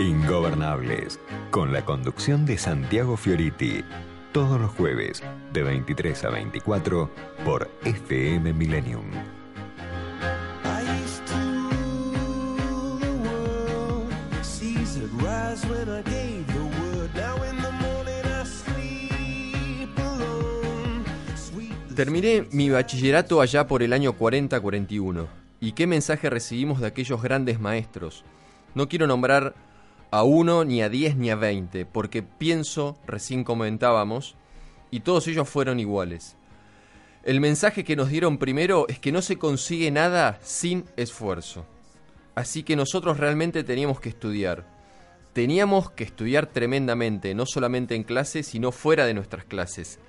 Ingobernables, 0.00 1.20
con 1.50 1.74
la 1.74 1.84
conducción 1.84 2.46
de 2.46 2.56
Santiago 2.56 3.18
Fioriti, 3.18 3.84
todos 4.32 4.58
los 4.58 4.70
jueves 4.70 5.22
de 5.52 5.62
23 5.62 6.24
a 6.24 6.30
24 6.30 7.10
por 7.44 7.70
FM 7.84 8.54
Millennium. 8.54 9.04
Terminé 21.94 22.46
mi 22.52 22.70
bachillerato 22.70 23.42
allá 23.42 23.66
por 23.66 23.82
el 23.82 23.92
año 23.92 24.16
40-41. 24.16 25.26
¿Y 25.60 25.72
qué 25.72 25.86
mensaje 25.86 26.30
recibimos 26.30 26.80
de 26.80 26.86
aquellos 26.86 27.20
grandes 27.20 27.60
maestros? 27.60 28.24
No 28.74 28.88
quiero 28.88 29.06
nombrar 29.06 29.54
a 30.10 30.22
uno, 30.22 30.64
ni 30.64 30.82
a 30.82 30.88
diez, 30.88 31.16
ni 31.16 31.30
a 31.30 31.36
veinte, 31.36 31.86
porque 31.86 32.22
pienso, 32.22 32.98
recién 33.06 33.44
comentábamos, 33.44 34.36
y 34.90 35.00
todos 35.00 35.28
ellos 35.28 35.48
fueron 35.48 35.78
iguales. 35.78 36.36
El 37.22 37.40
mensaje 37.40 37.84
que 37.84 37.96
nos 37.96 38.08
dieron 38.08 38.38
primero 38.38 38.86
es 38.88 38.98
que 38.98 39.12
no 39.12 39.22
se 39.22 39.38
consigue 39.38 39.90
nada 39.90 40.38
sin 40.42 40.84
esfuerzo. 40.96 41.66
Así 42.34 42.62
que 42.62 42.76
nosotros 42.76 43.18
realmente 43.18 43.62
teníamos 43.62 44.00
que 44.00 44.08
estudiar. 44.08 44.66
Teníamos 45.32 45.90
que 45.90 46.04
estudiar 46.04 46.46
tremendamente, 46.46 47.34
no 47.34 47.46
solamente 47.46 47.94
en 47.94 48.04
clase, 48.04 48.42
sino 48.42 48.72
fuera 48.72 49.06
de 49.06 49.14
nuestras 49.14 49.44
clases, 49.44 50.00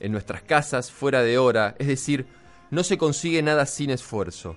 en 0.00 0.10
nuestras 0.10 0.42
casas, 0.42 0.90
fuera 0.90 1.22
de 1.22 1.38
hora, 1.38 1.76
es 1.78 1.86
decir, 1.86 2.26
no 2.70 2.82
se 2.82 2.98
consigue 2.98 3.42
nada 3.42 3.66
sin 3.66 3.90
esfuerzo. 3.90 4.56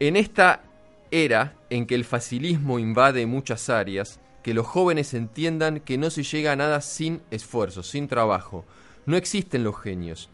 En 0.00 0.16
esta 0.16 0.64
era 1.10 1.54
en 1.70 1.86
que 1.86 1.94
el 1.94 2.04
facilismo 2.04 2.78
invade 2.78 3.26
muchas 3.26 3.70
áreas, 3.70 4.20
que 4.42 4.54
los 4.54 4.66
jóvenes 4.66 5.14
entiendan 5.14 5.80
que 5.80 5.98
no 5.98 6.10
se 6.10 6.22
llega 6.22 6.52
a 6.52 6.56
nada 6.56 6.80
sin 6.80 7.22
esfuerzo, 7.30 7.82
sin 7.82 8.08
trabajo. 8.08 8.64
No 9.06 9.16
existen 9.16 9.64
los 9.64 9.80
genios. 9.80 10.28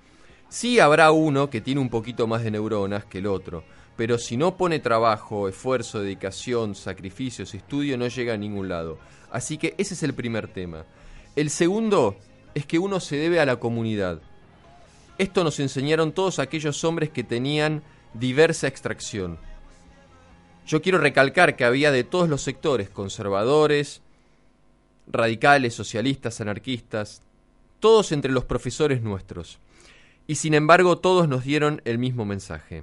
Sí 0.49 0.81
habrá 0.81 1.11
uno 1.11 1.51
que 1.51 1.61
tiene 1.61 1.81
un 1.81 1.91
poquito 1.91 2.27
más 2.27 2.43
de 2.43 2.51
neuronas 2.51 3.05
que 3.05 3.19
el 3.19 3.27
otro, 3.27 3.65
pero 3.97 4.19
si 4.19 4.37
no 4.37 4.57
pone 4.57 4.79
trabajo, 4.79 5.49
esfuerzo, 5.49 6.01
dedicación, 6.01 6.75
sacrificios, 6.75 7.55
estudio, 7.55 7.99
no 7.99 8.07
llega 8.09 8.35
a 8.35 8.39
ningún 8.39 8.69
lado. 8.69 8.99
Así 9.31 9.59
que 9.59 9.75
ese 9.79 9.95
es 9.95 10.03
el 10.03 10.15
primer 10.15 10.49
tema. 10.49 10.85
El 11.35 11.51
segundo 11.51 12.17
es 12.55 12.65
que 12.65 12.79
uno 12.79 13.01
se 13.01 13.17
debe 13.17 13.41
a 13.41 13.47
la 13.47 13.57
comunidad. 13.57 14.21
Esto 15.19 15.45
nos 15.45 15.61
enseñaron 15.61 16.13
todos 16.13 16.39
aquellos 16.39 16.85
hombres 16.85 17.11
que 17.11 17.25
tenían 17.25 17.83
diversa 18.15 18.69
extracción. 18.69 19.39
Yo 20.67 20.83
quiero 20.83 20.99
recalcar 20.99 21.55
que 21.55 21.65
había 21.65 21.93
de 21.93 22.03
todos 22.03 22.29
los 22.29 22.43
sectores, 22.43 22.91
conservadores, 22.91 24.03
radicales, 25.07 25.75
socialistas, 25.75 26.41
anarquistas, 26.41 27.23
todos 27.79 28.11
entre 28.11 28.33
los 28.33 28.45
profesores 28.45 29.01
nuestros. 29.01 29.61
Y 30.27 30.35
sin 30.35 30.55
embargo 30.55 30.99
todos 30.99 31.29
nos 31.29 31.45
dieron 31.45 31.83
el 31.85 31.99
mismo 31.99 32.25
mensaje. 32.25 32.83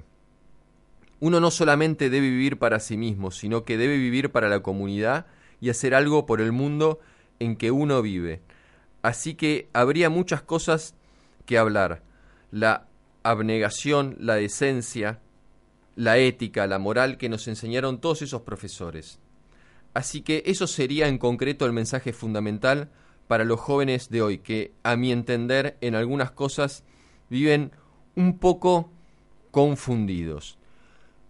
Uno 1.20 1.40
no 1.40 1.50
solamente 1.50 2.08
debe 2.08 2.30
vivir 2.30 2.58
para 2.58 2.80
sí 2.80 2.96
mismo, 2.96 3.30
sino 3.30 3.64
que 3.64 3.76
debe 3.76 3.98
vivir 3.98 4.32
para 4.32 4.48
la 4.48 4.60
comunidad 4.60 5.26
y 5.60 5.68
hacer 5.68 5.94
algo 5.94 6.24
por 6.24 6.40
el 6.40 6.52
mundo 6.52 7.00
en 7.38 7.54
que 7.54 7.70
uno 7.70 8.00
vive. 8.00 8.40
Así 9.02 9.34
que 9.34 9.68
habría 9.74 10.08
muchas 10.08 10.40
cosas 10.40 10.94
que 11.44 11.58
hablar. 11.58 12.02
La 12.50 12.86
abnegación, 13.22 14.16
la 14.18 14.36
decencia, 14.36 15.20
la 15.96 16.18
ética, 16.18 16.66
la 16.66 16.78
moral 16.78 17.18
que 17.18 17.28
nos 17.28 17.48
enseñaron 17.48 18.00
todos 18.00 18.22
esos 18.22 18.42
profesores. 18.42 19.20
Así 19.94 20.22
que 20.22 20.42
eso 20.46 20.66
sería 20.66 21.08
en 21.08 21.18
concreto 21.18 21.66
el 21.66 21.72
mensaje 21.72 22.12
fundamental 22.12 22.90
para 23.28 23.44
los 23.44 23.60
jóvenes 23.60 24.10
de 24.10 24.22
hoy, 24.22 24.38
que 24.38 24.72
a 24.82 24.96
mi 24.96 25.12
entender 25.12 25.76
en 25.80 25.94
algunas 25.94 26.32
cosas 26.32 26.84
viven 27.30 27.72
un 28.16 28.38
poco 28.38 28.90
confundidos. 29.50 30.58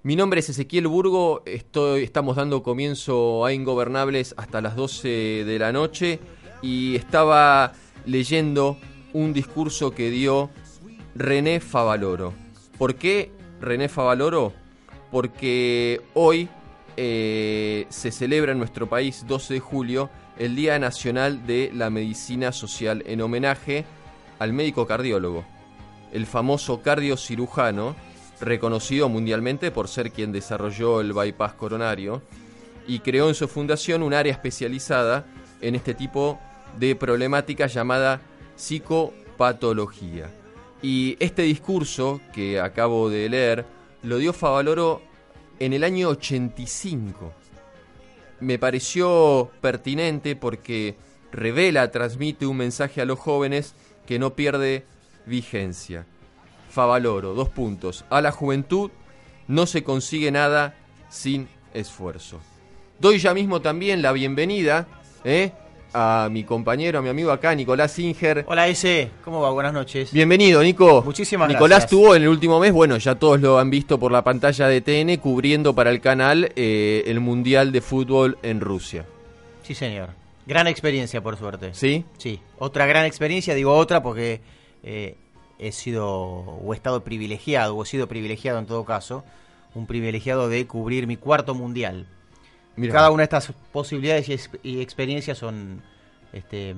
Mi 0.03 0.17
nombre 0.17 0.41
es 0.41 0.49
Ezequiel 0.51 0.87
Burgo, 0.87 1.43
estoy, 1.47 2.03
estamos 2.03 2.37
dando 2.37 2.63
comienzo 2.63 3.45
a 3.45 3.53
Ingobernables 3.53 4.35
hasta 4.37 4.61
las 4.61 4.77
12 4.77 5.45
de 5.45 5.59
la 5.59 5.73
noche 5.73 6.21
y 6.61 6.97
estaba 6.97 7.73
leyendo 8.05 8.77
un 9.15 9.33
discurso 9.33 9.95
que 9.95 10.11
dio 10.11 10.51
René 11.15 11.61
Favaloro. 11.61 12.35
¿Por 12.77 12.97
qué 12.97 13.31
René 13.65 13.89
Favaloro? 13.89 14.53
Porque 15.11 16.01
hoy 16.15 16.49
eh, 16.97 17.87
se 17.89 18.11
celebra 18.11 18.53
en 18.53 18.59
nuestro 18.59 18.89
país, 18.89 19.25
12 19.27 19.55
de 19.55 19.61
julio, 19.61 20.11
el 20.39 20.57
Día 20.57 20.79
Nacional 20.79 21.47
de 21.47 21.71
la 21.75 21.91
Medicina 21.91 22.53
Social, 22.53 23.03
en 23.07 23.21
homenaje 23.21 23.85
al 24.39 24.53
médico 24.53 24.87
cardiólogo, 24.87 25.45
el 26.13 26.27
famoso 26.27 26.83
cardiocirujano, 26.83 27.97
reconocido 28.41 29.09
mundialmente 29.09 29.71
por 29.71 29.89
ser 29.89 30.11
quien 30.11 30.33
desarrolló 30.33 31.01
el 31.01 31.13
bypass 31.13 31.55
coronario, 31.55 32.23
y 32.87 32.99
creó 32.99 33.29
en 33.29 33.35
su 33.35 33.49
fundación 33.49 34.03
un 34.03 34.13
área 34.13 34.33
especializada 34.33 35.25
en 35.61 35.75
este 35.75 35.95
tipo 35.95 36.39
de 36.79 36.95
problemática 36.97 37.67
llamada 37.67 38.21
psicopatología. 38.57 40.44
Y 40.85 41.17
este 41.19 41.41
discurso 41.41 42.21
que 42.35 42.61
acabo 42.61 43.09
de 43.09 43.27
leer 43.31 43.65
lo 44.03 44.19
dio 44.19 44.35
Favaloro 44.35 45.01
en 45.59 45.73
el 45.73 45.83
año 45.83 46.11
85. 46.11 47.33
Me 48.41 48.59
pareció 48.59 49.51
pertinente 49.63 50.37
porque 50.37 50.95
revela, 51.33 51.91
transmite 51.91 52.45
un 52.45 52.59
mensaje 52.59 53.01
a 53.01 53.07
los 53.07 53.19
jóvenes 53.19 53.75
que 54.05 54.19
no 54.19 54.35
pierde 54.35 54.85
vigencia. 55.25 56.05
Favaloro, 56.69 57.33
dos 57.33 57.49
puntos. 57.49 58.05
A 58.11 58.21
la 58.21 58.31
juventud 58.31 58.91
no 59.49 59.65
se 59.65 59.85
consigue 59.85 60.31
nada 60.33 60.77
sin 61.09 61.49
esfuerzo. 61.73 62.41
Doy 62.99 63.17
ya 63.21 63.33
mismo 63.33 63.63
también 63.63 64.03
la 64.03 64.13
bienvenida 64.13 64.87
¿eh? 65.25 65.53
A 65.95 66.29
mi 66.31 66.43
compañero, 66.43 66.99
a 66.99 67.03
mi 67.03 67.09
amigo 67.09 67.31
acá, 67.31 67.55
Nicolás 67.55 67.93
Singer. 67.93 68.45
Hola 68.49 68.67
ese, 68.67 69.11
¿cómo 69.25 69.41
va? 69.41 69.51
Buenas 69.51 69.73
noches. 69.73 70.13
Bienvenido, 70.13 70.63
Nico. 70.63 71.03
Muchísimas 71.03 71.49
Nicolás 71.49 71.83
gracias. 71.83 71.91
tuvo 71.91 72.17
en 72.17 72.23
el 72.23 72.29
último 72.29 72.59
mes, 72.59 72.73
bueno, 72.73 72.97
ya 72.99 73.15
todos 73.15 73.41
lo 73.41 73.59
han 73.59 73.71
visto 73.71 73.99
por 73.99 74.11
la 74.11 74.25
pantalla 74.25 74.67
de 74.67 74.81
TN, 74.81 75.17
cubriendo 75.21 75.75
para 75.75 75.91
el 75.91 76.01
canal 76.01 76.53
eh, 76.57 77.05
el 77.07 77.21
Mundial 77.21 77.71
de 77.71 77.81
Fútbol 77.81 78.37
en 78.43 78.61
Rusia. 78.61 79.07
Sí, 79.63 79.75
señor. 79.75 80.11
Gran 80.47 80.67
experiencia, 80.67 81.23
por 81.23 81.39
suerte. 81.39 81.73
¿Sí? 81.73 82.05
Sí. 82.19 82.41
Otra 82.59 82.87
gran 82.87 83.07
experiencia, 83.07 83.55
digo 83.55 83.75
otra 83.75 84.03
porque 84.03 84.41
eh, 84.83 85.17
he 85.59 85.73
sido 85.73 86.09
o 86.09 86.75
he 86.75 86.77
estado 86.77 87.05
privilegiado, 87.05 87.77
o 87.77 87.85
he 87.85 87.87
sido 87.87 88.09
privilegiado 88.09 88.59
en 88.59 88.67
todo 88.67 88.85
caso, 88.85 89.25
un 89.75 89.87
privilegiado 89.87 90.49
de 90.49 90.67
cubrir 90.67 91.07
mi 91.07 91.17
cuarto 91.17 91.55
mundial. 91.55 92.07
Cada 92.91 93.11
una 93.11 93.21
de 93.21 93.25
estas 93.25 93.53
posibilidades 93.73 94.29
y, 94.29 94.69
y 94.69 94.81
experiencias 94.81 95.39
son 95.39 95.83
este, 96.33 96.75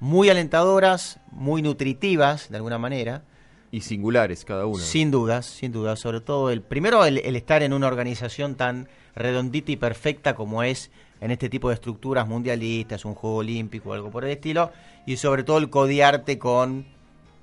muy 0.00 0.28
alentadoras, 0.28 1.20
muy 1.30 1.62
nutritivas 1.62 2.50
de 2.50 2.56
alguna 2.56 2.78
manera. 2.78 3.22
Y 3.70 3.82
singulares 3.82 4.44
cada 4.44 4.66
uno. 4.66 4.78
Sin 4.78 5.10
dudas, 5.10 5.44
sin 5.44 5.72
dudas. 5.72 5.98
Sobre 6.00 6.20
todo 6.20 6.50
el 6.50 6.62
primero 6.62 7.04
el, 7.04 7.18
el 7.18 7.36
estar 7.36 7.62
en 7.62 7.72
una 7.72 7.86
organización 7.86 8.54
tan 8.54 8.88
redondita 9.14 9.72
y 9.72 9.76
perfecta 9.76 10.34
como 10.34 10.62
es 10.62 10.90
en 11.20 11.30
este 11.30 11.48
tipo 11.48 11.68
de 11.68 11.74
estructuras 11.74 12.28
mundialistas, 12.28 13.04
un 13.04 13.14
juego 13.14 13.36
olímpico 13.36 13.90
o 13.90 13.92
algo 13.92 14.10
por 14.10 14.24
el 14.24 14.30
estilo, 14.30 14.72
y 15.04 15.16
sobre 15.16 15.42
todo 15.42 15.58
el 15.58 15.68
codiarte 15.68 16.38
con 16.38 16.86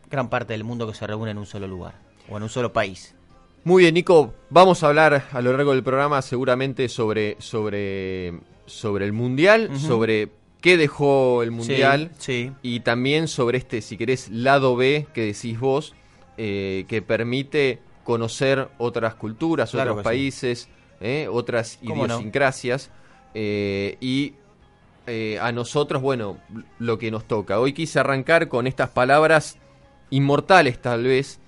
gran 0.09 0.29
parte 0.29 0.53
del 0.53 0.63
mundo 0.63 0.87
que 0.87 0.93
se 0.93 1.05
reúne 1.05 1.31
en 1.31 1.37
un 1.37 1.45
solo 1.45 1.67
lugar 1.67 1.95
o 2.29 2.37
en 2.37 2.43
un 2.43 2.49
solo 2.49 2.71
país. 2.71 3.14
Muy 3.65 3.81
bien, 3.81 3.95
Nico, 3.95 4.35
vamos 4.51 4.83
a 4.83 4.87
hablar 4.89 5.25
a 5.31 5.41
lo 5.41 5.51
largo 5.51 5.71
del 5.71 5.81
programa 5.81 6.21
seguramente 6.21 6.87
sobre, 6.87 7.35
sobre, 7.39 8.39
sobre 8.67 9.05
el 9.05 9.11
Mundial, 9.11 9.75
sobre 9.79 10.29
qué 10.61 10.78
dejó 10.78 11.41
el 11.41 11.49
Mundial 11.49 12.11
Sí, 12.19 12.49
sí. 12.49 12.51
y 12.61 12.81
también 12.81 13.28
sobre 13.28 13.57
este, 13.57 13.81
si 13.81 13.97
querés, 13.97 14.29
lado 14.29 14.75
B 14.75 15.07
que 15.16 15.22
decís 15.25 15.59
vos, 15.59 15.95
eh, 16.37 16.85
que 16.87 17.01
permite 17.01 17.79
conocer 18.03 18.69
otras 18.78 19.16
culturas, 19.16 19.72
Claro 19.72 19.93
otros 19.93 20.03
sí. 20.03 20.09
países, 20.09 20.69
eh, 21.01 21.28
otras 21.28 21.79
idiosincrasias 21.81 22.91
eh, 23.34 23.97
y 23.99 24.35
a 25.41 25.51
nosotros, 25.51 26.03
bueno, 26.03 26.37
lo 26.78 26.99
que 26.99 27.09
nos 27.09 27.25
toca. 27.25 27.59
Hoy 27.59 27.73
quise 27.73 27.99
arrancar 27.99 28.47
con 28.47 28.67
estas 28.67 28.90
palabras 28.90 29.57
inmortales 30.11 30.79
tal 30.79 31.03
vez 31.03 31.40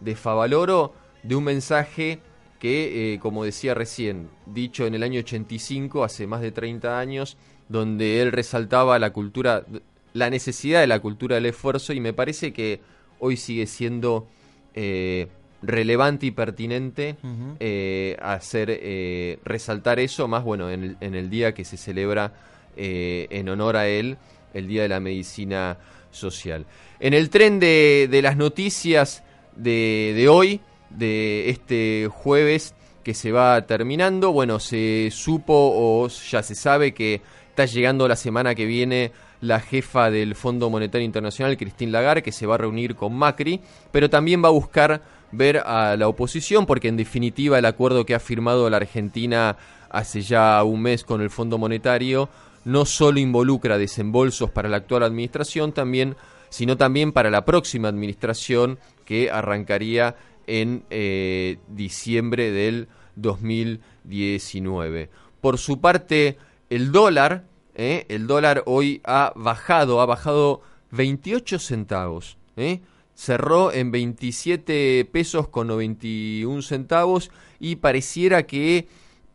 de 0.00 0.16
Favaloro, 0.16 0.94
de 1.22 1.36
un 1.36 1.44
mensaje 1.44 2.20
que, 2.58 3.14
eh, 3.14 3.18
como 3.18 3.44
decía 3.44 3.74
recién, 3.74 4.28
dicho 4.46 4.86
en 4.86 4.94
el 4.94 5.02
año 5.02 5.20
85, 5.20 6.04
hace 6.04 6.26
más 6.26 6.40
de 6.40 6.52
30 6.52 6.98
años, 6.98 7.36
donde 7.68 8.22
él 8.22 8.32
resaltaba 8.32 8.98
la 8.98 9.12
cultura, 9.12 9.64
la 10.12 10.30
necesidad 10.30 10.80
de 10.80 10.86
la 10.86 11.00
cultura 11.00 11.36
del 11.36 11.46
esfuerzo 11.46 11.92
y 11.92 12.00
me 12.00 12.12
parece 12.12 12.52
que 12.52 12.80
hoy 13.18 13.36
sigue 13.36 13.66
siendo 13.66 14.26
eh, 14.74 15.28
relevante 15.62 16.26
y 16.26 16.32
pertinente 16.32 17.16
eh, 17.60 18.16
hacer 18.20 18.68
eh, 18.70 19.38
resaltar 19.44 20.00
eso, 20.00 20.26
más 20.26 20.42
bueno, 20.42 20.70
en 20.70 20.82
el, 20.82 20.96
en 21.00 21.14
el 21.14 21.30
día 21.30 21.54
que 21.54 21.64
se 21.64 21.76
celebra 21.76 22.32
en 22.74 23.48
honor 23.48 23.76
a 23.76 23.86
él, 23.86 24.16
el 24.54 24.66
Día 24.66 24.82
de 24.82 24.88
la 24.88 24.98
Medicina 24.98 25.76
Social. 26.10 26.64
En 27.00 27.14
el 27.14 27.28
tren 27.30 27.60
de, 27.60 28.08
de 28.10 28.22
las 28.22 28.36
noticias 28.36 29.22
de, 29.54 30.14
de 30.16 30.28
hoy, 30.28 30.60
de 30.96 31.50
este 31.50 32.08
jueves 32.10 32.74
que 33.02 33.14
se 33.14 33.32
va 33.32 33.66
terminando, 33.66 34.32
bueno, 34.32 34.60
se 34.60 35.10
supo 35.10 35.52
o 35.54 36.08
ya 36.08 36.42
se 36.42 36.54
sabe 36.54 36.94
que 36.94 37.20
está 37.48 37.64
llegando 37.66 38.06
la 38.08 38.16
semana 38.16 38.54
que 38.54 38.64
viene 38.64 39.12
la 39.40 39.58
jefa 39.60 40.10
del 40.10 40.36
Fondo 40.36 40.70
Monetario 40.70 41.04
Internacional, 41.04 41.56
Christine 41.56 41.90
Lagarde, 41.90 42.22
que 42.22 42.30
se 42.32 42.46
va 42.46 42.54
a 42.54 42.58
reunir 42.58 42.94
con 42.94 43.14
Macri, 43.14 43.60
pero 43.90 44.08
también 44.08 44.42
va 44.42 44.48
a 44.48 44.52
buscar 44.52 45.02
ver 45.32 45.58
a 45.58 45.96
la 45.96 46.08
oposición, 46.08 46.64
porque 46.64 46.88
en 46.88 46.96
definitiva 46.96 47.58
el 47.58 47.64
acuerdo 47.64 48.06
que 48.06 48.14
ha 48.14 48.20
firmado 48.20 48.70
la 48.70 48.76
Argentina 48.76 49.56
hace 49.90 50.22
ya 50.22 50.62
un 50.62 50.82
mes 50.82 51.04
con 51.04 51.20
el 51.20 51.30
Fondo 51.30 51.58
Monetario 51.58 52.28
no 52.64 52.84
solo 52.84 53.18
involucra 53.18 53.78
desembolsos 53.78 54.50
para 54.50 54.68
la 54.68 54.78
actual 54.78 55.02
administración, 55.02 55.72
también, 55.72 56.16
sino 56.48 56.76
también 56.76 57.12
para 57.12 57.30
la 57.30 57.44
próxima 57.44 57.88
administración 57.88 58.78
que 59.04 59.30
arrancaría 59.30 60.14
en 60.46 60.84
eh, 60.90 61.58
diciembre 61.68 62.50
del 62.50 62.88
2019. 63.16 65.10
Por 65.40 65.58
su 65.58 65.80
parte, 65.80 66.38
el 66.70 66.92
dólar 66.92 67.44
¿eh? 67.74 68.06
el 68.08 68.26
dólar 68.26 68.62
hoy 68.66 69.00
ha 69.04 69.32
bajado, 69.36 70.00
ha 70.00 70.06
bajado 70.06 70.62
28 70.90 71.58
centavos. 71.58 72.36
¿eh? 72.56 72.80
Cerró 73.14 73.72
en 73.72 73.90
27 73.90 75.08
pesos 75.10 75.48
con 75.48 75.66
91 75.68 76.62
centavos 76.62 77.30
y 77.60 77.76
pareciera 77.76 78.44
que 78.44 78.88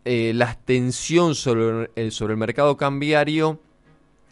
eh, 0.05 0.31
la 0.33 0.55
tensión 0.55 1.35
sobre, 1.35 2.11
sobre, 2.11 2.33
el 2.33 2.37
mercado 2.37 2.77
cambiario 2.77 3.59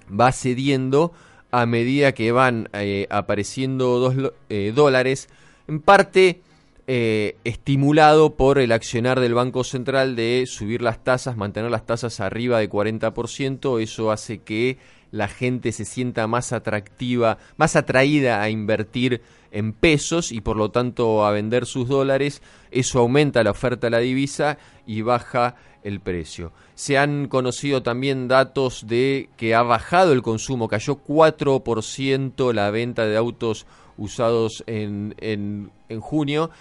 va 0.10 0.32
cediendo 0.32 1.14
a 1.52 1.66
medida 1.66 2.14
que 2.14 2.32
van 2.32 2.70
apareciendo 3.10 4.00
dos 4.00 4.34
dólares. 4.74 5.30
En 5.70 5.80
parte 5.80 6.42
eh, 6.88 7.38
estimulado 7.44 8.36
por 8.36 8.60
el 8.60 8.72
accionar 8.72 9.20
del 9.20 9.34
Banco 9.34 9.64
Central 9.64 10.16
de 10.16 10.46
subir 10.48 10.84
las 10.84 11.04
tasas, 11.04 11.36
mantener 11.36 11.72
las 11.72 11.86
tasas 11.86 12.20
arriba 12.20 12.60
de 12.60 12.70
40%, 12.70 13.82
eso 13.82 14.12
hace 14.12 14.40
que 14.40 14.78
la 15.10 15.28
gente 15.28 15.72
se 15.72 15.84
sienta 15.84 16.28
más 16.28 16.54
atractiva, 16.54 17.40
más 17.58 17.76
atraída 17.76 18.42
a 18.42 18.50
invertir 18.50 19.22
en 19.52 19.74
pesos 19.74 20.32
y 20.32 20.42
por 20.42 20.58
lo 20.58 20.70
tanto 20.70 21.26
a 21.26 21.32
vender 21.32 21.66
sus 21.66 21.88
dólares, 21.88 22.44
eso 22.70 23.00
aumenta 23.00 23.44
la 23.44 23.52
oferta 23.52 23.88
de 23.88 23.92
la 23.92 24.00
divisa 24.00 24.58
y 24.86 25.02
baja 25.02 25.56
el 25.84 26.02
precio. 26.02 26.52
Se 26.76 26.98
han 26.98 27.28
conocido 27.30 27.82
también 27.82 28.28
datos 28.28 28.86
de 28.86 29.30
que 29.38 29.56
ha 29.56 29.64
bajado 29.64 30.12
el 30.12 30.22
consumo, 30.22 30.68
cayó 30.68 30.98
4% 30.98 32.54
la 32.54 32.70
venta 32.70 33.08
de 33.08 33.18
autos 33.18 33.66
usados 33.98 34.64
en, 34.68 35.16
en, 35.20 35.72
en 35.88 36.02
junio 36.02 36.52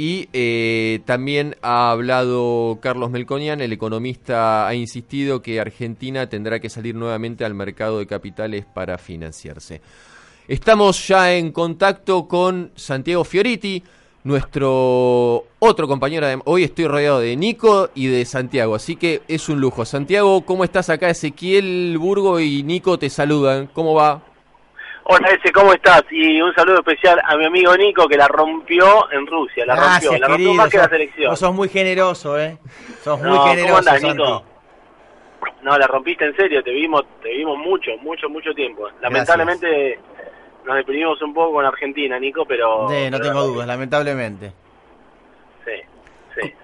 y 0.00 0.30
eh, 0.32 1.00
también 1.04 1.56
ha 1.60 1.90
hablado 1.90 2.78
Carlos 2.80 3.10
Melconian, 3.10 3.60
el 3.60 3.74
economista 3.74 4.66
ha 4.66 4.74
insistido 4.74 5.42
que 5.42 5.60
Argentina 5.60 6.26
tendrá 6.26 6.58
que 6.58 6.70
salir 6.70 6.94
nuevamente 6.94 7.44
al 7.44 7.52
mercado 7.52 7.98
de 7.98 8.06
capitales 8.06 8.64
para 8.64 8.96
financiarse. 8.96 9.82
Estamos 10.48 11.06
ya 11.06 11.34
en 11.34 11.52
contacto 11.52 12.26
con 12.26 12.70
Santiago 12.76 13.24
Fioriti, 13.24 13.82
nuestro 14.24 15.44
otro 15.58 15.86
compañero. 15.86 16.26
De... 16.26 16.40
Hoy 16.46 16.64
estoy 16.64 16.86
rodeado 16.86 17.20
de 17.20 17.36
Nico 17.36 17.90
y 17.94 18.06
de 18.06 18.24
Santiago, 18.24 18.76
así 18.76 18.96
que 18.96 19.20
es 19.28 19.50
un 19.50 19.60
lujo. 19.60 19.84
Santiago, 19.84 20.46
¿cómo 20.46 20.64
estás 20.64 20.88
acá? 20.88 21.10
Ezequiel 21.10 21.98
Burgo 21.98 22.40
y 22.40 22.62
Nico 22.62 22.98
te 22.98 23.10
saludan. 23.10 23.68
¿Cómo 23.74 23.92
va? 23.92 24.29
Hola 25.04 25.28
ese, 25.28 25.50
¿cómo 25.52 25.72
estás? 25.72 26.04
Y 26.10 26.40
un 26.40 26.54
saludo 26.54 26.76
especial 26.76 27.20
a 27.24 27.36
mi 27.36 27.46
amigo 27.46 27.76
Nico 27.76 28.06
que 28.06 28.16
la 28.16 28.28
rompió 28.28 29.10
en 29.10 29.26
Rusia, 29.26 29.64
la 29.66 29.74
rompió, 29.74 30.18
la 30.18 30.28
rompió 30.28 30.54
más 30.54 30.70
que 30.70 30.78
la 30.78 30.88
selección. 30.88 31.30
Vos 31.30 31.38
sos 31.38 31.54
muy 31.54 31.68
generoso, 31.68 32.38
¿eh? 32.38 32.58
Sos 33.02 33.20
muy 33.20 33.38
generoso. 33.48 33.66
¿Cómo 33.66 33.78
andás, 33.78 34.02
Nico? 34.02 34.44
No, 35.62 35.78
la 35.78 35.86
rompiste 35.86 36.26
en 36.26 36.36
serio, 36.36 36.62
te 36.62 36.70
vimos, 36.70 37.04
te 37.22 37.30
vimos 37.30 37.58
mucho, 37.58 37.90
mucho, 38.02 38.28
mucho 38.28 38.52
tiempo. 38.54 38.88
Lamentablemente 39.00 39.98
nos 40.64 40.76
deprimimos 40.76 41.20
un 41.22 41.34
poco 41.34 41.54
con 41.54 41.64
Argentina, 41.64 42.18
Nico, 42.18 42.44
pero... 42.44 42.88
Sí, 42.90 43.10
no 43.10 43.20
tengo 43.20 43.42
dudas, 43.42 43.66
lamentablemente. 43.66 44.52
Sí, 45.64 45.72
sí. 46.40 46.54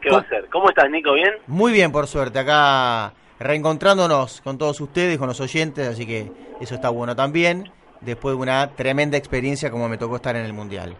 ¿Qué 0.00 0.10
va 0.10 0.18
a 0.18 0.28
ser? 0.28 0.48
¿Cómo 0.50 0.68
estás, 0.68 0.90
Nico? 0.90 1.14
¿Bien? 1.14 1.32
Muy 1.46 1.72
bien, 1.72 1.90
por 1.90 2.06
suerte. 2.06 2.38
Acá 2.38 3.12
reencontrándonos 3.40 4.40
con 4.42 4.58
todos 4.58 4.80
ustedes, 4.80 5.18
con 5.18 5.28
los 5.28 5.40
oyentes, 5.40 5.88
así 5.88 6.06
que 6.06 6.30
eso 6.60 6.74
está 6.74 6.90
bueno 6.90 7.16
también 7.16 7.72
después 8.00 8.34
de 8.36 8.42
una 8.42 8.74
tremenda 8.74 9.16
experiencia 9.16 9.70
como 9.70 9.88
me 9.88 9.98
tocó 9.98 10.16
estar 10.16 10.36
en 10.36 10.44
el 10.44 10.52
Mundial. 10.52 10.96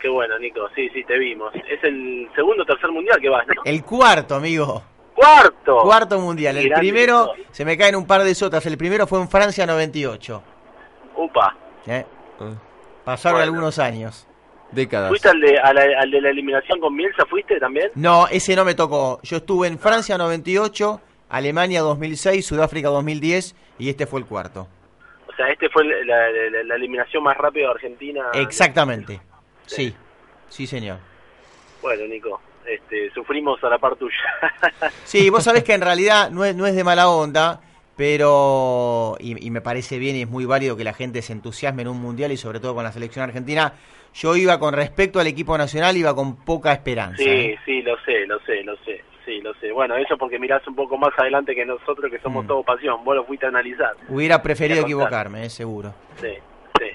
Qué 0.00 0.08
bueno, 0.08 0.38
Nico. 0.38 0.68
Sí, 0.74 0.88
sí, 0.92 1.04
te 1.04 1.16
vimos. 1.16 1.54
Es 1.54 1.82
el 1.84 2.28
segundo 2.34 2.64
o 2.64 2.66
tercer 2.66 2.90
Mundial 2.90 3.20
que 3.20 3.28
vas, 3.28 3.46
¿no? 3.46 3.62
El 3.64 3.84
cuarto, 3.84 4.34
amigo. 4.34 4.82
¡Cuarto! 5.14 5.78
Cuarto 5.82 6.18
Mundial. 6.18 6.56
El 6.56 6.72
primero, 6.72 7.32
se 7.50 7.64
me 7.64 7.78
caen 7.78 7.94
un 7.94 8.06
par 8.06 8.22
de 8.24 8.34
sotas. 8.34 8.66
El 8.66 8.76
primero 8.76 9.06
fue 9.06 9.20
en 9.20 9.28
Francia 9.28 9.64
98. 9.66 10.42
Upa. 11.16 11.56
¿Eh? 11.86 12.04
Ah. 12.40 12.50
Pasaron 13.04 13.40
algunos 13.40 13.78
años. 13.78 14.26
Décadas. 14.72 15.10
¿Fuiste 15.10 15.28
al 15.28 15.38
de, 15.38 15.58
al 15.58 16.10
de 16.10 16.20
la 16.20 16.30
eliminación 16.30 16.80
con 16.80 16.96
Bielsa? 16.96 17.26
¿Fuiste 17.26 17.60
también? 17.60 17.90
No, 17.94 18.26
ese 18.28 18.56
no 18.56 18.64
me 18.64 18.74
tocó. 18.74 19.20
Yo 19.22 19.36
estuve 19.36 19.68
en 19.68 19.78
Francia 19.78 20.16
98, 20.16 21.00
Alemania 21.28 21.82
2006, 21.82 22.46
Sudáfrica 22.46 22.88
2010 22.88 23.54
y 23.78 23.90
este 23.90 24.06
fue 24.06 24.20
el 24.20 24.26
cuarto. 24.26 24.68
O 25.32 25.36
sea, 25.36 25.48
este 25.48 25.68
fue 25.70 25.84
la, 25.84 26.74
eliminación 26.76 27.22
más 27.22 27.36
rápida 27.36 27.66
de 27.66 27.70
Argentina. 27.70 28.26
Exactamente. 28.34 29.20
Sí, 29.66 29.94
sí, 30.48 30.66
señor. 30.66 30.98
Bueno, 31.80 32.06
Nico, 32.06 32.40
este, 32.66 33.10
sufrimos 33.12 33.62
a 33.64 33.70
la 33.70 33.78
par 33.78 33.96
tuya. 33.96 34.16
sí, 35.04 35.30
vos 35.30 35.44
sabés 35.44 35.64
que 35.64 35.74
en 35.74 35.80
realidad 35.80 36.30
no 36.30 36.44
es, 36.44 36.54
no 36.54 36.66
es 36.66 36.74
de 36.74 36.84
mala 36.84 37.08
onda, 37.08 37.60
pero, 37.96 39.16
y, 39.20 39.50
me 39.50 39.60
parece 39.60 39.98
bien 39.98 40.16
y 40.16 40.22
es 40.22 40.28
muy 40.28 40.44
válido 40.44 40.76
que 40.76 40.84
la 40.84 40.94
gente 40.94 41.22
se 41.22 41.32
entusiasme 41.32 41.82
en 41.82 41.88
un 41.88 42.00
mundial 42.00 42.32
y 42.32 42.36
sobre 42.36 42.60
todo 42.60 42.74
con 42.74 42.84
la 42.84 42.92
selección 42.92 43.24
argentina. 43.24 43.74
Yo 44.14 44.36
iba 44.36 44.58
con 44.58 44.74
respecto 44.74 45.20
al 45.20 45.26
equipo 45.26 45.56
nacional, 45.56 45.96
iba 45.96 46.14
con 46.14 46.36
poca 46.36 46.72
esperanza. 46.72 47.22
Sí, 47.22 47.28
¿eh? 47.28 47.58
sí, 47.64 47.82
lo 47.82 47.96
sé, 48.04 48.26
lo 48.26 48.38
sé, 48.40 48.62
lo 48.62 48.76
sé. 48.84 49.02
Sí, 49.24 49.40
lo 49.40 49.54
sé. 49.54 49.70
Bueno, 49.70 49.96
eso 49.96 50.16
porque 50.18 50.38
mirás 50.38 50.66
un 50.66 50.74
poco 50.74 50.98
más 50.98 51.16
adelante 51.16 51.54
que 51.54 51.64
nosotros, 51.64 52.10
que 52.10 52.18
somos 52.18 52.44
mm. 52.44 52.48
todo 52.48 52.62
pasión. 52.62 53.04
Vos 53.04 53.16
lo 53.16 53.24
fuiste 53.24 53.46
a 53.46 53.50
analizar. 53.50 53.92
Hubiera 54.08 54.42
preferido 54.42 54.82
equivocarme, 54.82 55.46
eh, 55.46 55.50
seguro. 55.50 55.94
Sí, 56.20 56.34
sí. 56.78 56.86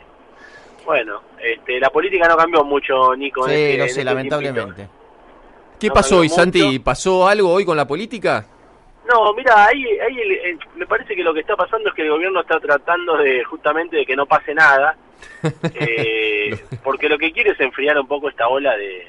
Bueno, 0.86 1.22
este, 1.42 1.80
la 1.80 1.90
política 1.90 2.28
no 2.28 2.36
cambió 2.36 2.64
mucho, 2.64 3.16
Nico. 3.16 3.48
Sí, 3.48 3.54
este, 3.54 3.78
sé, 3.78 3.86
este 3.86 4.04
lamentablemente. 4.04 4.88
¿Qué 5.80 5.90
pasó 5.90 6.20
hoy, 6.20 6.30
Santi? 6.30 6.80
¿Pasó 6.80 7.28
algo 7.28 7.52
hoy 7.52 7.64
con 7.64 7.78
la 7.78 7.88
política? 7.88 8.46
No, 9.08 9.34
mira, 9.34 9.68
ahí, 9.68 9.86
ahí 10.00 10.58
me 10.76 10.86
parece 10.86 11.16
que 11.16 11.24
lo 11.24 11.34
que 11.34 11.40
está 11.40 11.56
pasando 11.56 11.90
es 11.90 11.96
que 11.96 12.02
el 12.02 12.10
gobierno 12.10 12.42
está 12.42 12.60
tratando 12.60 13.16
de 13.18 13.44
justamente 13.46 13.96
de 13.96 14.06
que 14.06 14.16
no 14.16 14.26
pase 14.26 14.54
nada, 14.54 14.98
eh, 15.76 16.58
porque 16.84 17.10
lo 17.10 17.18
que 17.18 17.32
quiere 17.32 17.52
es 17.52 17.60
enfriar 17.60 18.00
un 18.00 18.08
poco 18.08 18.30
esta 18.30 18.48
ola 18.48 18.76
de, 18.76 19.06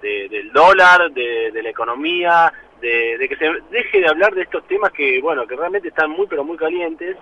del 0.00 0.52
dólar, 0.52 1.10
de, 1.12 1.60
la 1.62 1.68
economía, 1.68 2.52
de, 2.80 3.26
que 3.28 3.36
se 3.36 3.50
deje 3.70 4.00
de 4.00 4.08
hablar 4.08 4.34
de 4.34 4.42
estos 4.42 4.66
temas 4.66 4.92
que, 4.92 5.20
bueno, 5.20 5.46
que 5.46 5.56
realmente 5.56 5.88
están 5.88 6.10
muy, 6.10 6.26
pero 6.26 6.44
muy 6.44 6.56
calientes. 6.56 7.16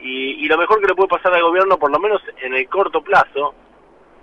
Y, 0.00 0.46
lo 0.48 0.56
mejor 0.56 0.80
que 0.80 0.86
le 0.86 0.94
puede 0.94 1.08
pasar 1.08 1.34
al 1.34 1.42
gobierno, 1.42 1.78
por 1.78 1.90
lo 1.90 1.98
menos 1.98 2.22
en 2.42 2.54
el 2.54 2.68
corto 2.68 3.02
plazo, 3.02 3.54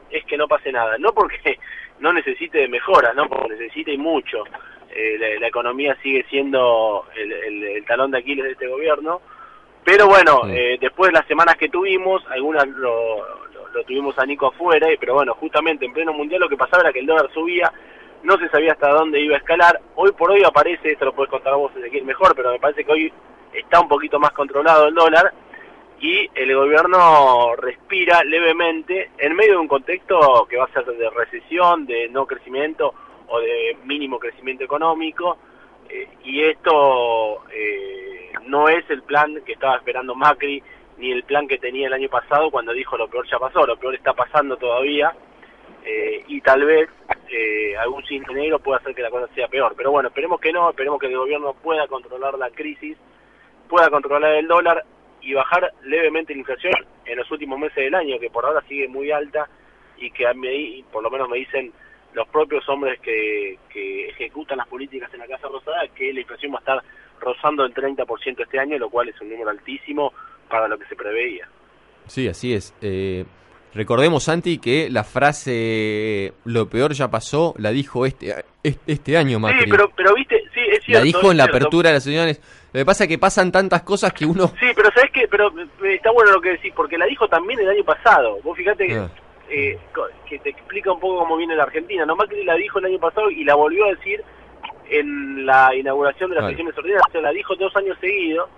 es 0.10 0.26
que 0.26 0.38
no 0.38 0.48
pase 0.48 0.72
nada. 0.72 0.98
No 0.98 1.14
porque 1.14 1.60
no 2.00 2.14
necesite 2.14 2.60
de 2.60 2.68
mejoras, 2.68 3.16
no 3.16 3.28
porque 3.28 3.56
necesite 3.56 3.94
y 3.94 3.98
mucho. 3.98 4.44
Eh, 4.90 5.38
la, 5.40 5.48
economía 5.48 5.96
sigue 6.02 6.26
siendo 6.30 7.06
el, 7.16 7.86
talón 7.86 8.12
de 8.12 8.18
Aquiles 8.20 8.46
de 8.46 8.52
este 8.54 8.68
gobierno. 8.68 9.22
Pero 9.84 10.08
bueno, 10.08 10.42
eh, 10.50 10.78
después 10.82 11.10
de 11.10 11.20
las 11.20 11.28
semanas 11.28 11.56
que 11.56 11.70
tuvimos, 11.70 12.22
algunas 12.30 12.68
lo, 12.68 13.24
lo 13.74 13.84
tuvimos 13.84 14.18
a 14.20 14.26
Nico 14.26 14.48
afuera, 14.48 14.88
pero 15.00 15.14
bueno, 15.14 15.34
justamente 15.36 15.86
en 15.86 15.94
pleno 15.94 16.14
mundial 16.14 16.42
lo 16.42 16.50
que 16.50 16.58
pasaba 16.58 16.84
era 16.84 16.94
que 16.94 17.00
el 17.00 17.06
dólar 17.06 17.30
subía, 17.34 17.72
no 18.24 18.38
se 18.38 18.50
sabía 18.50 18.74
hasta 18.74 18.90
dónde 18.90 19.22
iba 19.22 19.36
a 19.36 19.40
escalar, 19.40 19.80
hoy 19.96 20.12
por 20.12 20.32
hoy 20.32 20.44
aparece, 20.44 20.92
esto 20.92 21.06
lo 21.06 21.14
puedes 21.14 21.30
contar 21.30 21.56
vos 21.56 21.72
Ezequiel 21.76 22.04
mejor, 22.04 22.36
pero 22.36 22.52
me 22.52 22.60
parece 22.60 22.84
que 22.84 22.92
hoy 22.92 23.14
está 23.54 23.80
un 23.80 23.88
poquito 23.88 24.20
más 24.20 24.32
controlado 24.32 24.88
el 24.88 24.96
dólar 24.96 25.34
y 26.00 26.30
el 26.36 26.56
gobierno 26.56 27.56
respira 27.56 28.24
levemente 28.24 29.12
en 29.18 29.36
medio 29.36 29.54
de 29.54 29.60
un 29.60 29.68
contexto 29.68 30.46
que 30.50 30.58
va 30.58 30.66
a 30.66 30.74
ser 30.74 30.86
de 30.86 31.10
recesión, 31.10 31.86
de 31.86 32.08
no 32.10 32.26
crecimiento 32.26 32.94
o 33.28 33.40
de 33.40 33.78
mínimo 33.86 34.20
crecimiento 34.20 34.64
económico, 34.64 35.38
eh, 35.90 36.08
y 36.24 36.44
esto 36.44 37.44
eh, 37.52 38.32
no 38.46 38.70
es 38.70 38.90
el 38.90 39.04
plan 39.04 39.42
que 39.46 39.54
estaba 39.54 39.78
esperando 39.78 40.16
Macri, 40.16 40.62
ni 40.98 41.12
el 41.12 41.24
plan 41.24 41.48
que 41.48 41.58
tenía 41.60 41.88
el 41.88 41.94
año 41.94 42.10
pasado 42.10 42.50
cuando 42.50 42.74
dijo 42.74 42.98
lo 42.98 43.08
peor 43.08 43.28
ya 43.30 43.38
pasó, 43.40 43.66
lo 43.66 43.78
peor 43.78 43.96
está 43.96 44.14
pasando 44.14 44.58
todavía. 44.58 45.14
eh, 45.86 46.24
y 46.28 46.42
tal 46.42 46.66
vez 46.66 46.90
eh, 47.30 47.78
algún 47.78 48.04
cisne 48.04 48.34
negro 48.34 48.60
pueda 48.60 48.80
hacer 48.80 48.94
que 48.94 49.02
la 49.02 49.10
cosa 49.10 49.34
sea 49.34 49.48
peor. 49.48 49.74
Pero 49.78 49.92
bueno, 49.92 50.10
esperemos 50.10 50.40
que 50.42 50.52
no, 50.52 50.70
esperemos 50.70 51.00
que 51.00 51.08
el 51.08 51.18
gobierno 51.18 51.54
pueda 51.54 51.88
controlar 51.88 52.38
la 52.38 52.50
crisis, 52.50 52.98
pueda 53.70 53.90
controlar 53.90 54.34
el 54.36 54.48
dólar 54.48 54.84
y 55.22 55.34
bajar 55.34 55.72
levemente 55.84 56.34
la 56.34 56.40
inflación 56.40 56.74
en 57.06 57.18
los 57.18 57.30
últimos 57.32 57.58
meses 57.58 57.78
del 57.78 57.96
año, 57.96 58.20
que 58.20 58.30
por 58.30 58.46
ahora 58.46 58.62
sigue 58.68 58.88
muy 58.88 59.12
alta 59.12 59.48
y 59.98 60.12
que 60.12 60.28
a 60.28 60.34
mí, 60.34 60.84
por 60.92 61.04
lo 61.04 61.10
menos 61.10 61.30
me 61.30 61.38
dicen 61.38 61.72
los 62.14 62.28
propios 62.30 62.68
hombres 62.70 63.00
que, 63.02 63.58
que 63.70 64.10
ejecutan 64.10 64.58
las 64.58 64.68
políticas 64.68 65.14
en 65.14 65.20
la 65.20 65.28
Casa 65.28 65.48
Rosada, 65.48 65.88
que 65.96 66.12
la 66.14 66.22
inflación 66.22 66.52
va 66.54 66.58
a 66.58 66.60
estar 66.60 66.84
rozando 67.20 67.66
el 67.66 67.74
30% 67.74 68.42
este 68.42 68.60
año, 68.60 68.78
lo 68.78 68.90
cual 68.90 69.10
es 69.10 69.20
un 69.22 69.30
número 69.30 69.50
altísimo 69.50 70.14
para 70.50 70.68
lo 70.68 70.78
que 70.78 70.86
se 70.86 70.96
preveía. 70.96 71.48
Sí, 72.08 72.28
así 72.28 72.54
es. 72.54 72.74
Eh, 72.82 73.26
recordemos, 73.74 74.24
Santi, 74.24 74.60
que 74.60 74.90
la 74.90 75.04
frase 75.04 76.34
lo 76.46 76.70
peor 76.70 76.94
ya 76.94 77.10
pasó 77.10 77.54
la 77.58 77.72
dijo 77.72 78.06
este 78.06 78.34
este 78.64 79.18
año 79.18 79.40
Macri. 79.40 79.66
Sí, 79.66 79.68
pero, 79.70 79.92
pero 79.96 80.14
viste, 80.14 80.42
sí, 80.54 80.62
es 80.72 80.84
cierto. 80.84 81.00
La 81.00 81.06
dijo 81.06 81.32
en 81.32 81.38
la 81.38 81.46
apertura 81.46 81.90
de 81.90 81.96
las 81.96 82.04
señores. 82.04 82.42
Lo 82.74 82.80
que 82.80 82.86
pasa 82.86 83.06
es 83.06 83.08
que 83.10 83.18
pasan 83.18 83.52
tantas 83.52 83.84
cosas 83.84 84.14
que 84.14 84.26
uno... 84.26 84.48
Sí, 84.60 84.68
pero 84.76 84.90
¿sabes 84.94 85.12
qué? 85.14 85.28
Pero 85.30 85.48
eh, 85.60 85.96
está 85.96 86.12
bueno 86.12 86.32
lo 86.32 86.42
que 86.42 86.52
decís, 86.52 86.74
porque 86.76 86.98
la 86.98 87.06
dijo 87.06 87.28
también 87.28 87.60
el 87.60 87.70
año 87.70 87.84
pasado. 87.84 88.40
Vos 88.44 88.58
fíjate 88.58 88.88
que, 88.88 88.96
ah. 88.96 89.10
Eh, 89.50 89.80
que 90.30 90.40
te 90.40 90.50
explica 90.50 90.92
un 90.92 91.00
poco 91.00 91.20
cómo 91.20 91.38
viene 91.38 91.56
la 91.56 91.64
Argentina. 91.64 92.06
No, 92.06 92.16
Macri 92.16 92.44
la 92.44 92.56
dijo 92.56 92.80
el 92.80 92.86
año 92.86 93.00
pasado 93.00 93.30
y 93.30 93.44
la 93.44 93.56
volvió 93.56 93.86
a 93.86 93.90
decir 93.90 94.24
en 94.90 95.46
la 95.46 95.76
inauguración 95.76 96.30
de 96.30 96.38
las 96.38 96.46
elecciones 96.46 96.78
ordinarias. 96.78 97.12
Se 97.12 97.22
la 97.22 97.32
dijo 97.32 97.56
dos 97.56 97.76
años 97.76 97.98
seguidos. 98.00 98.50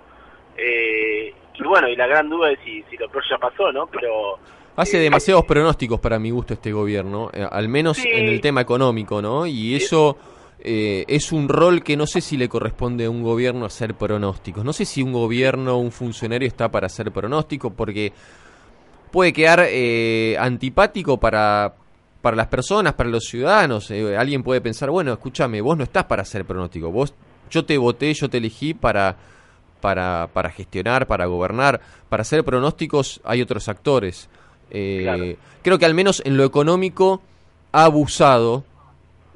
Eh, 0.58 1.34
y 1.60 1.64
bueno, 1.64 1.90
y 1.90 1.96
la 1.96 2.08
gran 2.08 2.30
duda 2.30 2.52
es 2.52 2.60
si, 2.64 2.84
si 2.90 2.98
lo 2.98 3.10
peor 3.10 3.24
ya 3.30 3.38
pasó, 3.38 3.72
¿no? 3.72 3.88
Pero... 3.88 4.40
Hace 4.76 4.98
eh, 4.98 5.02
demasiados 5.02 5.46
pronósticos 5.46 6.00
para 6.00 6.20
mi 6.20 6.32
gusto 6.32 6.54
este 6.54 6.72
gobierno, 6.72 7.30
eh, 7.34 7.46
al 7.50 7.68
menos 7.68 8.00
en 8.06 8.28
el 8.28 8.40
tema 8.40 8.62
económico, 8.62 9.22
¿no? 9.22 9.46
Y 9.46 9.76
eso 9.76 10.18
eh, 10.60 11.06
es 11.08 11.32
un 11.32 11.50
rol 11.50 11.84
que 11.84 11.98
no 11.98 12.06
sé 12.06 12.22
si 12.22 12.38
le 12.38 12.48
corresponde 12.48 13.06
a 13.06 13.10
un 13.10 13.24
gobierno 13.24 13.66
hacer 13.66 13.96
pronósticos. 13.96 14.64
No 14.64 14.72
sé 14.72 14.86
si 14.86 15.02
un 15.02 15.12
gobierno, 15.12 15.78
un 15.78 15.92
funcionario 15.92 16.48
está 16.48 16.70
para 16.70 16.88
hacer 16.88 17.12
pronósticos, 17.12 17.74
porque 17.74 18.14
puede 19.12 19.34
quedar 19.34 19.68
antipático 20.40 21.18
para, 21.18 21.74
para 22.22 22.36
las 22.36 22.48
personas, 22.48 22.94
para 22.94 23.10
los 23.10 23.26
ciudadanos. 23.26 23.92
alguien 24.18 24.44
puede 24.44 24.62
pensar, 24.62 24.90
bueno, 24.90 25.14
escúchame, 25.14 25.62
vos 25.62 25.78
no 25.78 25.84
estás 25.84 26.06
para 26.06 26.22
hacer 26.22 26.46
pronóstico, 26.46 26.92
vos, 26.92 27.14
yo 27.50 27.66
te 27.66 27.78
voté, 27.78 28.14
yo 28.14 28.30
te 28.30 28.38
elegí 28.38 28.74
para 28.74 29.18
para, 29.80 30.30
para 30.34 30.50
gestionar, 30.50 31.08
para 31.08 31.26
gobernar, 31.26 31.82
para 32.10 32.22
hacer 32.22 32.44
pronósticos 32.44 33.22
hay 33.24 33.42
otros 33.42 33.68
actores. 33.70 34.30
Eh, 34.72 35.38
creo 35.62 35.80
que 35.80 35.86
al 35.86 35.94
menos 35.94 36.22
en 36.26 36.38
lo 36.38 36.44
económico 36.44 37.22
ha 37.72 37.86
abusado, 37.86 38.64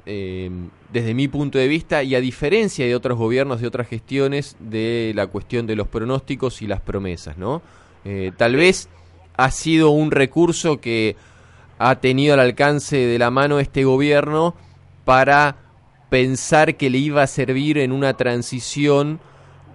eh, 0.06 0.50
desde 0.92 1.14
mi 1.14 1.28
punto 1.28 1.58
de 1.58 1.68
vista, 1.68 2.02
y 2.02 2.14
a 2.14 2.20
diferencia 2.20 2.86
de 2.86 2.94
otros 2.94 3.18
gobiernos, 3.18 3.60
de 3.60 3.66
otras 3.66 3.88
gestiones, 3.88 4.56
de 4.60 5.12
la 5.14 5.26
cuestión 5.26 5.66
de 5.66 5.76
los 5.76 5.88
pronósticos 5.88 6.62
y 6.62 6.66
las 6.66 6.80
promesas, 6.80 7.36
¿no? 7.36 7.62
Eh, 8.04 8.32
tal 8.36 8.56
vez 8.56 8.88
ha 9.36 9.50
sido 9.50 9.90
un 9.90 10.10
recurso 10.10 10.80
que 10.80 11.16
ha 11.78 11.96
tenido 11.96 12.34
al 12.34 12.40
alcance 12.40 12.96
de 12.96 13.18
la 13.18 13.30
mano 13.30 13.58
este 13.58 13.84
gobierno 13.84 14.54
para 15.04 15.56
pensar 16.08 16.76
que 16.76 16.90
le 16.90 16.98
iba 16.98 17.22
a 17.22 17.26
servir 17.26 17.78
en 17.78 17.92
una 17.92 18.14
transición 18.14 19.20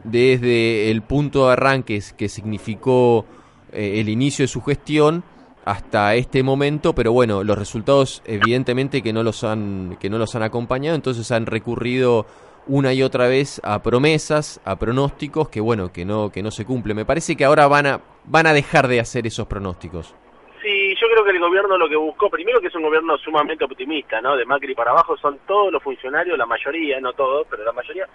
desde 0.04 0.90
el 0.90 1.02
punto 1.02 1.48
de 1.48 1.54
arranque 1.54 2.02
que 2.16 2.30
significó 2.30 3.26
eh, 3.74 4.00
el 4.00 4.10
inicio 4.10 4.44
de 4.44 4.48
su 4.48 4.62
gestión 4.62 5.24
hasta 5.66 6.16
este 6.16 6.42
momento, 6.42 6.96
pero 6.96 7.12
bueno, 7.12 7.44
los 7.44 7.58
resultados 7.58 8.24
evidentemente 8.26 9.02
que 9.02 9.14
no 9.14 9.22
los 9.22 9.44
han 9.44 9.98
que 10.00 10.10
no 10.10 10.18
los 10.18 10.34
han 10.36 10.44
acompañado, 10.44 10.96
entonces 10.96 11.30
han 11.32 11.46
recurrido 11.46 12.26
una 12.66 12.94
y 12.94 13.04
otra 13.04 13.28
vez 13.28 13.60
a 13.64 13.82
promesas, 13.84 14.62
a 14.64 14.78
pronósticos 14.78 15.50
que 15.50 15.60
bueno, 15.60 15.92
que 15.92 16.06
no 16.06 16.32
que 16.32 16.42
no 16.42 16.52
se 16.52 16.66
cumplen. 16.66 16.96
Me 16.96 17.06
parece 17.06 17.36
que 17.36 17.46
ahora 17.46 17.68
van 17.68 17.86
a 17.86 18.02
van 18.30 18.48
a 18.48 18.54
dejar 18.54 18.88
de 18.88 19.00
hacer 19.00 19.28
esos 19.28 19.48
pronósticos. 19.48 20.16
Sí, 20.62 20.96
yo 20.96 21.08
creo 21.10 21.24
que 21.24 21.32
el 21.32 21.40
gobierno 21.40 21.78
lo 21.78 21.90
que 21.90 21.96
buscó, 21.96 22.30
primero 22.30 22.62
que 22.62 22.68
es 22.68 22.76
un 22.76 22.84
gobierno 22.84 23.18
sumamente 23.18 23.64
optimista, 23.64 24.22
¿no? 24.22 24.36
De 24.36 24.46
Macri 24.46 24.76
para 24.76 24.92
abajo 24.92 25.18
son 25.18 25.40
todos 25.48 25.72
los 25.72 25.82
funcionarios, 25.82 26.38
la 26.38 26.46
mayoría, 26.46 27.00
no 27.00 27.14
todos, 27.14 27.48
pero 27.50 27.64
la 27.64 27.72
mayoría 27.72 28.08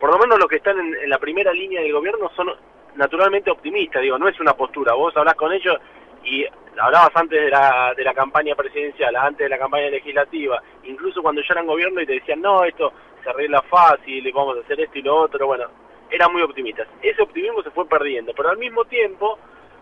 por 0.00 0.10
lo 0.10 0.18
menos 0.18 0.38
los 0.38 0.48
que 0.48 0.56
están 0.56 0.78
en, 0.78 1.08
la 1.08 1.18
primera 1.18 1.52
línea 1.52 1.82
del 1.82 1.92
gobierno 1.92 2.30
son 2.34 2.50
naturalmente 2.96 3.50
optimistas, 3.50 4.02
digo, 4.02 4.18
no 4.18 4.28
es 4.28 4.40
una 4.40 4.54
postura, 4.54 4.94
vos 4.94 5.14
hablas 5.16 5.34
con 5.34 5.52
ellos 5.52 5.76
y 6.24 6.44
hablabas 6.78 7.10
antes 7.14 7.38
de 7.38 7.50
la, 7.50 7.92
de 7.94 8.02
la 8.02 8.14
campaña 8.14 8.54
presidencial, 8.54 9.14
antes 9.14 9.44
de 9.44 9.50
la 9.50 9.58
campaña 9.58 9.90
legislativa, 9.90 10.60
incluso 10.84 11.22
cuando 11.22 11.42
ya 11.42 11.48
eran 11.50 11.66
gobierno 11.66 12.00
y 12.00 12.06
te 12.06 12.14
decían, 12.14 12.40
no, 12.40 12.64
esto 12.64 12.92
se 13.22 13.28
arregla 13.28 13.60
fácil, 13.62 14.32
vamos 14.32 14.56
a 14.56 14.60
hacer 14.60 14.80
esto 14.80 14.98
y 14.98 15.02
lo 15.02 15.16
otro, 15.16 15.46
bueno, 15.46 15.66
eran 16.10 16.32
muy 16.32 16.42
optimistas. 16.42 16.88
Ese 17.02 17.22
optimismo 17.22 17.62
se 17.62 17.70
fue 17.70 17.86
perdiendo, 17.86 18.32
pero 18.34 18.48
al 18.48 18.58
mismo 18.58 18.86
tiempo, 18.86 19.38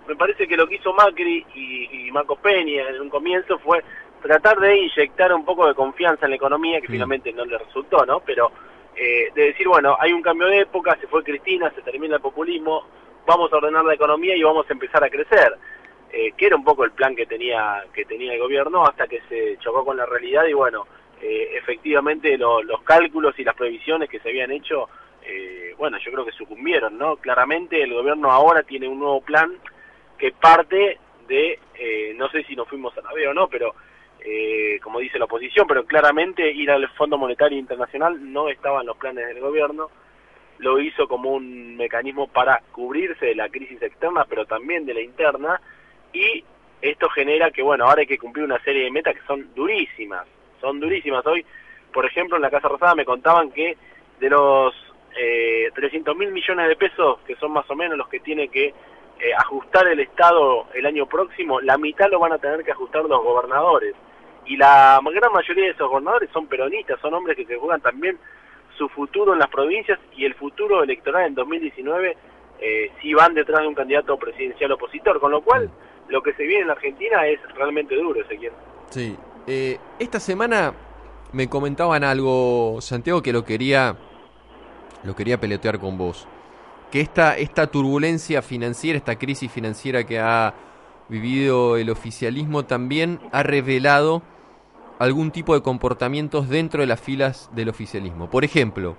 me 0.08 0.16
parece 0.16 0.48
que 0.48 0.56
lo 0.56 0.66
que 0.66 0.76
hizo 0.76 0.92
Macri 0.94 1.46
y, 1.54 2.06
y 2.06 2.10
Marcos 2.10 2.38
Peña 2.40 2.88
en 2.88 3.00
un 3.00 3.10
comienzo 3.10 3.58
fue 3.58 3.84
tratar 4.22 4.58
de 4.58 4.76
inyectar 4.78 5.32
un 5.32 5.44
poco 5.44 5.66
de 5.66 5.74
confianza 5.74 6.26
en 6.26 6.30
la 6.30 6.36
economía, 6.36 6.80
que 6.80 6.88
finalmente 6.88 7.32
no 7.32 7.44
le 7.44 7.58
resultó, 7.58 8.04
¿no? 8.04 8.20
Pero 8.20 8.50
eh, 8.96 9.30
de 9.34 9.44
decir, 9.44 9.68
bueno, 9.68 9.96
hay 9.98 10.12
un 10.12 10.22
cambio 10.22 10.48
de 10.48 10.60
época, 10.60 10.96
se 11.00 11.06
fue 11.06 11.22
Cristina, 11.22 11.70
se 11.74 11.82
termina 11.82 12.16
el 12.16 12.22
populismo, 12.22 12.84
vamos 13.26 13.52
a 13.52 13.56
ordenar 13.56 13.84
la 13.84 13.94
economía 13.94 14.36
y 14.36 14.42
vamos 14.42 14.66
a 14.68 14.72
empezar 14.72 15.04
a 15.04 15.10
crecer. 15.10 15.56
Eh, 16.10 16.32
que 16.38 16.46
era 16.46 16.56
un 16.56 16.64
poco 16.64 16.84
el 16.84 16.92
plan 16.92 17.14
que 17.14 17.26
tenía 17.26 17.84
que 17.92 18.06
tenía 18.06 18.32
el 18.32 18.40
gobierno 18.40 18.82
hasta 18.86 19.06
que 19.06 19.20
se 19.28 19.58
chocó 19.58 19.84
con 19.84 19.98
la 19.98 20.06
realidad 20.06 20.46
y 20.46 20.54
bueno 20.54 20.86
eh, 21.20 21.50
efectivamente 21.52 22.38
los 22.38 22.82
cálculos 22.82 23.38
y 23.38 23.44
las 23.44 23.54
previsiones 23.54 24.08
que 24.08 24.18
se 24.20 24.30
habían 24.30 24.50
hecho 24.50 24.88
bueno 25.76 25.98
yo 25.98 26.10
creo 26.10 26.24
que 26.24 26.32
sucumbieron 26.32 26.96
no 26.96 27.16
claramente 27.16 27.82
el 27.82 27.92
gobierno 27.92 28.32
ahora 28.32 28.62
tiene 28.62 28.88
un 28.88 29.00
nuevo 29.00 29.20
plan 29.20 29.52
que 30.18 30.32
parte 30.32 30.98
de 31.28 31.58
no 32.16 32.28
sé 32.30 32.42
si 32.44 32.56
nos 32.56 32.68
fuimos 32.68 32.96
a 32.98 33.02
la 33.02 33.12
vez 33.12 33.28
o 33.28 33.34
no 33.34 33.48
pero 33.48 33.74
eh, 34.20 34.80
como 34.82 34.98
dice 34.98 35.18
la 35.18 35.26
oposición, 35.26 35.66
pero 35.66 35.84
claramente 35.84 36.50
ir 36.50 36.70
al 36.70 36.88
Fondo 36.90 37.16
Monetario 37.16 37.58
Internacional 37.58 38.32
no 38.32 38.48
estaba 38.48 38.80
en 38.80 38.86
los 38.86 38.96
planes 38.96 39.26
del 39.28 39.40
gobierno, 39.40 39.90
lo 40.58 40.80
hizo 40.80 41.06
como 41.06 41.30
un 41.30 41.76
mecanismo 41.76 42.26
para 42.26 42.60
cubrirse 42.72 43.26
de 43.26 43.34
la 43.36 43.48
crisis 43.48 43.80
externa, 43.80 44.26
pero 44.28 44.44
también 44.44 44.84
de 44.84 44.94
la 44.94 45.02
interna, 45.02 45.60
y 46.12 46.44
esto 46.82 47.08
genera 47.10 47.50
que, 47.52 47.62
bueno, 47.62 47.84
ahora 47.84 48.00
hay 48.00 48.06
que 48.06 48.18
cumplir 48.18 48.44
una 48.44 48.62
serie 48.64 48.84
de 48.84 48.90
metas 48.90 49.14
que 49.14 49.26
son 49.26 49.54
durísimas, 49.54 50.26
son 50.60 50.80
durísimas. 50.80 51.24
Hoy, 51.26 51.44
por 51.92 52.04
ejemplo, 52.04 52.36
en 52.36 52.42
la 52.42 52.50
Casa 52.50 52.68
Rosada 52.68 52.96
me 52.96 53.04
contaban 53.04 53.52
que 53.52 53.76
de 54.18 54.30
los 54.30 54.74
eh, 55.16 55.70
300 55.74 56.16
mil 56.16 56.32
millones 56.32 56.68
de 56.68 56.76
pesos, 56.76 57.20
que 57.20 57.36
son 57.36 57.52
más 57.52 57.70
o 57.70 57.76
menos 57.76 57.96
los 57.96 58.08
que 58.08 58.20
tiene 58.20 58.48
que 58.48 58.74
eh, 59.20 59.34
ajustar 59.36 59.86
el 59.88 60.00
Estado 60.00 60.66
el 60.74 60.86
año 60.86 61.06
próximo, 61.06 61.60
la 61.60 61.78
mitad 61.78 62.10
lo 62.10 62.20
van 62.20 62.32
a 62.32 62.38
tener 62.38 62.64
que 62.64 62.72
ajustar 62.72 63.04
los 63.04 63.22
gobernadores. 63.22 63.94
Y 64.46 64.56
la 64.56 65.00
gran 65.04 65.32
mayoría 65.32 65.64
de 65.64 65.70
esos 65.70 65.88
gobernadores 65.88 66.30
son 66.32 66.46
peronistas, 66.46 67.00
son 67.00 67.14
hombres 67.14 67.36
que 67.36 67.44
se 67.44 67.56
juegan 67.56 67.80
también 67.80 68.18
su 68.76 68.88
futuro 68.88 69.32
en 69.32 69.40
las 69.40 69.48
provincias 69.48 69.98
y 70.16 70.24
el 70.24 70.34
futuro 70.34 70.82
electoral 70.82 71.26
en 71.26 71.34
2019 71.34 72.16
eh, 72.60 72.90
si 73.00 73.14
van 73.14 73.34
detrás 73.34 73.60
de 73.60 73.68
un 73.68 73.74
candidato 73.74 74.16
presidencial 74.16 74.72
opositor, 74.72 75.20
con 75.20 75.30
lo 75.30 75.42
cual 75.42 75.70
lo 76.08 76.22
que 76.22 76.32
se 76.34 76.44
viene 76.44 76.62
en 76.62 76.68
la 76.68 76.72
Argentina 76.74 77.26
es 77.26 77.40
realmente 77.54 77.94
duro, 77.94 78.20
Ezequiel. 78.20 78.52
Sí, 78.90 79.16
eh, 79.46 79.78
esta 79.98 80.18
semana 80.18 80.72
me 81.32 81.48
comentaban 81.48 82.02
algo, 82.02 82.80
Santiago, 82.80 83.22
que 83.22 83.32
lo 83.32 83.44
quería, 83.44 83.96
lo 85.04 85.14
quería 85.14 85.38
peletear 85.38 85.78
con 85.78 85.98
vos, 85.98 86.26
que 86.90 87.00
esta, 87.00 87.36
esta 87.36 87.66
turbulencia 87.66 88.42
financiera, 88.42 88.98
esta 88.98 89.18
crisis 89.18 89.50
financiera 89.50 90.04
que 90.04 90.18
ha 90.18 90.54
vivido 91.08 91.76
el 91.76 91.90
oficialismo 91.90 92.64
también 92.64 93.18
ha 93.32 93.42
revelado 93.42 94.22
algún 94.98 95.30
tipo 95.30 95.54
de 95.54 95.62
comportamientos 95.62 96.48
dentro 96.48 96.80
de 96.80 96.86
las 96.86 97.00
filas 97.00 97.50
del 97.54 97.68
oficialismo. 97.68 98.28
Por 98.28 98.44
ejemplo, 98.44 98.96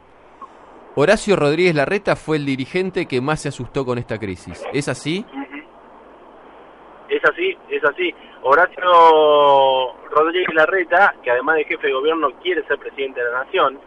Horacio 0.96 1.36
Rodríguez 1.36 1.76
Larreta 1.76 2.16
fue 2.16 2.38
el 2.38 2.46
dirigente 2.46 3.06
que 3.06 3.22
más 3.22 3.42
se 3.42 3.50
asustó 3.50 3.86
con 3.86 3.98
esta 3.98 4.18
crisis. 4.18 4.66
¿Es 4.74 4.88
así? 4.88 5.26
Es 7.10 7.24
así, 7.26 7.58
es 7.70 7.84
así. 7.84 8.14
Horacio 8.44 9.94
Rodríguez 10.12 10.54
Larreta, 10.54 11.16
que 11.24 11.32
además 11.32 11.58
de 11.58 11.66
jefe 11.66 11.88
de 11.88 11.94
gobierno 11.94 12.32
quiere 12.42 12.64
ser 12.68 12.78
presidente 12.80 13.20
de 13.20 13.32
la 13.32 13.44
nación, 13.44 13.80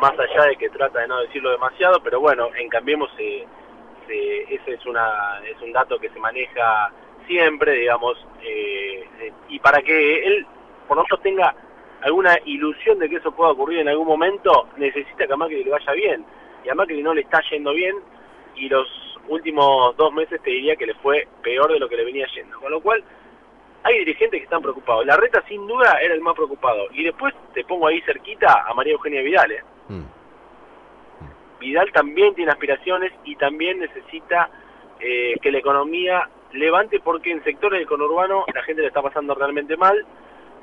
más 0.00 0.12
allá 0.18 0.44
de 0.48 0.56
que 0.56 0.70
trata 0.70 1.00
de 1.00 1.08
no 1.08 1.20
decirlo 1.20 1.50
demasiado, 1.50 2.00
pero 2.02 2.20
bueno, 2.20 2.48
en 2.56 2.68
Cambiemos 2.68 3.10
ese 3.18 4.72
es, 4.72 4.86
una, 4.86 5.40
es 5.46 5.60
un 5.62 5.72
dato 5.72 5.98
que 5.98 6.10
se 6.10 6.18
maneja 6.18 6.92
siempre, 7.26 7.72
digamos, 7.72 8.18
eh, 8.42 9.32
y 9.48 9.58
para 9.58 9.80
que 9.80 10.26
él 10.26 10.46
por 10.86 10.96
lo 10.96 11.04
menos 11.04 11.22
tenga 11.22 11.54
alguna 12.02 12.36
ilusión 12.44 12.98
de 12.98 13.08
que 13.08 13.16
eso 13.16 13.32
pueda 13.32 13.52
ocurrir 13.52 13.78
en 13.80 13.88
algún 13.88 14.06
momento, 14.06 14.68
necesita 14.76 15.26
que 15.26 15.32
a 15.32 15.36
Macri 15.36 15.64
le 15.64 15.70
vaya 15.70 15.92
bien. 15.92 16.24
Y 16.64 16.68
a 16.68 16.74
Macri 16.74 17.02
no 17.02 17.14
le 17.14 17.22
está 17.22 17.40
yendo 17.50 17.72
bien 17.72 17.96
y 18.56 18.68
los 18.68 18.86
últimos 19.28 19.96
dos 19.96 20.12
meses 20.12 20.40
te 20.42 20.50
diría 20.50 20.76
que 20.76 20.86
le 20.86 20.94
fue 20.94 21.26
peor 21.42 21.72
de 21.72 21.78
lo 21.78 21.88
que 21.88 21.96
le 21.96 22.04
venía 22.04 22.26
yendo. 22.34 22.60
Con 22.60 22.70
lo 22.70 22.80
cual, 22.80 23.02
hay 23.84 23.98
dirigentes 23.98 24.40
que 24.40 24.44
están 24.44 24.62
preocupados. 24.62 25.04
La 25.06 25.16
reta 25.16 25.44
sin 25.46 25.66
duda 25.66 25.98
era 26.02 26.14
el 26.14 26.22
más 26.22 26.34
preocupado. 26.34 26.86
Y 26.92 27.04
después 27.04 27.34
te 27.52 27.64
pongo 27.64 27.86
ahí 27.86 28.00
cerquita 28.00 28.64
a 28.66 28.72
María 28.72 28.94
Eugenia 28.94 29.22
Vidal. 29.22 29.52
¿eh? 29.52 29.62
Mm. 29.88 30.04
Vidal 31.60 31.92
también 31.92 32.34
tiene 32.34 32.50
aspiraciones 32.50 33.12
y 33.24 33.36
también 33.36 33.78
necesita 33.78 34.48
eh, 35.00 35.36
que 35.40 35.52
la 35.52 35.58
economía 35.58 36.28
levante 36.52 36.98
porque 37.00 37.30
en 37.30 37.44
sectores 37.44 37.78
del 37.78 37.88
conurbano 37.88 38.44
la 38.52 38.62
gente 38.62 38.80
le 38.80 38.88
está 38.88 39.02
pasando 39.02 39.34
realmente 39.34 39.76
mal 39.76 40.04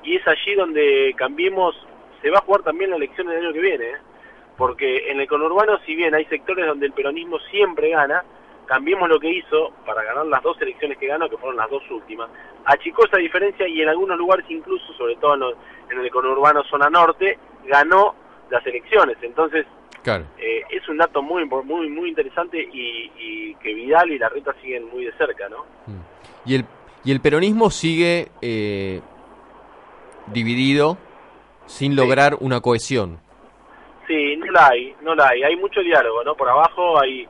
y 0.04 0.16
es 0.16 0.28
allí 0.28 0.56
donde 0.56 1.13
cambiemos, 1.16 1.75
se 2.22 2.30
va 2.32 2.40
a 2.40 2.42
jugar 2.42 2.63
también 2.63 2.90
la 2.90 2.96
elección 2.96 3.28
del 3.28 3.38
año 3.38 3.54
que 3.54 3.60
viene, 3.60 3.86
¿eh? 3.86 3.98
porque 4.58 5.12
en 5.12 5.20
el 5.20 5.28
conurbano 5.28 5.80
si 5.86 5.96
bien 5.96 6.16
hay 6.16 6.25
sectores 6.25 6.66
donde 6.66 6.88
el 6.88 6.94
peronismo 6.94 7.40
siempre 7.51 7.90
gana, 7.90 8.24
cambiemos 8.72 9.10
lo 9.10 9.20
que 9.20 9.30
hizo 9.30 9.74
para 9.86 10.01
ganar 10.01 10.25
las 10.28 10.42
dos 10.42 10.56
elecciones 10.62 10.98
que 10.98 11.06
ganó, 11.06 11.30
que 11.30 11.36
fueron 11.36 11.58
las 11.58 11.70
dos 11.70 11.84
últimas, 11.92 12.30
achicó 12.63 13.06
esa 13.06 13.18
diferencia 13.18 13.68
y 13.68 13.82
en 13.82 13.90
algunos 13.90 14.18
lugares 14.18 14.46
incluso, 14.48 14.94
sobre 14.94 15.18
todo 15.18 15.36
en, 15.90 16.00
el 16.00 16.10
conurbano 16.10 16.63
zona 16.63 16.90
norte, 16.90 17.38
ganó 17.66 18.16
las 18.50 18.66
elecciones. 18.66 19.18
Entonces, 19.24 19.66
eh, 20.06 20.62
es 20.70 20.88
un 20.88 20.96
dato 21.00 21.22
muy 21.22 21.44
muy 21.44 21.90
muy 21.90 22.08
interesante 22.08 22.66
y, 22.72 23.54
que 23.56 23.74
Vidal 23.74 24.10
y 24.10 24.18
la 24.18 24.30
Reta 24.30 24.56
siguen 24.62 24.88
muy 24.90 25.04
de 25.04 25.12
cerca, 25.18 25.50
¿no? 25.50 25.66
Mm. 25.88 26.01
Y 26.46 26.56
el, 26.56 26.66
y 27.04 27.12
el 27.12 27.20
peronismo 27.20 27.72
sigue 27.72 28.30
eh, 28.42 29.01
dividido 30.28 30.98
sin 31.66 31.98
lograr 31.98 32.38
una 32.40 32.62
cohesión. 32.62 33.20
Sí, 34.08 34.38
no 34.38 34.50
la 34.50 34.70
hay, 34.70 34.96
no 35.01 35.13
la 35.13 35.28
hay. 35.28 35.44
Hay 35.44 35.58
mucho 35.58 35.82
diálogo, 35.82 36.24
¿no? 36.24 36.36
Por 36.36 36.48
abajo 36.48 37.01
hay 37.01 37.28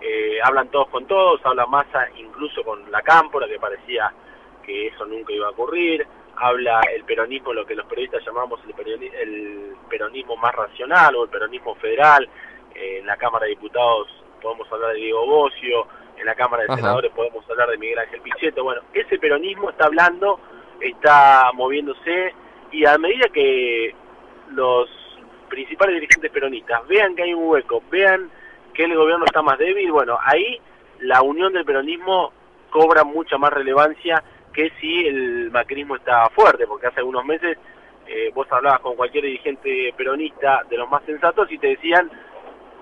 eh, 0.00 0.38
hablan 0.42 0.68
todos 0.68 0.88
con 0.88 1.06
todos, 1.06 1.40
habla 1.44 1.66
Massa 1.66 2.08
incluso 2.16 2.62
con 2.64 2.90
la 2.90 3.02
Cámpora, 3.02 3.46
que 3.46 3.58
parecía 3.58 4.12
que 4.64 4.88
eso 4.88 5.04
nunca 5.04 5.32
iba 5.32 5.46
a 5.46 5.50
ocurrir, 5.50 6.06
habla 6.36 6.80
el 6.94 7.04
peronismo, 7.04 7.52
lo 7.52 7.66
que 7.66 7.74
los 7.74 7.86
periodistas 7.86 8.24
llamamos 8.24 8.60
el 8.64 8.74
peronismo, 9.88 10.36
más 10.36 10.54
racional 10.54 11.16
o 11.16 11.24
el 11.24 11.30
peronismo 11.30 11.74
federal, 11.76 12.28
eh, 12.74 12.98
en 13.00 13.06
la 13.06 13.16
Cámara 13.16 13.44
de 13.44 13.50
Diputados 13.50 14.08
podemos 14.40 14.70
hablar 14.72 14.94
de 14.94 15.00
Diego 15.00 15.26
Bocio, 15.26 15.86
en 16.16 16.24
la 16.24 16.34
Cámara 16.34 16.64
de 16.64 16.74
Senadores 16.74 17.10
podemos 17.12 17.48
hablar 17.50 17.68
de 17.68 17.78
Miguel 17.78 17.98
Ángel 17.98 18.20
Pichetto, 18.22 18.64
bueno, 18.64 18.80
ese 18.94 19.18
peronismo 19.18 19.70
está 19.70 19.86
hablando, 19.86 20.40
está 20.80 21.50
moviéndose 21.52 22.34
y 22.72 22.86
a 22.86 22.96
medida 22.96 23.28
que 23.28 23.94
los 24.52 24.88
principales 25.48 25.96
dirigentes 25.96 26.30
peronistas 26.30 26.86
vean 26.88 27.14
que 27.14 27.24
hay 27.24 27.34
un 27.34 27.48
hueco, 27.48 27.82
vean 27.90 28.30
que 28.72 28.84
el 28.84 28.96
gobierno 28.96 29.24
está 29.24 29.42
más 29.42 29.58
débil, 29.58 29.92
bueno, 29.92 30.18
ahí 30.22 30.60
la 31.00 31.22
unión 31.22 31.52
del 31.52 31.64
peronismo 31.64 32.32
cobra 32.70 33.04
mucha 33.04 33.38
más 33.38 33.52
relevancia 33.52 34.22
que 34.52 34.70
si 34.80 35.06
el 35.06 35.50
macrismo 35.50 35.96
está 35.96 36.28
fuerte, 36.30 36.66
porque 36.66 36.86
hace 36.86 37.00
algunos 37.00 37.24
meses 37.24 37.56
eh, 38.06 38.30
vos 38.34 38.46
hablabas 38.50 38.80
con 38.80 38.96
cualquier 38.96 39.24
dirigente 39.24 39.94
peronista 39.96 40.62
de 40.68 40.76
los 40.76 40.90
más 40.90 41.02
sensatos 41.04 41.50
y 41.50 41.58
te 41.58 41.68
decían, 41.68 42.10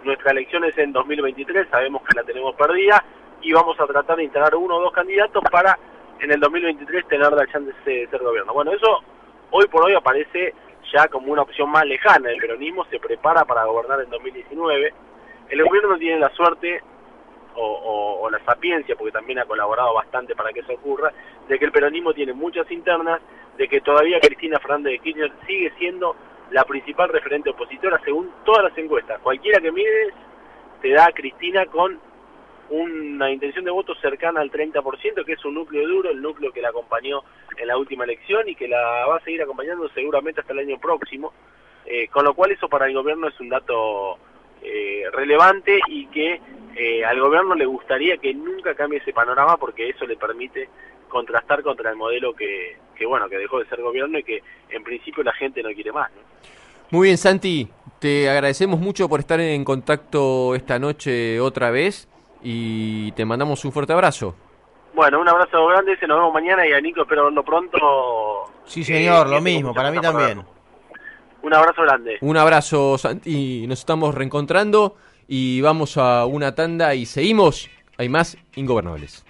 nuestra 0.04 0.32
elección 0.32 0.64
es 0.64 0.76
en 0.78 0.92
2023, 0.92 1.68
sabemos 1.70 2.02
que 2.02 2.16
la 2.16 2.24
tenemos 2.24 2.54
perdida 2.54 3.04
y 3.42 3.52
vamos 3.52 3.78
a 3.78 3.86
tratar 3.86 4.16
de 4.16 4.24
instalar 4.24 4.54
uno 4.56 4.76
o 4.76 4.80
dos 4.80 4.92
candidatos 4.92 5.42
para 5.50 5.78
en 6.20 6.32
el 6.32 6.40
2023 6.40 7.06
tener 7.08 7.32
la 7.32 7.46
chance 7.46 7.72
de 7.84 8.08
ser 8.08 8.22
gobierno. 8.22 8.52
Bueno, 8.52 8.72
eso 8.72 9.00
hoy 9.50 9.66
por 9.66 9.84
hoy 9.84 9.94
aparece 9.94 10.54
ya 10.92 11.06
como 11.08 11.32
una 11.32 11.42
opción 11.42 11.70
más 11.70 11.84
lejana. 11.84 12.30
El 12.30 12.38
peronismo 12.38 12.84
se 12.86 12.98
prepara 12.98 13.44
para 13.44 13.64
gobernar 13.64 14.00
en 14.00 14.10
2019 14.10 14.94
el 15.50 15.64
gobierno 15.64 15.90
no 15.90 15.98
tiene 15.98 16.18
la 16.18 16.30
suerte 16.30 16.82
o, 17.60 18.28
la 18.30 18.38
sapiencia, 18.44 18.94
porque 18.94 19.12
también 19.12 19.38
ha 19.38 19.46
colaborado 19.46 19.94
bastante 19.94 20.34
para 20.36 20.52
que 20.52 20.60
eso 20.60 20.74
ocurra, 20.74 21.12
de 21.48 21.58
que 21.58 21.64
el 21.64 21.72
peronismo 21.72 22.12
tiene 22.12 22.32
muchas 22.32 22.70
internas, 22.70 23.20
de 23.56 23.68
que 23.68 23.80
todavía 23.80 24.20
Cristina 24.20 24.58
Fernández 24.60 24.92
de 24.92 24.98
Kirchner 24.98 25.32
sigue 25.46 25.72
siendo 25.78 26.14
la 26.50 26.64
principal 26.64 27.08
referente 27.08 27.50
opositora 27.50 28.00
según 28.04 28.30
todas 28.44 28.64
las 28.64 28.78
encuestas. 28.78 29.20
Cualquiera 29.20 29.60
que 29.60 29.72
mires 29.72 30.14
te 30.80 30.92
da 30.92 31.06
a 31.06 31.12
Cristina 31.12 31.66
con 31.66 31.98
una 32.70 33.30
intención 33.30 33.64
de 33.64 33.70
voto 33.70 33.94
cercana 33.96 34.40
al 34.40 34.50
30%, 34.50 35.24
que 35.24 35.32
es 35.32 35.44
un 35.44 35.54
núcleo 35.54 35.88
duro, 35.88 36.10
el 36.10 36.20
núcleo 36.20 36.52
que 36.52 36.60
la 36.60 36.68
acompañó 36.68 37.22
en 37.56 37.66
la 37.66 37.78
última 37.78 38.04
elección 38.04 38.48
y 38.48 38.54
que 38.54 38.68
la 38.68 39.06
va 39.06 39.16
a 39.16 39.24
seguir 39.24 39.42
acompañando 39.42 39.88
seguramente 39.90 40.42
hasta 40.42 40.52
el 40.52 40.60
año 40.60 40.78
próximo. 40.78 41.32
Eh, 41.86 42.08
con 42.08 42.24
lo 42.24 42.34
cual 42.34 42.52
eso 42.52 42.68
para 42.68 42.86
el 42.86 42.92
gobierno 42.92 43.28
es 43.28 43.40
un 43.40 43.48
dato 43.48 44.18
eh, 44.62 45.04
relevante 45.12 45.80
y 45.88 46.06
que 46.06 46.40
eh, 46.76 47.04
al 47.04 47.20
gobierno 47.20 47.54
le 47.54 47.66
gustaría 47.66 48.16
que 48.18 48.34
nunca 48.34 48.74
cambie 48.74 48.98
ese 48.98 49.12
panorama 49.12 49.56
porque 49.56 49.88
eso 49.88 50.06
le 50.06 50.16
permite 50.16 50.68
contrastar 51.08 51.62
contra 51.62 51.90
el 51.90 51.96
modelo 51.96 52.34
que, 52.34 52.76
que 52.94 53.06
bueno 53.06 53.28
que 53.28 53.38
dejó 53.38 53.58
de 53.58 53.66
ser 53.66 53.80
gobierno 53.80 54.18
y 54.18 54.22
que 54.22 54.42
en 54.70 54.84
principio 54.84 55.22
la 55.22 55.32
gente 55.32 55.62
no 55.62 55.70
quiere 55.70 55.92
más. 55.92 56.10
Muy 56.90 57.08
bien, 57.08 57.18
Santi, 57.18 57.68
te 57.98 58.30
agradecemos 58.30 58.80
mucho 58.80 59.08
por 59.08 59.20
estar 59.20 59.40
en 59.40 59.64
contacto 59.64 60.54
esta 60.54 60.78
noche 60.78 61.40
otra 61.40 61.70
vez 61.70 62.08
y 62.42 63.12
te 63.12 63.24
mandamos 63.24 63.64
un 63.64 63.72
fuerte 63.72 63.92
abrazo. 63.92 64.34
Bueno, 64.94 65.20
un 65.20 65.28
abrazo 65.28 65.66
grande, 65.66 65.96
se 65.98 66.06
nos 66.06 66.18
vemos 66.18 66.32
mañana 66.32 66.66
y 66.66 66.72
a 66.72 66.80
Nico 66.80 67.02
espero 67.02 67.24
verlo 67.24 67.42
pronto. 67.42 67.78
Sí, 68.64 68.82
señor, 68.84 69.28
lo 69.28 69.40
mismo, 69.40 69.74
para 69.74 69.90
mí 69.90 70.00
también. 70.00 70.42
Un 71.48 71.54
abrazo 71.54 71.80
grande. 71.80 72.18
Un 72.20 72.36
abrazo, 72.36 72.98
Santi. 72.98 73.66
Nos 73.66 73.78
estamos 73.78 74.14
reencontrando 74.14 74.96
y 75.26 75.62
vamos 75.62 75.96
a 75.96 76.26
una 76.26 76.54
tanda 76.54 76.94
y 76.94 77.06
seguimos. 77.06 77.70
Hay 77.96 78.10
más 78.10 78.36
ingobernables. 78.54 79.24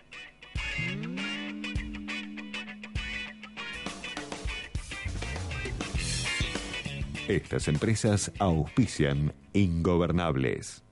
Estas 7.29 7.69
empresas 7.69 8.33
auspician 8.41 9.33
ingobernables. 9.53 10.83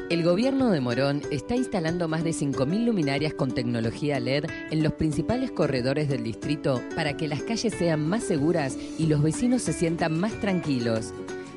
El 0.09 0.23
gobierno 0.23 0.71
de 0.71 0.81
Morón 0.81 1.21
está 1.31 1.57
instalando 1.57 2.09
más 2.09 2.25
de 2.25 2.31
5.000 2.31 2.85
luminarias 2.85 3.35
con 3.35 3.53
tecnología 3.53 4.19
LED 4.21 4.47
en 4.71 4.83
los 4.83 4.95
principales 4.95 5.51
corredores 5.51 6.09
del 6.09 6.23
distrito 6.23 6.81
para 6.95 7.15
que 7.17 7.27
las 7.29 7.43
calles 7.43 7.75
sean 7.75 8.09
más 8.09 8.23
seguras 8.23 8.79
y 8.99 9.09
los 9.09 9.21
vecinos 9.21 9.63
se 9.63 9.73
sientan 9.73 10.17
más 10.19 10.41
tranquilos. 10.41 11.13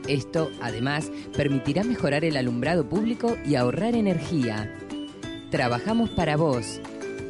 Esto, 0.10 0.50
además, 0.60 1.12
permitirá 1.38 1.84
mejorar 1.84 2.26
el 2.26 2.36
alumbrado 2.36 2.89
público 2.89 3.38
y 3.45 3.54
ahorrar 3.54 3.93
energía. 3.93 4.76
Trabajamos 5.52 6.10
para 6.10 6.36
vos. 6.36 6.82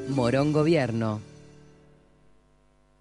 Morón 0.07 0.53
Gobierno. 0.53 1.19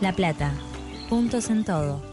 La 0.00 0.12
Plata. 0.12 0.52
Puntos 1.08 1.50
en 1.50 1.64
todo. 1.64 2.09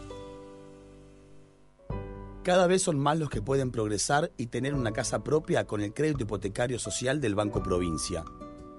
Cada 2.48 2.66
vez 2.66 2.82
son 2.82 2.98
más 2.98 3.16
los 3.18 3.28
que 3.28 3.42
pueden 3.42 3.70
progresar 3.70 4.32
y 4.38 4.46
tener 4.46 4.72
una 4.72 4.92
casa 4.92 5.22
propia 5.22 5.66
con 5.66 5.82
el 5.82 5.92
crédito 5.92 6.22
hipotecario 6.22 6.78
social 6.78 7.20
del 7.20 7.34
Banco 7.34 7.62
Provincia. 7.62 8.24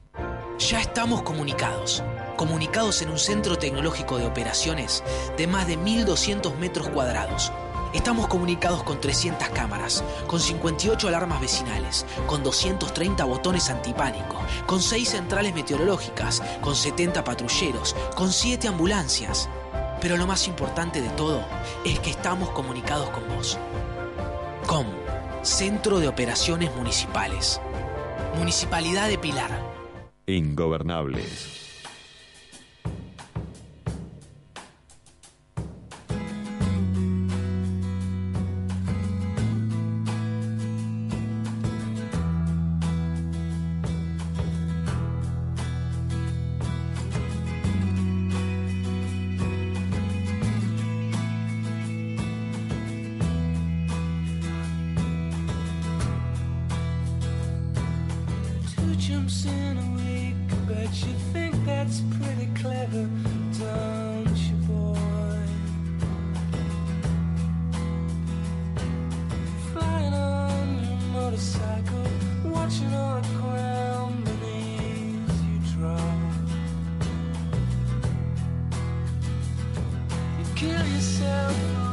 Ya 0.58 0.80
estamos 0.80 1.22
comunicados. 1.22 2.02
Comunicados 2.36 3.02
en 3.02 3.10
un 3.10 3.18
centro 3.18 3.56
tecnológico 3.56 4.18
de 4.18 4.26
operaciones 4.26 5.02
de 5.36 5.46
más 5.46 5.66
de 5.66 5.78
1.200 5.78 6.56
metros 6.56 6.88
cuadrados. 6.88 7.52
Estamos 7.92 8.26
comunicados 8.28 8.82
con 8.84 9.00
300 9.00 9.50
cámaras, 9.50 10.02
con 10.26 10.40
58 10.40 11.08
alarmas 11.08 11.40
vecinales, 11.42 12.06
con 12.26 12.42
230 12.42 13.22
botones 13.24 13.68
antipánico, 13.68 14.40
con 14.66 14.80
6 14.80 15.08
centrales 15.08 15.54
meteorológicas, 15.54 16.42
con 16.62 16.74
70 16.74 17.22
patrulleros, 17.22 17.94
con 18.14 18.32
7 18.32 18.68
ambulancias. 18.68 19.50
Pero 20.00 20.16
lo 20.16 20.26
más 20.26 20.48
importante 20.48 21.02
de 21.02 21.10
todo 21.10 21.44
es 21.84 22.00
que 22.00 22.10
estamos 22.10 22.50
comunicados 22.50 23.10
con 23.10 23.28
vos. 23.28 23.58
COM, 24.66 24.86
Centro 25.42 26.00
de 26.00 26.08
Operaciones 26.08 26.74
Municipales. 26.74 27.60
Municipalidad 28.36 29.08
de 29.08 29.18
Pilar. 29.18 29.50
Ingobernables. 30.26 31.61
myself 81.02 81.91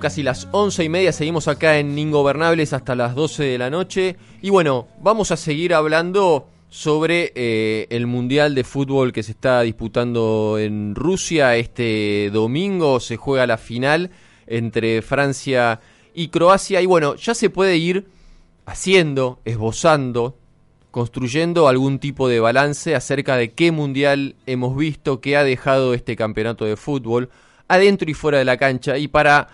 Casi 0.00 0.22
las 0.22 0.46
once 0.52 0.84
y 0.84 0.88
media, 0.88 1.12
seguimos 1.12 1.48
acá 1.48 1.78
en 1.78 1.98
Ingobernables 1.98 2.72
hasta 2.72 2.94
las 2.94 3.14
12 3.14 3.44
de 3.44 3.58
la 3.58 3.68
noche. 3.68 4.16
Y 4.40 4.50
bueno, 4.50 4.86
vamos 5.00 5.32
a 5.32 5.36
seguir 5.36 5.74
hablando 5.74 6.46
sobre 6.68 7.32
eh, 7.34 7.86
el 7.90 8.06
Mundial 8.06 8.54
de 8.54 8.62
Fútbol 8.62 9.12
que 9.12 9.22
se 9.22 9.32
está 9.32 9.62
disputando 9.62 10.56
en 10.58 10.94
Rusia. 10.94 11.56
Este 11.56 12.30
domingo 12.32 13.00
se 13.00 13.16
juega 13.16 13.46
la 13.46 13.58
final 13.58 14.10
entre 14.46 15.02
Francia 15.02 15.80
y 16.14 16.28
Croacia. 16.28 16.80
Y 16.80 16.86
bueno, 16.86 17.16
ya 17.16 17.34
se 17.34 17.50
puede 17.50 17.76
ir 17.76 18.06
haciendo, 18.66 19.40
esbozando, 19.44 20.36
construyendo 20.90 21.66
algún 21.66 21.98
tipo 21.98 22.28
de 22.28 22.40
balance 22.40 22.94
acerca 22.94 23.36
de 23.36 23.52
qué 23.52 23.72
Mundial 23.72 24.36
hemos 24.46 24.76
visto, 24.76 25.20
qué 25.20 25.36
ha 25.36 25.44
dejado 25.44 25.94
este 25.94 26.14
campeonato 26.14 26.64
de 26.64 26.76
fútbol, 26.76 27.30
adentro 27.66 28.10
y 28.10 28.14
fuera 28.14 28.38
de 28.38 28.44
la 28.44 28.58
cancha. 28.58 28.96
Y 28.98 29.08
para 29.08 29.48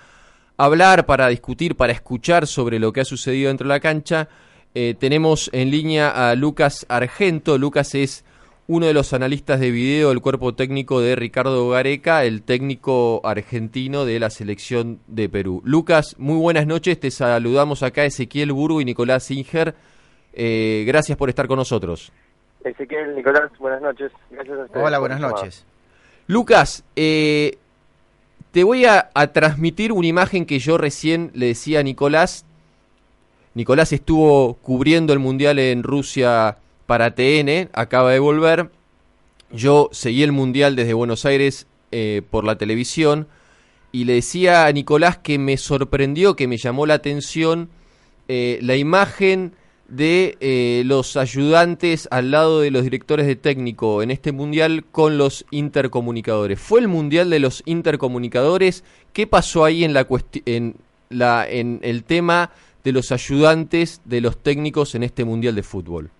hablar, 0.56 1.06
para 1.06 1.28
discutir, 1.28 1.76
para 1.76 1.92
escuchar 1.92 2.46
sobre 2.46 2.78
lo 2.78 2.92
que 2.92 3.00
ha 3.00 3.04
sucedido 3.04 3.48
dentro 3.48 3.66
de 3.66 3.74
la 3.74 3.80
cancha, 3.80 4.28
eh, 4.74 4.94
tenemos 4.98 5.50
en 5.52 5.70
línea 5.70 6.30
a 6.30 6.34
Lucas 6.34 6.86
Argento. 6.88 7.58
Lucas 7.58 7.94
es 7.94 8.24
uno 8.66 8.86
de 8.86 8.94
los 8.94 9.12
analistas 9.12 9.60
de 9.60 9.70
video 9.70 10.08
del 10.08 10.20
cuerpo 10.20 10.54
técnico 10.54 11.00
de 11.00 11.16
Ricardo 11.16 11.68
Gareca, 11.68 12.24
el 12.24 12.42
técnico 12.42 13.20
argentino 13.24 14.04
de 14.04 14.18
la 14.18 14.30
selección 14.30 15.00
de 15.06 15.28
Perú. 15.28 15.60
Lucas, 15.64 16.16
muy 16.18 16.38
buenas 16.38 16.66
noches. 16.66 16.98
Te 16.98 17.10
saludamos 17.10 17.82
acá 17.82 18.04
Ezequiel 18.04 18.52
Burgo 18.52 18.80
y 18.80 18.84
Nicolás 18.84 19.24
Singer. 19.24 19.74
Eh, 20.32 20.84
gracias 20.86 21.18
por 21.18 21.28
estar 21.28 21.46
con 21.46 21.58
nosotros. 21.58 22.10
Ezequiel, 22.64 23.14
Nicolás, 23.14 23.50
buenas 23.58 23.82
noches. 23.82 24.10
Gracias 24.30 24.58
a 24.58 24.62
ustedes. 24.62 24.86
Hola, 24.86 24.98
buenas 24.98 25.20
noches. 25.20 25.66
Lucas, 26.26 26.84
eh, 26.96 27.58
te 28.54 28.62
voy 28.62 28.84
a, 28.84 29.10
transmitir 29.32 29.90
una 29.90 30.06
imagen 30.06 30.46
que 30.46 30.60
yo 30.60 30.78
recién 30.78 31.32
le 31.34 31.46
decía 31.46 31.80
a 31.80 31.82
Nicolás. 31.82 32.44
Nicolás 33.54 33.92
estuvo 33.92 34.54
cubriendo 34.62 35.12
el 35.12 35.18
Mundial 35.18 35.58
en 35.58 35.82
Rusia 35.82 36.58
para 36.86 37.16
TN, 37.16 37.70
acaba 37.72 38.12
de 38.12 38.20
volver. 38.20 38.70
Yo 39.50 39.88
seguí 39.90 40.22
el 40.22 40.30
Mundial 40.30 40.76
desde 40.76 40.94
Buenos 40.94 41.26
Aires 41.26 41.66
eh, 41.90 42.22
por 42.30 42.44
la 42.44 42.56
televisión 42.56 43.26
y 43.90 44.04
le 44.04 44.12
decía 44.12 44.66
a 44.66 44.72
Nicolás 44.72 45.18
que 45.18 45.36
me 45.36 45.56
sorprendió, 45.56 46.36
que 46.36 46.46
me 46.46 46.56
llamó 46.56 46.86
la 46.86 46.94
atención 46.94 47.70
eh, 48.28 48.60
la 48.62 48.76
imagen 48.76 49.54
de 49.88 50.36
eh, 50.40 50.82
los 50.86 51.16
ayudantes 51.16 52.08
al 52.10 52.30
lado 52.30 52.60
de 52.60 52.70
los 52.70 52.82
directores 52.82 53.26
de 53.26 53.36
técnico 53.36 54.02
en 54.02 54.10
este 54.10 54.32
mundial 54.32 54.84
con 54.90 55.18
los 55.18 55.44
intercomunicadores. 55.50 56.60
¿Fue 56.60 56.80
el 56.80 56.88
mundial 56.88 57.30
de 57.30 57.38
los 57.38 57.62
intercomunicadores? 57.66 58.84
¿Qué 59.12 59.26
pasó 59.26 59.64
ahí 59.64 59.84
en 59.84 59.92
la 59.92 60.06
en 60.46 60.74
la 61.10 61.48
en 61.48 61.80
el 61.82 62.04
tema 62.04 62.50
de 62.82 62.92
los 62.92 63.12
ayudantes 63.12 64.00
de 64.04 64.20
los 64.20 64.38
técnicos 64.38 64.94
en 64.94 65.02
este 65.02 65.24
mundial 65.24 65.54
de 65.54 65.62
fútbol? 65.62 66.10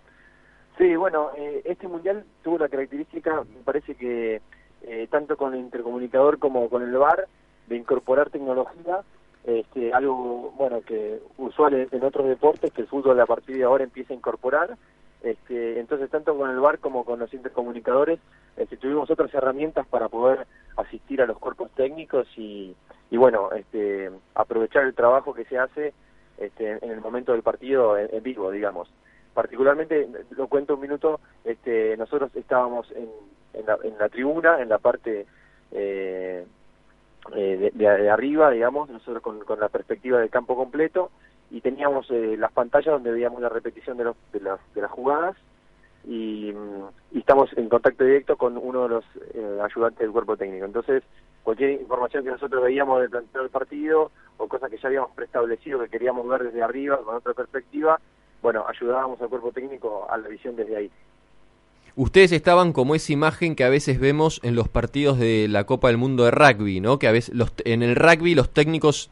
Sí, 0.79 0.97
bueno, 0.97 1.31
eh, 1.37 1.63
este 1.65 1.87
mundial 1.87 2.25
tuvo 2.43 2.59
la 2.59 2.69
característica, 2.69 3.45
me 3.55 3.63
parece 3.65 3.95
que 3.95 4.41
eh, 4.83 5.07
tanto 5.11 5.37
con 5.37 5.55
el 5.55 5.61
intercomunicador 5.61 6.39
como 6.39 6.69
con 6.69 6.83
el 6.83 6.93
VAR, 6.93 7.27
de 7.69 7.77
incorporar 7.77 8.31
tecnología, 8.31 9.01
este, 9.45 9.93
algo 9.93 10.53
bueno 10.57 10.81
que 10.81 11.21
usual 11.37 11.89
en, 11.91 12.05
otros 12.05 12.27
deportes 12.27 12.73
que 12.73 12.83
el 12.83 12.89
fútbol 12.89 13.21
a 13.21 13.27
partir 13.27 13.57
de 13.57 13.65
ahora 13.65 13.85
empieza 13.85 14.13
a 14.13 14.17
incorporar. 14.17 14.77
Este, 15.23 15.81
entonces, 15.81 16.11
tanto 16.11 16.37
con 16.37 16.51
el 16.51 16.61
VAR 16.61 16.79
como 16.79 17.05
con 17.05 17.19
los 17.19 17.33
intercomunicadores, 17.33 18.21
este, 18.57 18.77
tuvimos 18.77 19.11
otras 19.11 19.33
herramientas 19.33 19.87
para 19.87 20.09
poder 20.09 20.47
asistir 20.77 21.23
a 21.23 21.27
los 21.27 21.39
cuerpos 21.39 21.71
técnicos 21.73 22.27
y, 22.37 22.75
y 23.11 23.17
bueno, 23.17 23.51
este, 23.53 24.11
aprovechar 24.35 24.85
el 24.85 24.95
trabajo 24.95 25.33
que 25.33 25.45
se 25.47 25.59
hace 25.59 25.95
este, 26.39 26.79
en 26.85 26.91
el 26.91 27.01
momento 27.01 27.33
del 27.33 27.43
partido 27.43 27.97
en, 27.97 28.09
en 28.13 28.23
vivo, 28.23 28.51
digamos. 28.51 28.91
Particularmente, 29.33 30.09
lo 30.31 30.47
cuento 30.47 30.75
un 30.75 30.81
minuto, 30.81 31.21
este, 31.45 31.97
nosotros 31.97 32.31
estábamos 32.37 32.91
en, 32.93 33.09
en, 33.55 33.67
la, 33.67 33.79
en 33.83 33.99
la 33.99 34.09
tribuna, 34.09 34.61
en 34.61 34.69
la 34.69 34.79
parte 34.79 35.27
eh, 35.73 36.47
eh, 37.35 37.71
de, 37.75 37.79
de- 37.79 38.11
arriba, 38.11 38.51
digamos, 38.51 38.89
nosotros 38.91 39.23
con, 39.23 39.41
con 39.41 39.61
la 39.61 39.69
perspectiva 39.69 40.19
del 40.21 40.31
campo 40.31 40.57
completo, 40.57 41.11
y 41.51 41.61
teníamos 41.61 42.11
eh, 42.11 42.37
las 42.39 42.53
pantallas 42.53 42.93
donde 42.95 43.13
veíamos 43.13 43.41
la 43.41 43.49
repetición 43.49 43.97
de, 43.97 44.05
los, 44.05 44.17
de, 44.33 44.41
las, 44.41 44.61
de 44.75 44.83
las 44.83 44.91
jugadas, 44.91 45.37
y, 46.05 46.53
mm, 46.53 47.17
y 47.17 47.19
estamos 47.21 47.51
en 47.57 47.69
contacto 47.69 48.05
directo 48.05 48.37
con 48.37 48.59
uno 48.59 48.83
de 48.85 48.89
los 48.89 49.05
eh, 49.35 49.59
ayudantes 49.63 50.01
del 50.01 50.13
cuerpo 50.13 50.37
técnico. 50.37 50.65
Entonces, 50.67 51.03
cualquier 51.43 51.71
información 51.81 52.25
que 52.25 52.31
nosotros 52.31 52.63
veíamos 52.63 53.01
del 53.01 53.11
planteo 53.11 53.43
del 53.43 53.51
partido, 53.51 54.11
o 54.37 54.49
cosas 54.49 54.71
que 54.71 54.79
ya 54.79 54.89
habíamos 54.89 55.13
preestablecido 55.13 55.81
que 55.81 55.89
queríamos 55.89 56.27
ver 56.29 56.45
desde 56.45 56.63
arriba, 56.63 56.99
con 57.05 57.15
otra 57.15 57.35
perspectiva, 57.35 58.01
bueno, 58.43 58.65
ayudábamos 58.69 59.21
al 59.23 59.29
cuerpo 59.29 59.53
técnico 59.53 60.07
a 60.11 60.19
la 60.19 60.29
visión 60.29 60.57
desde 60.57 60.77
ahí. 60.77 60.91
Ustedes 61.97 62.33
estaban 62.33 62.73
como 62.73 62.95
esa 62.97 63.13
imagen 63.13 63.55
que 63.55 63.63
a 63.65 63.69
veces 63.69 64.01
vemos 64.01 64.41
en 64.43 64.57
los 64.57 64.69
partidos 64.69 65.19
de 65.19 65.47
la 65.49 65.65
Copa 65.65 65.89
del 65.89 65.97
Mundo 65.97 66.25
de 66.25 66.33
rugby, 66.33 66.81
¿no? 66.81 66.99
Que 66.99 67.07
a 67.07 67.13
veces 67.13 67.35
los, 67.35 67.53
en 67.65 67.83
el 67.85 67.95
rugby 67.95 68.35
los 68.35 68.51
técnicos 68.51 69.11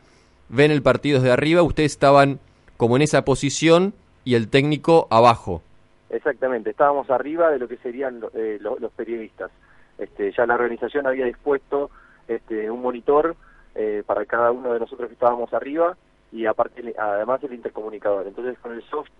ven 0.49 0.71
el 0.73 0.83
partido 0.83 1.21
desde 1.21 1.33
arriba, 1.33 1.63
ustedes 1.63 1.93
estaban 1.93 2.41
como 2.77 2.97
en 2.97 3.03
esa 3.03 3.25
posición 3.25 3.95
y 4.25 4.35
el 4.35 4.49
técnico 4.49 5.07
abajo. 5.11 5.63
Exactamente, 6.11 6.71
estábamos 6.71 7.09
arriba 7.11 7.51
de 7.51 7.59
lo 7.61 7.69
que 7.69 7.77
serían 7.79 8.21
eh, 8.35 8.59
lo- 8.61 8.79
los 8.79 8.91
periodistas. 8.93 9.51
Este, 9.99 10.33
ya 10.33 10.45
la 10.47 10.55
organización 10.55 11.07
había 11.07 11.25
dispuesto 11.27 11.91
este, 12.27 12.69
un 12.71 12.83
monitor 12.83 13.37
eh, 13.77 14.03
para 14.05 14.27
cada 14.27 14.51
uno 14.51 14.73
de 14.75 14.81
nosotros 14.81 15.07
que 15.09 15.15
estábamos 15.15 15.53
arriba 15.55 15.97
y 16.33 16.47
aparte 16.47 16.95
además 16.99 17.43
el 17.45 17.55
intercomunicador. 17.55 18.27
Entonces 18.27 18.59
con 18.59 18.73
el 18.73 18.83
soft 18.91 19.11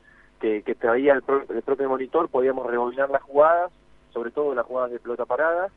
que, 0.43 0.75
traía 0.75 1.15
el, 1.15 1.23
pro- 1.23 1.45
el 1.49 1.63
propio 1.63 1.89
monitor 1.89 2.29
podíamos 2.29 2.67
rebobinar 2.67 3.09
las 3.11 3.23
jugadas, 3.23 3.71
sobre 4.13 4.31
todo 4.33 4.55
las 4.55 4.67
jugadas 4.67 4.91
de 4.91 4.99
pelota 4.99 5.25
parada, 5.25 5.69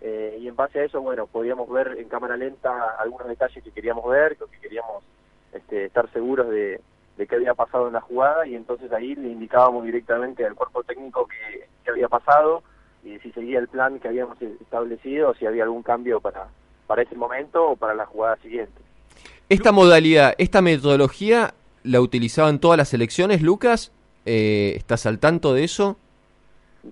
eh, 0.00 0.38
y 0.40 0.48
en 0.48 0.56
base 0.56 0.80
a 0.80 0.84
eso, 0.84 1.00
bueno, 1.00 1.26
podíamos 1.26 1.68
ver 1.70 1.96
en 1.98 2.08
cámara 2.08 2.36
lenta 2.36 2.70
algunos 2.98 3.28
detalles 3.28 3.62
que 3.64 3.70
queríamos 3.70 4.08
ver, 4.08 4.36
que 4.36 4.60
queríamos 4.60 5.02
este, 5.52 5.86
estar 5.86 6.10
seguros 6.12 6.48
de, 6.50 6.80
de 7.16 7.26
qué 7.26 7.34
había 7.36 7.54
pasado 7.54 7.86
en 7.88 7.94
la 7.94 8.00
jugada 8.00 8.46
y 8.46 8.54
entonces 8.54 8.92
ahí 8.92 9.14
le 9.14 9.28
indicábamos 9.28 9.84
directamente 9.84 10.44
al 10.44 10.54
cuerpo 10.54 10.82
técnico 10.84 11.26
que, 11.26 11.66
que 11.84 11.90
había 11.90 12.08
pasado 12.08 12.62
y 13.04 13.18
si 13.20 13.32
seguía 13.32 13.58
el 13.58 13.68
plan 13.68 13.98
que 13.98 14.08
habíamos 14.08 14.40
establecido 14.42 15.34
si 15.34 15.46
había 15.46 15.62
algún 15.64 15.82
cambio 15.82 16.20
para, 16.20 16.48
para 16.86 17.02
ese 17.02 17.14
momento 17.16 17.70
o 17.70 17.76
para 17.76 17.94
la 17.94 18.06
jugada 18.06 18.36
siguiente. 18.36 18.80
Esta 19.48 19.72
modalidad, 19.72 20.34
esta 20.38 20.60
metodología, 20.60 21.54
¿la 21.82 22.00
utilizaban 22.00 22.58
todas 22.60 22.76
las 22.76 22.88
selecciones, 22.90 23.40
Lucas? 23.42 23.92
Eh, 24.30 24.74
¿Estás 24.76 25.06
al 25.06 25.18
tanto 25.20 25.54
de 25.54 25.64
eso? 25.64 25.96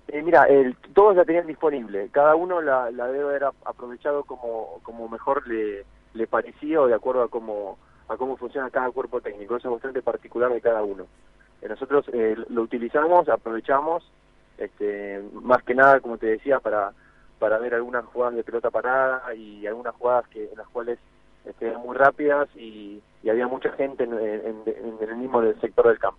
Eh, 0.07 0.23
mira, 0.23 0.45
el, 0.45 0.75
todos 0.95 1.15
la 1.15 1.23
tenían 1.23 1.45
disponible, 1.45 2.09
cada 2.11 2.33
uno 2.33 2.63
la, 2.63 2.89
debe 3.07 3.25
haber 3.25 3.43
ap- 3.43 3.67
aprovechado 3.67 4.23
como, 4.23 4.79
mejor 5.07 5.47
le, 5.47 5.85
parecía 6.25 6.81
o 6.81 6.87
de 6.87 6.95
acuerdo 6.95 7.21
a 7.21 7.27
cómo, 7.27 7.77
a 8.07 8.17
cómo 8.17 8.37
funciona 8.37 8.71
cada 8.71 8.89
cuerpo 8.89 9.21
técnico, 9.21 9.55
eso 9.55 9.67
es 9.67 9.73
bastante 9.73 10.01
particular 10.01 10.51
de 10.51 10.61
cada 10.61 10.81
uno. 10.81 11.05
Eh, 11.61 11.69
nosotros 11.69 12.05
eh, 12.11 12.35
lo 12.49 12.63
utilizamos, 12.63 13.29
aprovechamos, 13.29 14.03
este, 14.57 15.21
más 15.33 15.61
que 15.61 15.75
nada, 15.75 15.99
como 15.99 16.17
te 16.17 16.25
decía, 16.25 16.59
para, 16.59 16.91
para 17.37 17.59
ver 17.59 17.75
algunas 17.75 18.03
jugadas 18.05 18.33
de 18.35 18.43
pelota 18.43 18.71
parada 18.71 19.31
y 19.35 19.67
algunas 19.67 19.93
jugadas 19.93 20.27
que 20.29 20.49
en 20.51 20.57
las 20.57 20.67
cuales 20.69 20.97
este, 21.45 21.67
eran 21.67 21.81
muy 21.81 21.95
rápidas 21.95 22.49
y, 22.55 22.99
había 23.29 23.47
mucha 23.47 23.71
gente 23.73 24.05
en, 24.05 24.13
en- 24.13 24.63
en 24.65 24.97
el 25.09 25.15
mismo 25.17 25.43
sector 25.61 25.87
del 25.87 25.99
campo. 25.99 26.17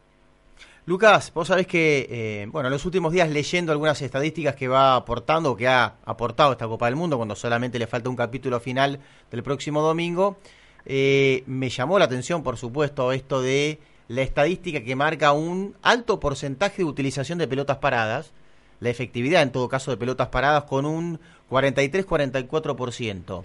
Lucas, 0.88 1.32
vos 1.34 1.48
sabés 1.48 1.66
que, 1.66 2.06
eh, 2.08 2.46
bueno, 2.50 2.68
en 2.68 2.72
los 2.72 2.86
últimos 2.86 3.12
días 3.12 3.28
leyendo 3.28 3.72
algunas 3.72 4.00
estadísticas 4.00 4.56
que 4.56 4.68
va 4.68 4.96
aportando, 4.96 5.54
que 5.54 5.68
ha 5.68 5.96
aportado 6.06 6.52
esta 6.52 6.66
Copa 6.66 6.86
del 6.86 6.96
Mundo, 6.96 7.18
cuando 7.18 7.36
solamente 7.36 7.78
le 7.78 7.86
falta 7.86 8.08
un 8.08 8.16
capítulo 8.16 8.58
final 8.58 8.98
del 9.30 9.42
próximo 9.42 9.82
domingo, 9.82 10.38
eh, 10.86 11.42
me 11.44 11.68
llamó 11.68 11.98
la 11.98 12.06
atención, 12.06 12.42
por 12.42 12.56
supuesto, 12.56 13.12
esto 13.12 13.42
de 13.42 13.80
la 14.08 14.22
estadística 14.22 14.82
que 14.82 14.96
marca 14.96 15.32
un 15.32 15.76
alto 15.82 16.20
porcentaje 16.20 16.78
de 16.78 16.84
utilización 16.84 17.36
de 17.36 17.46
pelotas 17.46 17.76
paradas, 17.76 18.32
la 18.80 18.88
efectividad 18.88 19.42
en 19.42 19.52
todo 19.52 19.68
caso 19.68 19.90
de 19.90 19.98
pelotas 19.98 20.28
paradas 20.28 20.64
con 20.64 20.86
un 20.86 21.20
43-44%. 21.50 23.42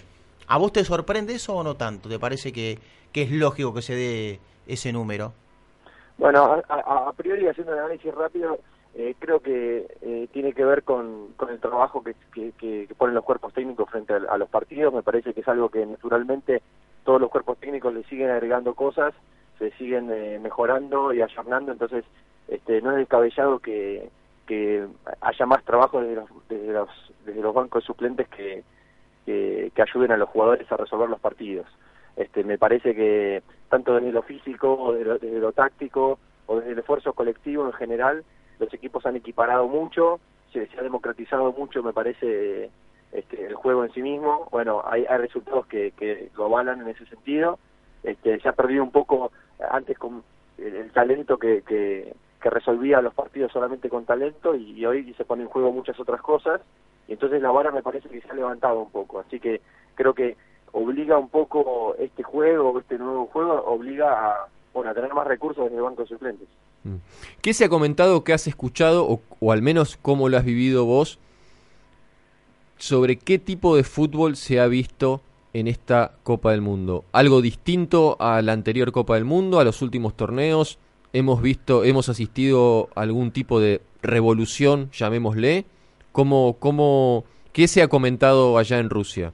¿A 0.47 0.58
vos 0.58 0.71
te 0.71 0.86
sorprende 0.86 1.34
eso 1.34 1.56
o 1.56 1.63
no 1.65 1.75
tanto? 1.75 2.08
¿Te 2.08 2.19
parece 2.19 2.53
que, 2.53 2.79
que 3.12 3.23
es 3.23 3.32
lógico 3.32 3.73
que 3.73 3.82
se 3.82 3.95
dé 3.95 4.39
ese 4.65 4.93
número? 4.93 5.34
Bueno, 6.17 6.63
a, 6.69 7.08
a- 7.08 7.13
priori 7.13 7.47
haciendo 7.47 7.73
un 7.73 7.80
análisis 7.80 8.13
rápido, 8.13 8.60
eh, 8.95 9.15
creo 9.17 9.39
que 9.39 9.88
eh, 10.02 10.28
tiene 10.32 10.54
que 10.54 10.63
ver 10.63 10.84
con, 10.84 11.34
con 11.36 11.49
el 11.49 11.60
trabajo 11.60 12.04
que, 12.04 12.15
ponen 12.97 13.15
los 13.15 13.23
cuerpos 13.23 13.54
técnicos 13.54 13.89
frente 13.89 14.13
a, 14.13 14.38
los 14.38 14.49
partidos. 14.49 14.93
Me 14.93 15.02
parece 15.02 15.34
que 15.34 15.41
es 15.41 15.47
algo 15.47 15.69
que 15.69 15.86
naturalmente 15.86 16.62
todos 17.04 17.19
los 17.19 17.32
cuerpos 17.32 17.58
técnicos 17.58 17.93
le 17.93 18.04
siguen 18.04 18.30
agregando 18.30 18.76
cosas, 18.76 19.13
se 19.58 19.71
siguen 19.71 20.10
eh, 20.12 20.39
mejorando 20.39 21.13
y 21.13 21.21
ayornando, 21.21 21.71
entonces 21.71 22.06
este, 22.47 22.82
no 22.82 22.91
es 22.91 22.97
descabellado 22.97 23.60
que, 23.60 24.10
que 24.45 24.86
haya 25.21 25.45
más 25.45 25.63
trabajo 25.63 26.02
desde 26.02 26.15
los, 26.15 26.30
desde 27.26 27.41
los, 27.41 27.54
bancos 27.54 27.84
suplentes 27.84 28.28
que, 28.30 28.63
que 29.26 29.82
ayuden 29.82 30.12
a 30.12 30.17
los 30.17 30.30
jugadores 30.30 30.71
a 30.71 30.78
resolver 30.78 31.10
los 31.10 31.19
partidos. 31.19 31.65
Este, 32.15 32.43
me 32.43 32.58
parece 32.58 32.93
que 32.93 33.41
tanto 33.69 33.95
desde 33.95 34.12
lo 34.12 34.21
físico, 34.21 34.93
desde 34.93 35.06
lo, 35.06 35.17
desde 35.17 35.39
lo 35.39 35.52
táctico, 35.52 36.19
o 36.45 36.58
desde 36.60 36.71
el 36.71 36.80
esfuerzo 36.80 37.13
colectivo 37.13 37.65
en 37.65 37.73
general, 37.73 38.23
los 38.60 38.73
equipos 38.73 39.06
han 39.06 39.15
equiparado 39.15 39.67
mucho, 39.67 40.19
se, 40.52 40.67
ha 40.78 40.84
democratizado 40.84 41.52
mucho, 41.52 41.82
me 41.82 41.93
parece, 41.93 42.69
este, 43.12 43.45
el 43.45 43.56
juego 43.56 43.84
en 43.84 43.91
sí 43.93 44.02
mismo. 44.02 44.47
Bueno, 44.52 44.84
hay, 44.86 45.06
hay 45.10 45.17
resultados 45.17 45.65
que, 45.67 45.91
que 45.91 46.30
lo 46.38 46.45
avalan 46.45 46.82
en 46.82 46.89
ese 46.89 47.06
sentido. 47.08 47.58
Este, 48.04 48.39
se 48.39 48.49
ha 48.49 48.54
perdido 48.54 48.84
un 48.84 48.91
poco 48.91 49.32
antes 49.71 49.97
con 49.97 50.23
el, 50.58 50.91
talento 50.91 51.38
que, 51.38 51.62
que, 51.62 52.13
que 52.41 52.49
resolvía 52.49 53.02
los 53.02 53.13
partidos 53.13 53.52
solamente 53.52 53.89
con 53.89 54.06
talento 54.06 54.56
y, 54.56 54.71
y 54.71 54.86
hoy 54.86 55.13
se 55.13 55.26
pone 55.26 55.43
en 55.43 55.49
juego 55.49 55.71
muchas 55.71 55.99
otras 55.99 56.21
cosas 56.21 56.62
y 57.08 57.13
entonces 57.13 57.41
la 57.41 57.52
vara 57.52 57.71
me 57.71 57.82
parece 57.82 58.10
que 58.10 58.21
se 58.21 58.30
ha 58.30 58.34
levantado 58.34 58.82
un 58.82 58.91
poco 58.91 59.19
así 59.19 59.39
que 59.39 59.62
creo 59.95 60.13
que 60.13 60.36
obliga 60.74 61.18
un 61.18 61.30
poco 61.30 61.96
este 61.98 62.24
juego 62.24 62.80
este 62.80 62.98
nuevo 62.98 63.28
juego 63.28 63.64
obliga 63.66 64.32
a 64.32 64.48
bueno 64.74 64.92
a 64.92 64.94
tener 64.94 65.14
más 65.14 65.26
recursos 65.26 65.68
en 65.68 65.76
el 65.76 65.82
banco 65.82 66.04
de 66.04 66.10
suplentes 66.10 66.48
¿Qué 67.42 67.54
se 67.54 67.66
ha 67.66 67.70
comentado, 67.70 68.24
qué 68.24 68.34
has 68.34 68.48
escuchado, 68.48 69.08
o, 69.08 69.22
o 69.40 69.52
al 69.52 69.62
menos 69.62 69.98
cómo 70.02 70.30
lo 70.30 70.38
has 70.38 70.46
vivido 70.46 70.86
vos, 70.86 71.20
sobre 72.78 73.18
qué 73.18 73.40
tipo 73.40 73.76
de 73.76 73.84
fútbol 73.84 74.36
se 74.36 74.60
ha 74.60 74.68
visto 74.68 75.22
en 75.54 75.68
esta 75.68 76.16
Copa 76.24 76.52
del 76.52 76.62
Mundo? 76.62 77.06
¿Algo 77.12 77.42
distinto 77.42 78.18
a 78.20 78.42
la 78.42 78.54
anterior 78.54 78.92
Copa 78.92 79.16
del 79.16 79.26
Mundo, 79.26 79.60
a 79.60 79.64
los 79.64 79.82
últimos 79.82 80.16
torneos? 80.16 80.78
¿Hemos 81.14 81.42
visto, 81.42 81.84
hemos 81.84 82.10
asistido 82.10 82.90
a 82.96 83.02
algún 83.02 83.32
tipo 83.32 83.60
de 83.60 83.82
revolución, 84.02 84.90
llamémosle? 84.92 85.66
¿Cómo, 86.12 86.58
cómo, 86.60 87.24
¿Qué 87.54 87.68
se 87.68 87.82
ha 87.82 87.88
comentado 87.88 88.58
allá 88.58 88.80
en 88.80 88.90
Rusia? 88.90 89.34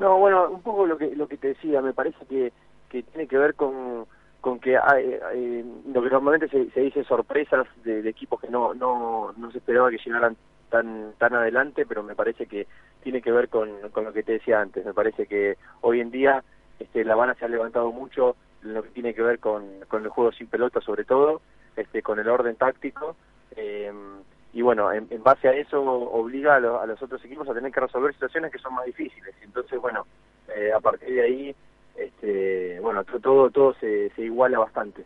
No, 0.00 0.18
bueno, 0.18 0.48
un 0.50 0.62
poco 0.62 0.86
lo 0.86 0.96
que 0.98 1.14
lo 1.14 1.28
que 1.28 1.36
te 1.36 1.48
decía, 1.48 1.82
me 1.82 1.92
parece 1.92 2.24
que, 2.26 2.52
que 2.88 3.02
tiene 3.02 3.28
que 3.28 3.36
ver 3.38 3.54
con, 3.54 4.06
con 4.40 4.58
que 4.58 4.76
hay, 4.78 5.12
hay- 5.30 5.62
lo 5.92 6.02
que 6.02 6.10
normalmente 6.10 6.48
se, 6.48 6.70
se 6.70 6.80
dice 6.80 7.04
sorpresas 7.04 7.66
de, 7.84 8.02
de 8.02 8.10
equipos 8.10 8.40
que 8.40 8.48
no, 8.48 8.74
no, 8.74 9.32
no 9.36 9.50
se 9.52 9.58
esperaba 9.58 9.90
que 9.90 9.98
llegaran 9.98 10.36
tan 10.70 11.14
tan 11.18 11.34
adelante, 11.34 11.84
pero 11.86 12.02
me 12.02 12.14
parece 12.14 12.46
que 12.46 12.66
tiene 13.02 13.20
que 13.22 13.32
ver 13.32 13.48
con, 13.50 13.68
con 13.92 14.04
lo 14.04 14.12
que 14.12 14.22
te 14.22 14.32
decía 14.32 14.60
antes. 14.60 14.84
Me 14.86 14.94
parece 14.94 15.26
que 15.26 15.58
hoy 15.82 16.00
en 16.00 16.10
día 16.10 16.42
este, 16.78 17.04
La 17.04 17.12
Habana 17.14 17.34
se 17.34 17.44
ha 17.44 17.48
levantado 17.48 17.92
mucho 17.92 18.36
en 18.62 18.74
lo 18.74 18.82
que 18.82 18.90
tiene 18.90 19.14
que 19.14 19.22
ver 19.22 19.38
con, 19.38 19.80
con 19.88 20.02
el 20.04 20.08
juego 20.10 20.32
sin 20.32 20.48
pelota, 20.48 20.80
sobre 20.80 21.04
todo, 21.04 21.42
este, 21.76 22.02
con 22.02 22.18
el 22.18 22.28
orden 22.28 22.56
táctico. 22.56 23.16
eh, 23.56 23.92
y 24.52 24.62
bueno, 24.62 24.92
en, 24.92 25.06
en 25.10 25.22
base 25.22 25.48
a 25.48 25.52
eso 25.52 25.80
obliga 25.82 26.56
a, 26.56 26.60
lo- 26.60 26.80
a 26.80 26.86
los 26.86 27.00
otros 27.02 27.24
equipos 27.24 27.48
a 27.48 27.54
tener 27.54 27.70
que 27.72 27.80
resolver 27.80 28.12
situaciones 28.12 28.50
que 28.52 28.58
son 28.58 28.74
más 28.74 28.84
difíciles. 28.86 29.34
Entonces, 29.42 29.80
bueno, 29.80 30.06
eh, 30.56 30.72
a 30.72 30.80
partir 30.80 31.14
de 31.14 31.22
ahí, 31.22 31.54
este, 31.96 32.80
bueno, 32.80 33.04
to- 33.04 33.20
todo 33.20 33.50
todo 33.50 33.74
se, 33.80 34.10
se 34.10 34.22
iguala 34.22 34.58
bastante. 34.58 35.04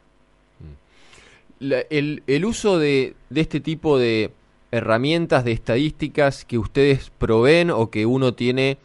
La- 1.61 1.81
el, 1.91 2.23
el 2.27 2.45
uso 2.45 2.79
de, 2.79 3.15
de 3.31 3.41
este 3.41 3.61
tipo 3.61 3.99
de 3.99 4.31
herramientas, 4.71 5.45
de 5.45 5.53
estadísticas 5.53 6.45
que 6.45 6.59
ustedes 6.59 7.11
proveen 7.11 7.71
o 7.71 7.91
que 7.91 8.07
uno 8.07 8.35
tiene 8.35 8.79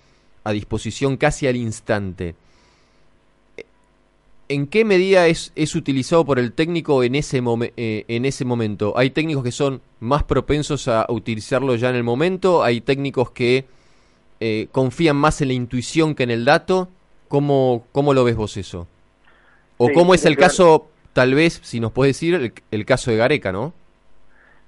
a 0.44 0.52
disposición 0.52 1.18
casi 1.18 1.48
al 1.48 1.56
instante, 1.56 2.36
¿En 4.52 4.66
qué 4.66 4.84
medida 4.84 5.28
es, 5.28 5.52
es 5.56 5.76
utilizado 5.76 6.26
por 6.26 6.40
el 6.40 6.54
técnico 6.54 7.04
en 7.04 7.14
ese, 7.14 7.40
momen- 7.42 7.72
eh, 7.78 8.06
en 8.08 8.26
ese 8.26 8.46
momento? 8.46 8.94
¿Hay 8.98 9.12
técnicos 9.12 9.44
que 9.44 9.52
son 9.52 9.80
más 10.00 10.24
propensos 10.24 10.88
a 10.88 11.06
utilizarlo 11.10 11.76
ya 11.76 11.90
en 11.92 11.96
el 11.96 12.04
momento? 12.04 12.64
¿Hay 12.64 12.82
técnicos 12.82 13.30
que 13.30 13.66
eh, 14.40 14.68
confían 14.72 15.18
más 15.18 15.42
en 15.42 15.50
la 15.50 15.54
intuición 15.54 16.16
que 16.16 16.24
en 16.24 16.32
el 16.32 16.46
dato? 16.46 16.88
¿Cómo, 17.28 17.86
cómo 17.92 18.16
lo 18.16 18.24
ves 18.24 18.36
vos 18.36 18.58
eso? 18.58 18.88
¿O 19.78 19.86
Sí, 19.88 19.94
cómo 19.94 20.16
es 20.16 20.26
el 20.26 20.36
caso, 20.36 20.88
tal 21.14 21.36
vez, 21.36 21.60
si 21.64 21.80
nos 21.80 21.92
puedes 21.92 22.16
decir, 22.16 22.34
el, 22.34 22.54
el 22.72 22.86
caso 22.86 23.12
de 23.12 23.18
Gareca, 23.18 23.52
¿no? 23.52 23.72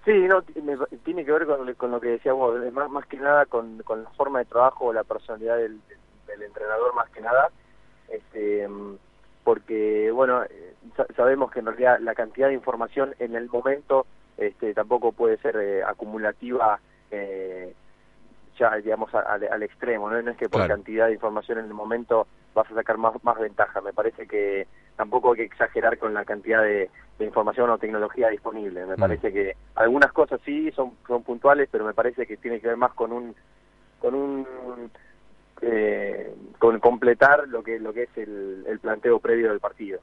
Sí, 0.06 0.12
no, 0.14 0.44
me- 0.64 0.78
tiene 1.04 1.26
que 1.26 1.32
ver 1.32 1.48
con, 1.48 1.66
lo- 1.66 1.76
con 1.76 1.92
lo 1.92 2.00
que 2.00 2.10
decía 2.10 2.34
vos, 2.34 2.56
más, 2.72 2.90
más 2.92 3.06
que 3.08 3.18
nada 3.18 3.48
con, 3.48 3.80
con 3.84 4.04
la 4.04 4.10
forma 4.12 4.40
de 4.40 4.46
trabajo 4.46 4.86
o 4.86 4.94
la 4.94 5.04
personalidad 5.04 5.58
del, 5.58 5.80
del 6.28 6.42
entrenador 6.44 6.94
más 6.96 7.10
que 7.10 7.22
nada, 7.22 7.50
este, 8.10 8.68
mm, 8.68 8.96
porque 9.44 10.12
bueno, 10.12 10.44
eh, 10.44 10.76
sa- 10.96 11.08
sabemos 11.16 11.52
que 11.52 11.60
en 11.60 11.66
realidad 11.68 12.00
la 12.00 12.16
cantidad 12.16 12.48
de 12.48 12.54
información 12.54 13.16
en 13.20 13.36
el 13.36 13.50
momento 13.50 14.06
este, 14.38 14.74
tampoco 14.74 15.12
puede 15.12 15.38
ser 15.38 15.56
eh, 15.58 15.84
acumulativa 15.84 16.80
eh, 17.10 17.74
ya 18.58 18.76
digamos 18.76 19.14
al, 19.14 19.44
al 19.44 19.64
extremo, 19.64 20.10
¿no? 20.10 20.22
no 20.22 20.32
es 20.32 20.38
que 20.38 20.50
por 20.50 20.60
Claro. 20.62 20.76
cantidad 20.76 21.08
de 21.08 21.14
información 21.14 21.60
en 21.60 21.66
el 21.66 21.74
momento 21.74 22.28
vas 22.54 22.70
a 22.70 22.76
sacar 22.76 22.98
más, 22.98 23.14
más 23.24 23.40
ventaja, 23.40 23.82
me 23.82 23.94
parece 23.94 24.28
que 24.28 24.68
tampoco 24.96 25.32
hay 25.32 25.38
que 25.38 25.44
exagerar 25.46 25.98
con 25.98 26.14
la 26.14 26.26
cantidad 26.26 26.62
de, 26.62 26.90
de 27.18 27.26
información 27.26 27.70
o 27.70 27.78
tecnología 27.78 28.28
disponible, 28.30 28.86
me 28.86 28.98
Mm. 28.98 29.00
parece 29.00 29.32
que 29.32 29.56
algunas 29.76 30.12
cosas 30.12 30.42
sí 30.44 30.70
son, 30.72 30.98
son 31.08 31.24
puntuales, 31.24 31.70
pero 31.72 31.86
me 31.86 31.94
parece 31.94 32.28
que 32.28 32.38
tiene 32.38 32.60
que 32.60 32.68
ver 32.68 32.78
más 32.78 32.94
con 32.94 33.12
un 33.14 33.36
con 34.00 34.16
un 34.16 34.92
eh, 35.62 36.34
con 36.60 36.80
completar 36.80 37.48
lo 37.48 37.64
que 37.64 37.80
lo 37.80 37.94
que 37.94 38.04
es 38.04 38.10
el, 38.18 38.66
el 38.68 38.80
planteo 38.80 39.20
previo 39.20 39.50
del 39.50 39.60
partido. 39.60 40.00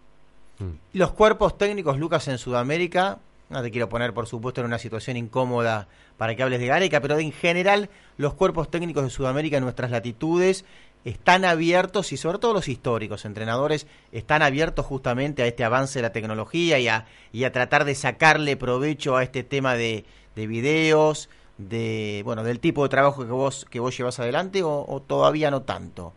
Los 0.92 1.12
cuerpos 1.12 1.56
técnicos, 1.56 1.98
Lucas, 1.98 2.26
en 2.26 2.38
Sudamérica, 2.38 3.18
no 3.48 3.62
te 3.62 3.70
quiero 3.70 3.88
poner, 3.88 4.12
por 4.12 4.26
supuesto, 4.26 4.60
en 4.60 4.66
una 4.66 4.78
situación 4.78 5.16
incómoda 5.16 5.86
para 6.16 6.34
que 6.34 6.42
hables 6.42 6.58
de 6.58 6.66
Gareca, 6.66 7.00
pero 7.00 7.18
en 7.18 7.32
general 7.32 7.88
los 8.16 8.34
cuerpos 8.34 8.70
técnicos 8.70 9.04
de 9.04 9.10
Sudamérica 9.10 9.56
en 9.56 9.62
nuestras 9.62 9.90
latitudes 9.90 10.64
están 11.04 11.44
abiertos 11.44 12.12
y 12.12 12.16
sobre 12.16 12.38
todo 12.38 12.52
los 12.52 12.68
históricos 12.68 13.24
entrenadores 13.24 13.86
están 14.12 14.42
abiertos 14.42 14.84
justamente 14.84 15.42
a 15.42 15.46
este 15.46 15.64
avance 15.64 16.00
de 16.00 16.02
la 16.02 16.12
tecnología 16.12 16.78
y 16.78 16.88
a, 16.88 17.06
y 17.32 17.44
a 17.44 17.52
tratar 17.52 17.84
de 17.84 17.94
sacarle 17.94 18.56
provecho 18.56 19.16
a 19.16 19.22
este 19.22 19.44
tema 19.44 19.74
de, 19.74 20.04
de 20.34 20.46
videos, 20.46 21.30
de 21.58 22.22
bueno, 22.24 22.44
del 22.44 22.60
tipo 22.60 22.82
de 22.84 22.88
trabajo 22.88 23.24
que 23.24 23.30
vos 23.32 23.66
que 23.70 23.80
vos 23.80 23.96
llevas 23.96 24.18
adelante 24.20 24.62
o, 24.62 24.84
o 24.88 25.00
todavía 25.02 25.50
no 25.50 25.62
tanto. 25.62 26.12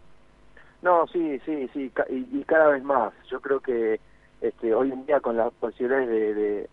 No, 0.82 1.06
sí, 1.08 1.40
sí, 1.46 1.70
sí, 1.74 1.92
y, 2.10 2.40
y 2.40 2.44
cada 2.46 2.70
vez 2.70 2.84
más. 2.84 3.14
Yo 3.30 3.40
creo 3.40 3.60
que 3.60 4.00
este, 4.42 4.74
hoy 4.74 4.92
en 4.92 5.06
día 5.06 5.20
con 5.20 5.38
las 5.38 5.54
posibilidades 5.54 6.10
de, 6.10 6.34
de- 6.34 6.70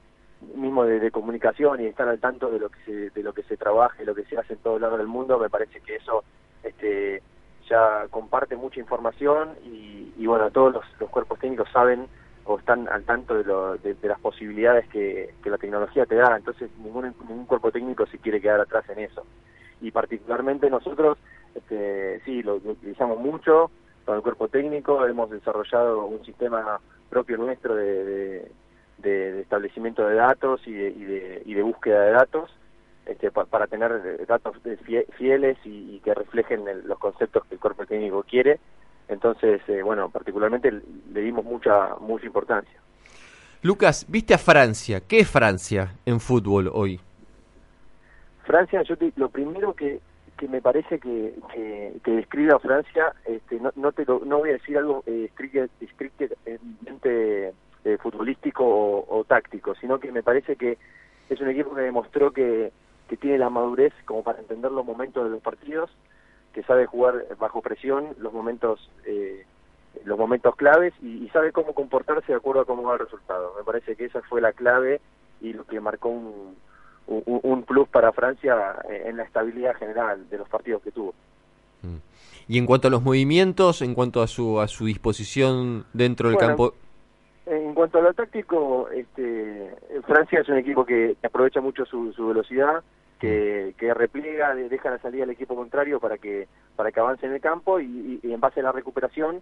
mismo 0.55 0.85
de, 0.85 1.11
comunicación 1.11 1.81
y 1.81 1.87
estar 1.87 2.09
al 2.09 2.21
tanto 2.21 2.49
de 2.51 2.61
lo 2.61 2.69
que 2.71 2.79
se, 2.85 3.11
de 3.11 3.23
lo 3.25 3.33
que 3.33 3.43
se 3.43 3.57
trabaja 3.57 4.01
y 4.03 4.07
lo 4.07 4.15
que 4.15 4.25
se 4.25 4.39
hace 4.39 4.53
en 4.55 4.61
todo 4.61 4.79
lado 4.79 4.97
del 4.97 5.09
mundo, 5.09 5.37
me 5.39 5.51
parece 5.51 5.81
que 5.81 5.97
eso 5.97 6.23
este, 6.63 7.23
ya 7.69 8.07
comparte 8.11 8.55
mucha 8.57 8.79
información 8.81 9.57
y, 9.65 10.13
y 10.17 10.27
bueno, 10.27 10.51
todos 10.53 10.73
los, 10.75 10.85
los 11.01 11.11
cuerpos 11.11 11.41
técnicos 11.41 11.69
saben 11.73 12.09
o 12.49 12.59
están 12.59 12.89
al 12.89 13.05
tanto 13.05 13.35
de, 13.37 13.45
lo- 13.45 13.77
de- 13.77 13.95
las 14.09 14.19
posibilidades 14.21 14.89
que, 14.89 15.35
la 15.45 15.59
tecnología 15.59 16.07
te 16.07 16.15
da, 16.15 16.35
entonces 16.37 16.71
ningún, 16.79 17.15
ningún 17.29 17.45
cuerpo 17.47 17.71
técnico 17.71 18.07
se 18.07 18.19
quiere 18.19 18.41
quedar 18.41 18.61
atrás 18.61 18.89
en 18.89 19.01
eso. 19.01 19.27
Y 19.81 19.91
particularmente 19.91 20.71
nosotros, 20.71 21.19
este, 21.55 22.21
sí, 22.25 22.43
lo, 22.43 22.55
utilizamos 22.57 23.19
mucho 23.19 23.71
con 24.07 24.17
el 24.17 24.23
cuerpo 24.23 24.49
técnico, 24.49 25.05
hemos 25.07 25.31
desarrollado 25.31 26.07
un 26.07 26.25
sistema 26.25 26.81
propio 27.11 27.37
nuestro 27.37 27.75
de, 27.75 28.51
de- 28.97 29.41
establecimiento 29.43 30.07
de 30.07 30.15
datos 30.15 30.67
y 30.67 30.73
de, 30.73 30.89
y 30.89 31.05
de, 31.05 31.43
y 31.45 31.55
de 31.55 31.63
búsqueda 31.63 32.01
de 32.03 32.13
datos, 32.13 32.51
este, 33.05 33.31
pa- 33.31 33.45
para 33.45 33.67
tener 33.67 34.27
datos 34.27 34.57
fieles 35.19 35.59
y, 35.65 35.97
y 35.97 36.01
que 36.01 36.15
reflejen 36.15 36.67
el- 36.67 36.87
los 36.89 36.99
conceptos 36.99 37.45
que 37.47 37.55
el 37.57 37.61
cuerpo 37.61 37.85
técnico 37.85 38.23
quiere. 38.23 38.59
Entonces, 39.09 39.61
eh, 39.69 39.83
bueno, 39.83 40.11
particularmente 40.11 40.71
le 41.13 41.21
dimos 41.21 41.45
mucha 41.45 41.97
mucha 42.01 42.27
importancia. 42.27 42.79
Lucas, 43.63 44.07
viste 44.09 44.35
a 44.35 44.39
Francia. 44.39 45.01
¿Qué 45.01 45.21
es 45.21 45.29
Francia 45.31 45.95
en 46.07 46.21
fútbol 46.21 46.71
hoy? 46.73 47.01
Francia, 48.45 48.83
yo 48.83 48.97
te- 48.97 49.13
lo 49.17 49.29
primero 49.31 49.75
que, 49.75 50.01
que 50.37 50.47
me 50.49 50.63
parece 50.63 50.99
que, 51.01 51.35
que, 51.53 51.95
que 52.05 52.11
describe 52.13 52.55
a 52.55 52.59
Francia, 52.59 53.13
este, 53.27 53.59
no, 53.61 53.73
no, 53.77 53.93
te 53.93 54.05
lo- 54.05 54.21
no 54.25 54.39
voy 54.39 54.51
a 54.51 54.53
decir 54.55 54.79
algo 54.79 55.03
eh, 55.07 55.29
estrictamente 55.81 57.53
eh, 57.85 57.99
futbolístico 57.99 58.65
o, 58.65 59.19
o 59.19 59.25
táctico, 59.25 59.75
sino 59.77 59.99
que 59.99 60.13
me 60.13 60.23
parece 60.23 60.57
que 60.57 60.79
es 61.29 61.41
un 61.41 61.49
equipo 61.51 61.75
que 61.75 61.83
demostró 61.83 62.33
que, 62.33 62.73
que 63.09 63.17
tiene 63.17 63.39
la 63.39 63.51
madurez 63.51 63.93
como 64.05 64.23
para 64.23 64.39
entender 64.41 64.71
los 64.73 64.85
momentos 64.85 65.25
de 65.25 65.31
los 65.31 65.43
partidos, 65.43 65.91
que 66.59 66.65
sabe 66.65 66.87
jugar 66.87 67.25
bajo 67.39 67.63
presión 67.63 68.17
los 68.19 68.33
momentos 68.33 68.91
eh, 69.07 69.47
los 70.05 70.19
momentos 70.19 70.57
claves 70.57 70.93
y, 71.01 71.25
y 71.25 71.29
sabe 71.29 71.53
cómo 71.53 71.73
comportarse 71.73 72.33
de 72.33 72.39
acuerdo 72.39 72.63
a 72.63 72.65
cómo 72.65 72.83
va 72.83 72.95
el 72.95 72.99
resultado. 72.99 73.55
Me 73.57 73.63
parece 73.63 73.95
que 73.95 74.07
esa 74.07 74.21
fue 74.23 74.41
la 74.41 74.53
clave 74.53 75.01
y 75.41 75.53
lo 75.53 75.65
que 75.65 75.79
marcó 75.81 76.09
un, 76.09 76.57
un, 77.07 77.41
un 77.45 77.63
plus 77.63 77.89
para 77.89 78.11
Francia 78.11 78.75
en 78.89 79.19
la 79.19 79.23
estabilidad 79.23 79.77
general 79.77 80.29
de 80.29 80.39
los 80.39 80.49
partidos 80.49 80.83
que 80.83 80.91
tuvo. 80.91 81.15
Y 82.49 82.59
en 82.59 82.67
cuanto 82.67 82.89
a 82.89 82.91
los 82.91 83.05
movimientos, 83.05 83.81
en 83.81 83.95
cuanto 83.95 84.21
a 84.21 84.27
su, 84.27 84.59
a 84.61 84.67
su 84.67 84.87
disposición 84.87 85.87
dentro 85.93 86.29
del 86.29 86.39
Bueno, 86.39 86.49
campo... 86.49 86.75
En 87.47 87.73
cuanto 87.73 87.99
a 87.99 88.03
lo 88.03 88.13
táctico, 88.15 88.89
este, 88.91 89.77
Francia 90.09 90.41
es 90.41 90.49
un 90.49 90.59
equipo 90.59 90.85
que 90.85 91.17
aprovecha 91.23 91.61
mucho 91.61 91.85
su, 91.87 92.13
su 92.15 92.27
velocidad, 92.27 92.83
que, 93.19 93.75
que 93.79 93.93
repliega, 93.95 94.55
de- 94.55 94.69
deja 94.69 94.91
la 94.91 94.99
salida 94.99 95.25
al 95.25 95.31
equipo 95.31 95.55
contrario 95.57 96.01
para 96.01 96.19
que 96.19 96.47
para 96.77 96.93
que 96.93 97.01
avance 97.01 97.27
en 97.27 97.33
el 97.33 97.41
campo 97.41 97.81
y, 97.81 98.21
en 98.23 98.41
base 98.41 98.61
a 98.61 98.63
la 98.63 98.73
recuperación, 98.73 99.41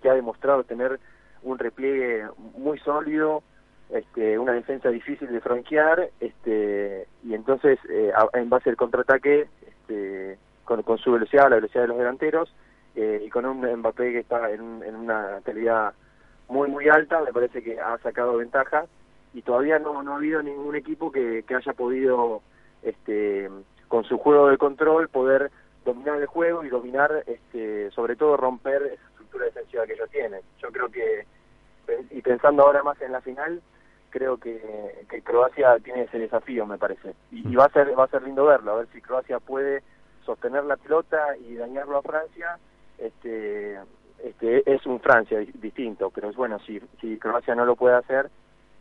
que 0.00 0.08
ha 0.08 0.14
demostrado 0.14 0.62
tener 0.64 1.00
un 1.42 1.58
repliegue 1.58 2.24
muy 2.56 2.78
sólido, 2.78 3.42
este, 3.90 4.38
una 4.38 4.52
defensa 4.52 4.88
difícil 4.90 5.28
de 5.32 5.40
franquear, 5.40 6.10
este, 6.20 7.06
y 7.24 7.34
entonces 7.34 7.78
eh, 7.88 8.12
en 8.34 8.48
base 8.50 8.70
al 8.70 8.76
contraataque, 8.76 9.48
este, 9.66 10.38
con, 10.64 10.98
su 10.98 11.12
velocidad, 11.12 11.48
la 11.50 11.56
velocidad 11.56 11.82
de 11.82 11.88
los 11.88 11.98
delanteros, 11.98 12.52
eh, 12.94 13.22
y 13.26 13.28
con 13.30 13.44
un 13.46 13.60
Mbappé 13.78 14.12
que 14.12 14.18
está 14.20 14.50
en, 14.50 14.82
en 14.84 14.94
una 14.94 15.40
calidad 15.44 15.92
muy 16.48 16.68
muy 16.68 16.88
alta, 16.88 17.20
me 17.22 17.32
parece 17.32 17.62
que 17.62 17.80
ha 17.80 17.98
sacado 17.98 18.36
ventaja 18.36 18.86
y 19.34 19.42
todavía 19.42 19.78
no, 19.78 20.02
no 20.02 20.12
ha 20.12 20.16
habido 20.16 20.42
ningún 20.42 20.76
equipo 20.76 21.10
que, 21.10 21.44
que 21.46 21.54
haya 21.56 21.72
podido, 21.72 22.42
este, 22.82 23.50
con 23.88 24.04
su 24.04 24.18
juego 24.18 24.48
de 24.48 24.58
control, 24.58 25.08
poder 25.08 25.50
dominar 25.84 26.20
el 26.20 26.26
juego 26.26 26.64
y 26.64 26.68
dominar, 26.68 27.24
este, 27.26 27.90
sobre 27.92 28.16
todo 28.16 28.36
romper 28.36 28.82
esa 28.82 29.06
estructura 29.08 29.44
defensiva 29.46 29.86
que 29.86 29.92
ellos 29.94 30.10
tienen. 30.10 30.40
Yo 30.60 30.68
creo 30.70 30.88
que, 30.88 31.26
y 32.10 32.20
pensando 32.22 32.64
ahora 32.64 32.82
más 32.82 33.00
en 33.00 33.12
la 33.12 33.20
final, 33.20 33.62
creo 34.10 34.36
que, 34.38 35.04
que 35.08 35.22
Croacia 35.22 35.78
tiene 35.78 36.02
ese 36.02 36.18
desafío, 36.18 36.66
me 36.66 36.78
parece. 36.78 37.14
Y, 37.30 37.54
va 37.54 37.66
a 37.66 37.70
ser 37.72 37.98
va 37.98 38.04
a 38.04 38.08
ser 38.08 38.22
lindo 38.22 38.44
verlo, 38.46 38.72
a 38.72 38.76
ver 38.76 38.88
si 38.92 39.00
Croacia 39.00 39.38
puede 39.38 39.82
sostener 40.24 40.64
la 40.64 40.76
pelota 40.76 41.36
y 41.36 41.54
dañarlo 41.54 41.98
a 41.98 42.02
Francia. 42.02 42.58
Este, 42.98 43.78
este 44.24 44.74
es 44.74 44.84
un 44.86 45.00
Francia 45.00 45.38
di- 45.38 45.52
distinto, 45.54 46.10
pero 46.10 46.32
bueno, 46.32 46.58
si, 46.60 46.80
si 47.00 47.18
Croacia 47.18 47.54
no 47.54 47.64
lo 47.64 47.76
puede 47.76 47.96
hacer, 47.96 48.30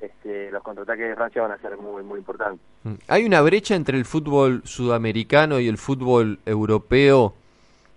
este, 0.06 0.52
los 0.52 0.64
contraataques 0.64 1.10
de 1.10 1.16
Francia 1.16 1.42
van 1.42 1.52
a 1.52 1.58
ser 1.58 1.78
muy 1.78 2.04
muy 2.04 2.20
importantes. 2.20 2.62
Mm. 2.84 2.94
¿Hay 3.08 3.26
una 3.26 3.42
brecha 3.42 3.76
entre 3.76 3.98
el 3.98 4.06
fútbol 4.06 4.62
sudamericano 4.64 5.60
y 5.60 5.68
el 5.68 5.78
fútbol 5.78 6.40
europeo 6.46 7.34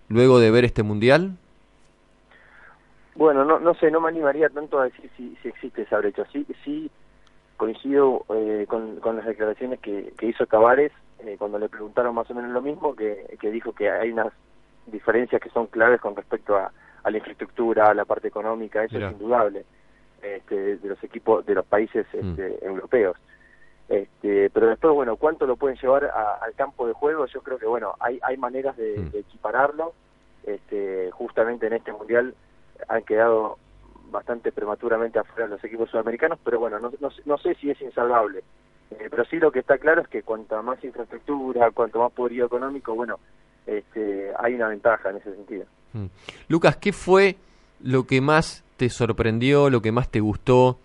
luego 0.09 0.41
de 0.41 0.51
ver 0.51 0.65
este 0.65 0.83
mundial? 0.83 1.37
Bueno, 3.15 3.45
no, 3.45 3.59
no 3.59 3.75
sé, 3.75 3.91
no 3.91 4.01
me 4.01 4.09
animaría 4.09 4.49
tanto 4.49 4.79
a 4.79 4.85
decir 4.85 5.11
si, 5.17 5.37
si 5.43 5.49
existe 5.49 5.83
esa 5.83 5.99
brecha. 5.99 6.25
Sí, 6.33 6.47
sí 6.65 6.91
coincido 7.57 8.25
eh, 8.35 8.67
con, 8.69 9.01
con 9.01 9.17
las 9.17 9.27
declaraciones 9.27 9.81
que, 9.81 10.13
que 10.17 10.27
hizo 10.27 10.47
Tavares 10.47 10.93
eh, 11.19 11.35
cuando 11.37 11.59
le 11.59 11.69
preguntaron 11.69 12.15
más 12.15 12.31
o 12.31 12.35
menos 12.35 12.53
lo 12.53 12.63
mismo, 12.63 12.95
que, 12.95 13.37
que 13.41 13.51
dijo 13.51 13.73
que 13.73 13.91
hay 13.91 14.13
unas 14.13 14.33
diferencias 14.87 15.43
que 15.43 15.51
son 15.51 15.67
claves 15.67 16.01
con 16.01 16.15
respecto 16.15 16.57
a, 16.57 16.71
a 17.03 17.11
la 17.11 17.19
infraestructura, 17.19 17.91
a 17.91 17.95
la 17.95 18.05
parte 18.05 18.29
económica, 18.29 18.85
eso 18.85 18.99
es 18.99 19.13
indudable, 19.13 19.65
este, 20.23 20.77
de 20.77 20.89
los 20.89 21.03
equipos, 21.05 21.45
de 21.47 21.55
los 21.55 21.65
países 21.67 22.07
este, 22.13 22.65
europeos. 22.65 23.17
Este, 23.89 24.51
pero 24.51 24.69
después, 24.69 24.93
bueno, 24.95 25.17
¿cuánto 25.17 25.47
lo 25.47 25.57
pueden 25.57 25.79
llevar 25.79 26.05
a- 26.07 26.35
al 26.43 26.55
campo 26.55 26.87
de 26.87 26.93
juego? 26.93 27.27
Yo 27.27 27.41
creo 27.43 27.59
que, 27.59 27.67
bueno, 27.67 27.95
hay, 28.01 28.19
hay 28.23 28.37
maneras 28.37 28.77
de, 28.77 29.03
de 29.11 29.21
equipararlo. 29.21 29.95
Este, 30.45 31.11
justamente 31.13 31.67
en 31.67 31.75
este 31.75 31.93
mundial 31.93 32.35
han 32.89 33.03
quedado 33.03 33.59
bastante 34.11 34.53
prematuramente 34.53 35.19
afuera 35.19 35.47
los 35.49 35.63
equipos 35.65 35.91
sudamericanos, 35.91 36.39
pero 36.45 36.59
bueno, 36.59 36.79
no, 36.79 36.91
no, 37.01 37.09
no 37.25 37.39
sé 37.39 37.55
si 37.57 37.71
es 37.71 37.81
insalvable. 37.83 38.43
Eh, 38.91 39.09
pero 39.11 39.25
sí 39.27 39.37
lo 39.39 39.53
que 39.53 39.59
está 39.59 39.77
claro 39.79 40.01
es 40.03 40.09
que 40.09 40.23
cuanta 40.23 40.63
más 40.63 40.83
infraestructura, 40.83 41.71
cuanto 41.73 41.99
más 41.99 42.13
poderío 42.13 42.47
económico, 42.47 42.95
bueno, 42.95 43.19
este, 43.67 44.33
hay 44.39 44.55
una 44.55 44.69
ventaja 44.69 45.11
en 45.11 45.17
ese 45.17 45.35
sentido. 45.35 45.67
Mm. 45.93 46.07
Lucas, 46.49 46.77
¿qué 46.77 46.93
fue 46.95 47.37
lo 47.83 48.05
que 48.07 48.21
más 48.23 48.65
te 48.79 48.89
sorprendió, 48.89 49.69
lo 49.69 49.83
que 49.83 49.93
más 49.93 50.09
te 50.09 50.21
gustó, 50.21 50.79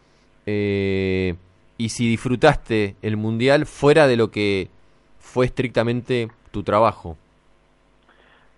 eh, 0.45 1.35
y 1.77 1.89
si 1.89 2.09
disfrutaste 2.09 2.95
el 3.01 3.15
Mundial 3.15 3.65
fuera 3.65 4.07
de 4.07 4.17
lo 4.17 4.31
que 4.31 4.67
fue 5.19 5.45
estrictamente 5.45 6.27
tu 6.51 6.63
trabajo. 6.63 7.15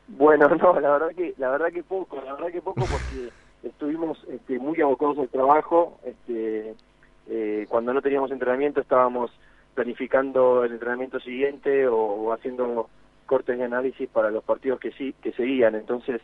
Bueno, 0.07 0.47
no, 0.61 0.79
la 0.79 0.91
verdad 0.91 1.09
que 1.15 1.33
la 1.37 1.49
verdad 1.49 1.67
que 1.71 1.83
poco, 1.83 2.21
la 2.25 2.33
verdad 2.33 2.47
que 2.51 2.61
poco 2.61 2.81
porque 2.81 3.29
estuvimos 3.67 4.17
este, 4.29 4.57
muy 4.57 4.79
abocados 4.81 5.19
al 5.19 5.29
trabajo. 5.29 5.99
Este, 6.05 6.73
eh, 7.27 7.65
cuando 7.69 7.93
no 7.93 8.01
teníamos 8.01 8.31
entrenamiento 8.31 8.81
estábamos 8.81 9.31
planificando 9.73 10.63
el 10.63 10.73
entrenamiento 10.73 11.19
siguiente 11.19 11.87
o, 11.87 11.97
o 11.97 12.33
haciendo 12.33 12.89
cortes 13.25 13.57
de 13.57 13.65
análisis 13.65 14.07
para 14.09 14.31
los 14.31 14.43
partidos 14.43 14.79
que 14.79 14.91
sí 14.93 15.13
que 15.21 15.33
seguían. 15.33 15.75
Entonces, 15.75 16.21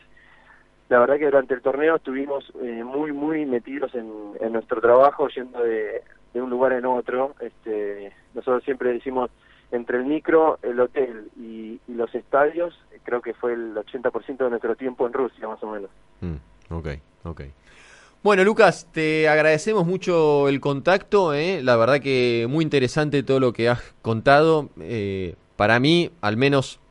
la 0.92 1.00
verdad 1.00 1.18
que 1.18 1.26
durante 1.26 1.54
el 1.54 1.62
torneo 1.62 1.96
estuvimos 1.96 2.44
eh, 2.62 2.84
muy 2.84 3.14
muy 3.14 3.46
metidos 3.46 3.96
en, 3.96 4.12
en 4.42 4.52
nuestro 4.52 4.82
trabajo, 4.82 5.30
yendo 5.30 5.64
de, 5.64 6.02
de 6.34 6.42
un 6.42 6.50
lugar 6.50 6.74
en 6.74 6.86
otro. 6.86 7.34
Este, 7.40 8.12
nosotros 8.34 8.62
siempre 8.66 8.92
decimos 8.92 9.32
entre 9.72 10.00
el 10.00 10.04
micro, 10.04 10.60
el 10.62 10.78
hotel 10.82 11.30
y, 11.38 11.80
y 11.88 11.94
los 11.94 12.14
estadios, 12.14 12.78
creo 13.04 13.22
que 13.22 13.34
fue 13.34 13.54
el 13.54 13.74
80% 13.74 14.38
de 14.38 14.50
nuestro 14.50 14.76
tiempo 14.76 15.08
en 15.08 15.14
Rusia, 15.14 15.48
más 15.48 15.64
o 15.64 15.72
menos. 15.72 15.90
Mm, 16.20 16.74
ok, 16.74 16.88
ok. 17.24 17.42
Bueno, 18.22 18.44
Lucas, 18.44 18.86
te 18.92 19.30
agradecemos 19.30 19.88
mucho 19.88 20.50
el 20.50 20.60
contacto. 20.60 21.34
¿eh? 21.34 21.62
La 21.64 21.78
verdad 21.78 22.02
que 22.02 22.48
muy 22.50 22.66
interesante 22.66 23.24
todo 23.24 23.40
lo 23.40 23.54
que 23.54 23.70
has 23.70 23.82
contado. 24.02 24.68
Eh, 24.82 25.36
para 25.56 25.80
mí, 25.80 26.12
al 26.20 26.36
menos, 26.36 26.82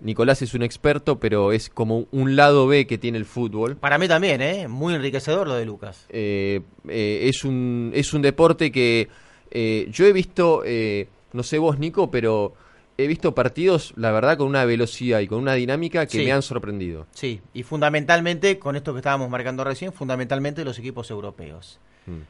Nicolás 0.00 0.42
es 0.42 0.54
un 0.54 0.62
experto, 0.62 1.18
pero 1.18 1.52
es 1.52 1.70
como 1.70 2.06
un 2.12 2.36
lado 2.36 2.66
B 2.66 2.86
que 2.86 2.98
tiene 2.98 3.18
el 3.18 3.24
fútbol. 3.24 3.76
Para 3.76 3.98
mí 3.98 4.08
también, 4.08 4.42
¿eh? 4.42 4.68
Muy 4.68 4.94
enriquecedor 4.94 5.48
lo 5.48 5.54
de 5.54 5.64
Lucas. 5.64 6.06
Eh, 6.10 6.60
eh, 6.88 7.28
es, 7.28 7.44
un, 7.44 7.92
es 7.94 8.12
un 8.12 8.22
deporte 8.22 8.70
que 8.70 9.08
eh, 9.50 9.88
yo 9.90 10.06
he 10.06 10.12
visto, 10.12 10.62
eh, 10.66 11.08
no 11.32 11.42
sé 11.42 11.58
vos, 11.58 11.78
Nico, 11.78 12.10
pero 12.10 12.52
he 12.98 13.06
visto 13.06 13.34
partidos, 13.34 13.92
la 13.96 14.10
verdad, 14.10 14.36
con 14.38 14.48
una 14.48 14.64
velocidad 14.64 15.20
y 15.20 15.28
con 15.28 15.38
una 15.38 15.54
dinámica 15.54 16.06
que 16.06 16.18
Sí. 16.18 16.24
me 16.24 16.32
han 16.32 16.42
sorprendido. 16.42 17.06
Sí, 17.12 17.40
y 17.54 17.62
fundamentalmente, 17.62 18.58
con 18.58 18.76
esto 18.76 18.92
que 18.92 18.98
estábamos 19.00 19.30
marcando 19.30 19.64
recién, 19.64 19.92
fundamentalmente 19.92 20.64
los 20.64 20.78
equipos 20.78 21.10
europeos. 21.10 21.78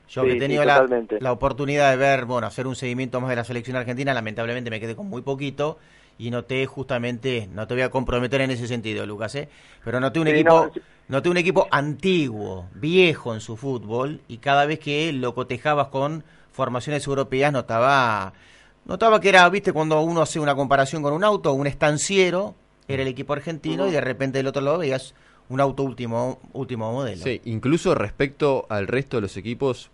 Yo 0.09 0.23
Sí, 0.23 0.29
que 0.29 0.31
he 0.31 0.35
sí, 0.35 0.39
tenido 0.41 0.65
la, 0.65 0.87
la 1.21 1.33
oportunidad 1.33 1.91
de 1.91 1.97
ver, 1.99 2.25
bueno, 2.25 2.47
hacer 2.47 2.67
un 2.67 2.75
seguimiento 2.75 3.21
más 3.21 3.29
de 3.29 3.37
la 3.37 3.45
selección 3.45 3.77
argentina, 3.77 4.15
lamentablemente 4.15 4.71
me 4.71 4.81
quedé 4.81 4.97
con 4.97 5.07
muy 5.07 5.21
poquito 5.21 5.79
y 6.19 6.31
noté 6.31 6.67
justamente, 6.67 7.49
no 7.53 7.67
te 7.67 7.75
voy 7.75 7.83
a 7.83 7.91
comprometer 7.91 8.41
en 8.41 8.51
ese 8.51 8.67
sentido, 8.67 9.07
Lucas, 9.07 9.35
¿eh? 9.35 9.49
pero 9.85 10.01
noté 10.01 10.21
un 10.21 10.27
Sí, 10.27 10.29
equipo, 10.29 10.71
no, 10.71 10.73
noté 11.09 11.29
un 11.29 11.37
equipo 11.37 11.69
antiguo, 11.71 12.71
viejo 12.75 13.35
en 13.35 13.41
su 13.41 13.57
fútbol 13.57 14.23
y 14.29 14.39
cada 14.39 14.67
vez 14.67 14.79
que 14.81 15.13
lo 15.13 15.35
cotejabas 15.35 15.89
con 15.89 16.25
formaciones 16.53 17.07
europeas 17.07 17.53
notaba, 17.53 18.33
notaba 18.85 19.21
que 19.21 19.29
era, 19.29 19.49
viste, 19.51 19.73
cuando 19.73 20.01
uno 20.01 20.23
hace 20.23 20.41
una 20.41 20.55
comparación 20.55 21.03
con 21.03 21.13
un 21.13 21.25
auto, 21.25 21.53
un 21.53 21.67
estanciero 21.67 22.55
era 22.89 23.03
el 23.03 23.09
equipo 23.09 23.33
argentino 23.33 23.87
y 23.89 23.91
de 23.91 24.01
repente 24.01 24.39
del 24.39 24.47
otro 24.47 24.63
lado 24.63 24.79
veías 24.79 25.15
un 25.49 25.61
auto 25.61 25.83
último 25.83 26.41
último 26.53 26.93
modelo. 26.93 27.33
Sí, 27.33 27.41
incluso 27.45 27.95
respecto 27.95 28.67
al 28.69 28.87
resto 28.89 29.17
de 29.17 29.23
los 29.23 29.37
equipos 29.37 29.91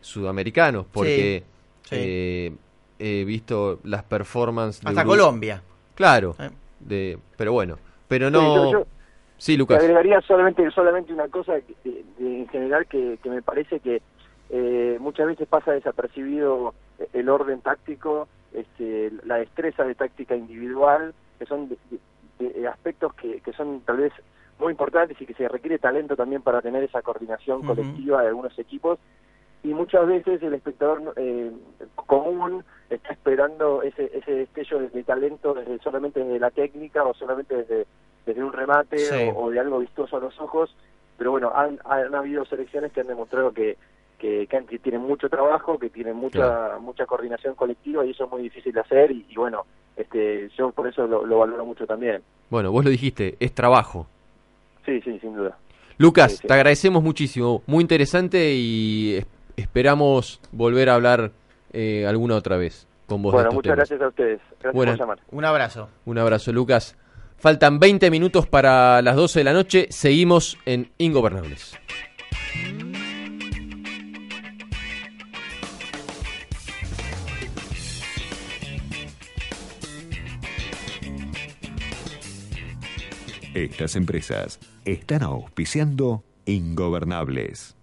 sudamericanos, 0.00 0.86
porque 0.92 1.44
Sí, 1.84 1.88
sí. 1.88 2.14
eh, 2.16 2.56
he 3.00 3.24
visto 3.24 3.80
las 3.84 4.02
performances 4.04 4.84
Hasta 4.84 5.04
Colombia. 5.04 5.62
Claro, 5.94 6.36
Eh. 6.38 6.50
de, 6.80 7.18
pero 7.36 7.52
bueno, 7.52 7.78
pero 8.06 8.28
Sí, 8.28 8.32
no. 8.32 8.54
yo- 8.56 8.72
yo- 8.72 8.86
Sí, 9.38 9.52
Te 9.54 9.58
Lucas. 9.58 9.78
agregaría 9.80 10.20
solamente 10.20 10.70
solamente 10.70 11.14
una 11.14 11.26
cosa 11.28 11.54
que- 11.62 11.74
de- 11.82 12.04
de- 12.18 12.38
en 12.40 12.48
general 12.48 12.86
que, 12.86 13.18
que 13.22 13.30
me 13.30 13.40
parece 13.42 13.80
que 13.80 14.02
eh, 14.52 14.98
muchas 15.00 15.28
veces 15.28 15.46
pasa 15.48 15.70
desapercibido 15.72 16.74
el 17.12 17.28
orden 17.28 17.60
táctico, 17.60 18.26
este, 18.52 19.12
la 19.24 19.36
destreza 19.36 19.84
de 19.84 19.94
táctica 19.94 20.34
individual, 20.34 21.14
que 21.38 21.46
son 21.46 21.68
de- 21.68 21.78
de- 22.40 22.50
de 22.60 22.66
aspectos 22.68 23.14
que, 23.14 23.40
que 23.42 23.52
son 23.52 23.80
tal 23.82 23.98
vez 23.98 24.12
muy 24.58 24.72
importantes 24.72 25.18
y 25.20 25.24
que 25.24 25.34
se 25.34 25.48
requiere 25.48 25.78
talento 25.78 26.16
también 26.16 26.42
para 26.42 26.60
tener 26.60 26.82
esa 26.82 27.00
coordinación 27.00 27.62
colectiva 27.62 28.22
de 28.22 28.28
algunos 28.28 28.58
equipos. 28.58 28.98
Y 29.62 29.68
muchas 29.74 30.06
veces 30.06 30.42
el 30.42 30.54
espectador 30.54 31.12
eh, 31.16 31.50
común 32.06 32.64
está 32.88 33.12
esperando 33.12 33.82
ese, 33.82 34.10
ese 34.14 34.32
destello 34.32 34.78
de, 34.80 34.88
de 34.88 35.02
talento 35.04 35.52
desde 35.54 35.78
solamente 35.80 36.20
desde 36.20 36.38
la 36.38 36.50
técnica 36.50 37.04
o 37.04 37.12
solamente 37.14 37.54
desde, 37.56 37.86
desde 38.26 38.42
un 38.42 38.52
remate 38.52 38.98
Sí. 38.98 39.30
o, 39.34 39.44
o 39.44 39.50
de 39.50 39.60
algo 39.60 39.78
vistoso 39.80 40.16
a 40.16 40.20
los 40.20 40.38
ojos. 40.40 40.74
Pero 41.18 41.32
bueno, 41.32 41.52
han, 41.54 41.78
han 41.84 42.14
habido 42.14 42.44
selecciones 42.46 42.90
que 42.92 43.02
han 43.02 43.06
demostrado 43.08 43.52
que, 43.52 43.76
que, 44.18 44.46
que 44.46 44.56
han- 44.56 44.66
que 44.66 44.78
tienen 44.78 45.02
mucho 45.02 45.28
trabajo, 45.28 45.78
que 45.78 45.90
tienen 45.90 46.16
mucha 46.16 46.78
mucha 46.80 47.04
coordinación 47.04 47.54
colectiva 47.54 48.04
y 48.06 48.10
eso 48.12 48.24
es 48.24 48.30
muy 48.30 48.42
difícil 48.42 48.72
de 48.72 48.80
hacer. 48.80 49.10
Y, 49.10 49.26
y 49.28 49.34
bueno, 49.34 49.66
este 49.96 50.48
yo 50.56 50.70
por 50.70 50.86
eso 50.88 51.06
lo, 51.06 51.26
lo 51.26 51.38
valoro 51.40 51.66
mucho 51.66 51.86
también. 51.86 52.22
Bueno, 52.48 52.72
vos 52.72 52.82
lo 52.82 52.90
dijiste, 52.90 53.36
es 53.38 53.54
trabajo. 53.54 54.06
Sí, 54.86 55.02
sí, 55.02 55.18
sin 55.20 55.36
duda. 55.36 55.56
Lucas, 55.98 56.32
Sí, 56.32 56.38
sí. 56.38 56.48
te 56.48 56.54
agradecemos 56.54 57.02
muchísimo, 57.02 57.62
muy 57.66 57.82
interesante 57.82 58.54
y 58.54 59.22
esperamos 59.60 60.40
volver 60.52 60.88
a 60.88 60.94
hablar 60.94 61.32
eh, 61.72 62.06
alguna 62.06 62.36
otra 62.36 62.56
vez 62.56 62.86
con 63.06 63.22
vos. 63.22 63.32
Bueno, 63.32 63.50
muchas 63.50 63.62
temas. 63.74 63.76
gracias 63.88 64.02
a 64.02 64.08
ustedes. 64.08 64.40
Gracias 64.60 64.74
Bueno. 64.74 64.92
por 64.92 64.98
llamar. 65.00 65.18
Un 65.30 65.44
abrazo. 65.44 65.88
Un 66.04 66.18
abrazo, 66.18 66.52
Lucas. 66.52 66.96
Faltan 67.38 67.78
20 67.78 68.10
minutos 68.10 68.46
para 68.46 69.00
las 69.02 69.16
12 69.16 69.40
de 69.40 69.44
la 69.44 69.52
noche. 69.52 69.86
Seguimos 69.90 70.58
en 70.66 70.90
Ingobernables. 70.98 71.78
Estas 83.54 83.96
empresas 83.96 84.60
están 84.84 85.22
auspiciando 85.22 86.24
Ingobernables. 86.46 87.76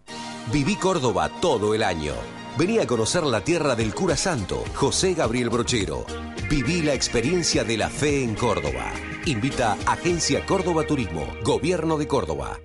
Viví 0.52 0.78
Córdoba 0.78 1.30
todo 1.42 1.76
el 1.76 1.84
año. 1.84 2.14
Vení 2.58 2.80
a 2.80 2.88
conocer 2.88 3.24
la 3.24 3.44
tierra 3.44 3.76
del 3.76 3.94
cura 3.94 4.16
santo, 4.16 4.64
José 4.76 5.14
Gabriel 5.14 5.50
Brochero. 5.50 6.06
Viví 6.50 6.82
la 6.82 6.94
experiencia 6.94 7.66
de 7.66 7.76
la 7.76 7.90
fe 7.90 8.24
en 8.24 8.34
Córdoba. 8.34 8.94
Invita 9.26 9.78
Agencia 9.86 10.46
Córdoba 10.46 10.88
Turismo, 10.88 11.28
Gobierno 11.44 11.98
de 11.98 12.08
Córdoba. 12.08 12.62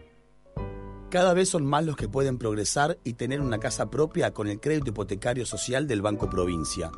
Cada 1.11 1.35
vez 1.35 1.49
son 1.49 1.67
más 1.67 1.85
los 1.85 1.97
que 1.97 2.09
pueden 2.09 2.39
progresar 2.39 2.99
y 3.03 3.15
tener 3.15 3.41
una 3.41 3.59
casa 3.59 3.91
propia 3.91 4.33
con 4.33 4.47
el 4.47 4.61
crédito 4.61 4.91
hipotecario 4.91 5.45
social 5.45 5.89
del 5.89 6.03
Banco 6.03 6.31
Provincia. 6.31 6.93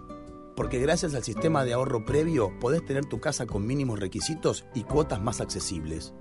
Porque 0.54 0.78
gracias 0.80 1.14
al 1.14 1.24
sistema 1.24 1.64
de 1.64 1.72
ahorro 1.72 2.04
previo 2.04 2.52
podés 2.60 2.84
tener 2.84 3.06
tu 3.06 3.20
casa 3.20 3.46
con 3.46 3.66
mínimos 3.66 4.00
requisitos 4.00 4.66
y 4.74 4.84
cuotas 4.84 5.22
más 5.22 5.40
accesibles. 5.40 6.12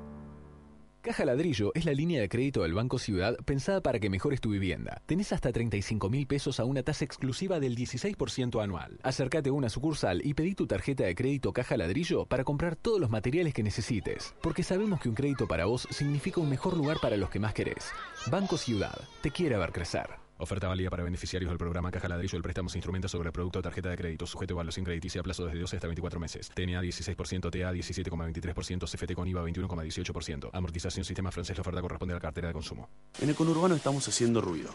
Caja 1.01 1.25
Ladrillo 1.25 1.71
es 1.73 1.85
la 1.85 1.93
línea 1.93 2.21
de 2.21 2.29
crédito 2.29 2.61
del 2.61 2.75
Banco 2.75 2.99
Ciudad 2.99 3.35
pensada 3.45 3.81
para 3.81 3.99
que 3.99 4.11
mejores 4.11 4.39
tu 4.39 4.51
vivienda. 4.51 5.01
Tenés 5.07 5.33
hasta 5.33 5.51
35 5.51 6.11
mil 6.11 6.27
pesos 6.27 6.59
a 6.59 6.65
una 6.65 6.83
tasa 6.83 7.05
exclusiva 7.05 7.59
del 7.59 7.75
16% 7.75 8.61
anual. 8.61 8.99
Acércate 9.01 9.49
a 9.49 9.53
una 9.53 9.69
sucursal 9.69 10.21
y 10.23 10.35
pedí 10.35 10.53
tu 10.53 10.67
tarjeta 10.67 11.05
de 11.05 11.15
crédito 11.15 11.53
Caja 11.53 11.75
Ladrillo 11.75 12.27
para 12.27 12.43
comprar 12.43 12.75
todos 12.75 12.99
los 12.99 13.09
materiales 13.09 13.55
que 13.55 13.63
necesites. 13.63 14.35
Porque 14.43 14.61
sabemos 14.61 14.99
que 14.99 15.09
un 15.09 15.15
crédito 15.15 15.47
para 15.47 15.65
vos 15.65 15.87
significa 15.89 16.39
un 16.39 16.49
mejor 16.49 16.77
lugar 16.77 16.97
para 17.01 17.17
los 17.17 17.31
que 17.31 17.39
más 17.39 17.55
querés. 17.55 17.89
Banco 18.29 18.57
Ciudad, 18.57 19.01
te 19.21 19.31
quiere 19.31 19.57
ver 19.57 19.71
crecer. 19.71 20.26
Oferta 20.39 20.67
válida 20.67 20.91
para 20.91 21.03
beneficiarios 21.03 21.49
del 21.49 21.57
programa 21.57 21.89
Caja 21.89 22.07
Ladrillo. 22.07 22.37
El 22.37 22.43
préstamo 22.43 22.69
se 22.69 22.77
instrumenta 22.77 23.07
sobre 23.07 23.29
el 23.29 23.33
producto 23.33 23.57
o 23.57 23.61
tarjeta 23.63 23.89
de 23.89 23.97
crédito, 23.97 24.27
sujeto 24.27 24.53
a 24.53 24.55
evaluación 24.55 24.85
crediticia 24.85 25.21
a 25.21 25.23
plazo 25.23 25.45
desde 25.45 25.59
12 25.59 25.77
hasta 25.77 25.87
24 25.87 26.19
meses. 26.19 26.51
TNA 26.53 26.83
16%, 26.83 27.49
TA 27.49 27.73
17,23%, 27.73 28.87
CFT 28.87 29.13
con 29.15 29.27
IVA 29.27 29.43
21,18%. 29.43 30.51
Amortización 30.53 31.05
sistema 31.05 31.31
francés. 31.31 31.57
La 31.57 31.61
oferta 31.61 31.81
corresponde 31.81 32.13
a 32.13 32.17
la 32.17 32.21
cartera 32.21 32.49
de 32.49 32.53
consumo. 32.53 32.87
En 33.19 33.29
el 33.29 33.35
conurbano 33.35 33.73
estamos 33.73 34.07
haciendo 34.07 34.39
ruido. 34.39 34.69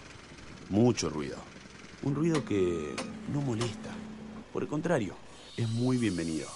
Mucho 0.68 1.08
ruido. 1.10 1.36
Un 2.02 2.16
ruido 2.16 2.44
que 2.44 2.96
no 3.32 3.40
molesta. 3.40 3.94
Por 4.52 4.64
el 4.64 4.68
contrario, 4.68 5.14
es 5.56 5.68
muy 5.68 5.96
bienvenido. 5.96 6.48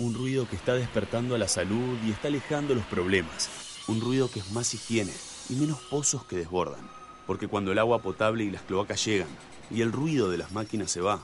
Un 0.00 0.12
ruido 0.12 0.48
que 0.48 0.56
está 0.56 0.74
despertando 0.74 1.36
a 1.36 1.38
la 1.38 1.46
salud 1.46 1.96
y 2.04 2.10
está 2.10 2.26
alejando 2.26 2.74
los 2.74 2.84
problemas. 2.86 3.48
Un 3.86 4.00
ruido 4.00 4.28
que 4.28 4.40
es 4.40 4.50
más 4.50 4.74
higiene 4.74 5.12
y 5.48 5.54
menos 5.54 5.78
pozos 5.82 6.24
que 6.24 6.34
desbordan. 6.34 6.99
Porque 7.30 7.46
cuando 7.46 7.70
el 7.70 7.78
agua 7.78 8.02
potable 8.02 8.42
y 8.42 8.50
las 8.50 8.62
cloacas 8.62 9.04
llegan 9.04 9.28
y 9.70 9.82
el 9.82 9.92
ruido 9.92 10.30
de 10.30 10.36
las 10.36 10.50
máquinas 10.50 10.90
se 10.90 11.00
va, 11.00 11.20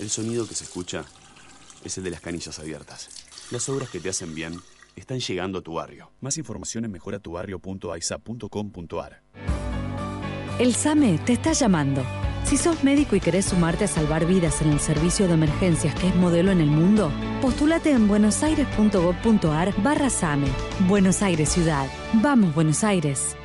el 0.00 0.10
sonido 0.10 0.48
que 0.48 0.56
se 0.56 0.64
escucha 0.64 1.04
es 1.84 1.96
el 1.98 2.02
de 2.02 2.10
las 2.10 2.20
canillas 2.20 2.58
abiertas. 2.58 3.28
Las 3.52 3.68
obras 3.68 3.90
que 3.90 4.00
te 4.00 4.08
hacen 4.08 4.34
bien 4.34 4.56
están 4.96 5.20
llegando 5.20 5.60
a 5.60 5.62
tu 5.62 5.74
barrio. 5.74 6.10
Más 6.20 6.36
información 6.36 6.84
en 6.84 6.90
mejoratubarrio.aisa.com.ar. 6.90 9.22
El 10.58 10.74
SAME 10.74 11.20
te 11.24 11.34
está 11.34 11.52
llamando. 11.52 12.02
Si 12.42 12.56
sos 12.56 12.82
médico 12.82 13.14
y 13.14 13.20
querés 13.20 13.44
sumarte 13.44 13.84
a 13.84 13.88
salvar 13.88 14.26
vidas 14.26 14.60
en 14.62 14.72
el 14.72 14.80
servicio 14.80 15.28
de 15.28 15.34
emergencias 15.34 15.94
que 15.94 16.08
es 16.08 16.16
modelo 16.16 16.50
en 16.50 16.60
el 16.60 16.72
mundo, 16.72 17.12
postulate 17.40 17.92
en 17.92 18.08
buenosaires.gov.ar 18.08 19.80
barra 19.80 20.10
SAME. 20.10 20.48
Buenos 20.88 21.22
Aires 21.22 21.50
Ciudad. 21.50 21.86
Vamos, 22.14 22.52
Buenos 22.52 22.82
Aires. 22.82 23.36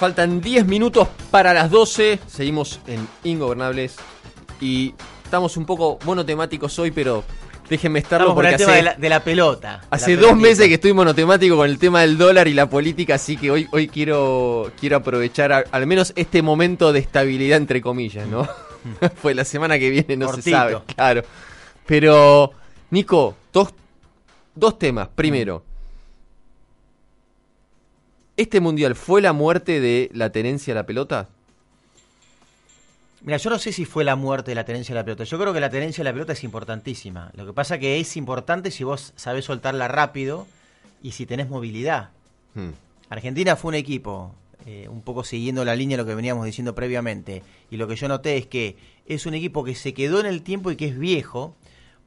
Faltan 0.05 0.39
10 0.39 0.67
minutos 0.67 1.07
para 1.31 1.51
las 1.51 1.71
12. 1.71 2.19
Seguimos 2.27 2.79
en 2.85 3.07
Ingobernables. 3.23 3.95
Y 4.61 4.93
estamos 5.23 5.57
un 5.57 5.65
poco 5.65 5.97
monotemáticos 6.05 6.77
hoy, 6.77 6.91
pero 6.91 7.23
déjenme 7.67 7.97
estarlo 7.97 8.27
Estamos 8.27 8.35
porque 8.35 8.49
el 8.51 8.57
tema 8.57 8.69
hace, 8.73 8.77
de 8.77 8.83
la, 8.83 8.93
de 8.93 9.09
la 9.09 9.23
pelota. 9.23 9.81
hace 9.89 10.15
la 10.15 10.21
dos 10.21 10.35
meses 10.37 10.67
que 10.67 10.75
estoy 10.75 10.93
monotemático 10.93 11.55
con 11.55 11.67
el 11.67 11.79
tema 11.79 12.01
del 12.01 12.19
dólar 12.19 12.47
y 12.47 12.53
la 12.53 12.69
política, 12.69 13.15
así 13.15 13.35
que 13.35 13.49
hoy, 13.49 13.67
hoy 13.71 13.87
quiero, 13.87 14.71
quiero 14.79 14.97
aprovechar 14.97 15.51
a- 15.51 15.63
al 15.71 15.87
menos 15.87 16.13
este 16.15 16.43
momento 16.43 16.93
de 16.93 16.99
estabilidad, 16.99 17.57
entre 17.57 17.81
comillas, 17.81 18.27
¿no? 18.27 18.47
Fue 19.15 19.33
la 19.33 19.43
semana 19.43 19.79
que 19.79 19.89
viene, 19.89 20.17
no 20.17 20.31
se 20.33 20.43
sabe, 20.43 20.77
claro. 20.95 21.23
Pero, 21.87 22.51
Nico, 22.91 23.35
dos, 23.51 23.69
dos 24.53 24.77
temas. 24.77 25.07
Primero, 25.15 25.63
¿este 28.38 28.59
mundial 28.59 28.95
fue 28.95 29.21
la 29.21 29.33
muerte 29.33 29.79
de 29.79 30.09
la 30.13 30.31
tenencia 30.31 30.73
de 30.73 30.79
la 30.79 30.86
pelota? 30.86 31.29
Mira, 33.21 33.38
yo 33.38 33.49
no 33.49 33.57
sé 33.57 33.71
si 33.71 33.86
fue 33.86 34.03
la 34.03 34.15
muerte 34.15 34.51
de 34.51 34.55
la 34.55 34.65
tenencia 34.65 34.93
de 34.93 35.01
la 35.01 35.03
pelota. 35.03 35.23
Yo 35.23 35.39
creo 35.39 35.51
que 35.51 35.59
la 35.59 35.71
tenencia 35.71 36.03
de 36.03 36.09
la 36.09 36.13
pelota 36.13 36.33
es 36.33 36.43
importantísima. 36.43 37.31
Lo 37.36 37.45
que 37.45 37.53
pasa 37.53 37.79
que 37.79 37.99
es 37.99 38.17
importante 38.17 38.69
si 38.69 38.83
vos 38.83 39.13
sabés 39.15 39.45
soltarla 39.45 39.88
rápido 39.88 40.45
y 41.01 41.13
si 41.13 41.25
tenés 41.25 41.49
movilidad. 41.49 42.11
Hmm. 42.53 42.69
Argentina 43.09 43.55
fue 43.55 43.69
un 43.69 43.75
equipo, 43.75 44.36
eh, 44.67 44.88
un 44.89 45.01
poco 45.01 45.23
siguiendo 45.23 45.65
la 45.65 45.75
línea 45.75 45.97
de 45.97 46.03
lo 46.03 46.07
que 46.07 46.13
veníamos 46.13 46.45
diciendo 46.45 46.75
previamente. 46.75 47.41
Y 47.71 47.77
lo 47.77 47.88
que 47.88 47.95
yo 47.95 48.07
noté 48.07 48.38
es 48.38 48.45
que 48.45 48.77
es 49.07 49.25
un 49.25 49.33
equipo 49.33 49.63
que 49.63 49.73
se 49.73 49.95
quedó 49.95 50.19
en 50.19 50.27
el 50.27 50.43
tiempo 50.43 50.69
y 50.69 50.75
que 50.75 50.88
es 50.88 50.97
viejo, 50.97 51.55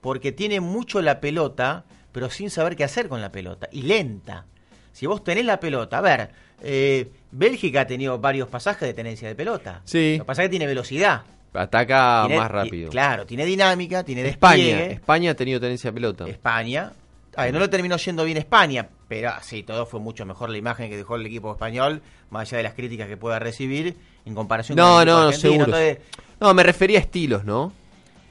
porque 0.00 0.30
tiene 0.30 0.60
mucho 0.60 1.02
la 1.02 1.20
pelota, 1.20 1.84
pero 2.12 2.30
sin 2.30 2.48
saber 2.48 2.76
qué 2.76 2.84
hacer 2.84 3.08
con 3.08 3.20
la 3.20 3.32
pelota. 3.32 3.68
Y 3.72 3.82
lenta. 3.82 4.46
Si 4.92 5.06
vos 5.06 5.22
tenés 5.24 5.44
la 5.44 5.60
pelota, 5.60 5.98
a 5.98 6.00
ver, 6.00 6.30
eh, 6.62 7.08
Bélgica 7.30 7.82
ha 7.82 7.86
tenido 7.86 8.18
varios 8.18 8.48
pasajes 8.48 8.88
de 8.88 8.94
tenencia 8.94 9.28
de 9.28 9.34
pelota. 9.34 9.82
Sí. 9.84 10.16
Lo 10.18 10.24
que 10.24 10.26
pasa 10.26 10.42
es 10.42 10.46
que 10.46 10.50
tiene 10.50 10.66
velocidad. 10.66 11.22
Ataca 11.54 12.24
Tiene- 12.26 12.40
más 12.40 12.50
rápido. 12.50 12.90
Claro, 12.90 13.26
tiene 13.26 13.44
dinámica, 13.44 14.04
tiene 14.04 14.26
España, 14.28 14.62
despliegue. 14.64 14.92
España 14.94 15.30
ha 15.30 15.34
tenido 15.34 15.60
tenencia 15.60 15.90
de 15.90 15.94
pelota. 15.94 16.28
España. 16.28 16.92
A 17.36 17.44
ver, 17.44 17.52
no 17.54 17.60
le 17.60 17.68
terminó 17.68 17.96
yendo 17.96 18.24
bien 18.24 18.36
España, 18.36 18.88
pero 19.06 19.30
ah, 19.30 19.40
sí, 19.42 19.62
todo 19.62 19.86
fue 19.86 20.00
mucho 20.00 20.26
mejor 20.26 20.50
la 20.50 20.58
imagen 20.58 20.90
que 20.90 20.96
dejó 20.96 21.16
el 21.16 21.24
equipo 21.26 21.52
español, 21.52 22.02
más 22.30 22.42
allá 22.48 22.58
de 22.58 22.62
las 22.64 22.74
críticas 22.74 23.06
que 23.08 23.16
pueda 23.16 23.38
recibir 23.38 23.96
en 24.24 24.34
comparación 24.34 24.76
No, 24.76 24.94
con 24.94 25.02
el 25.02 25.06
no, 25.08 25.24
no, 25.26 25.32
seguro. 25.32 25.64
Entonces, 25.66 25.98
No, 26.40 26.52
me 26.54 26.62
refería 26.64 26.98
a 26.98 27.02
estilos, 27.02 27.44
¿no? 27.44 27.72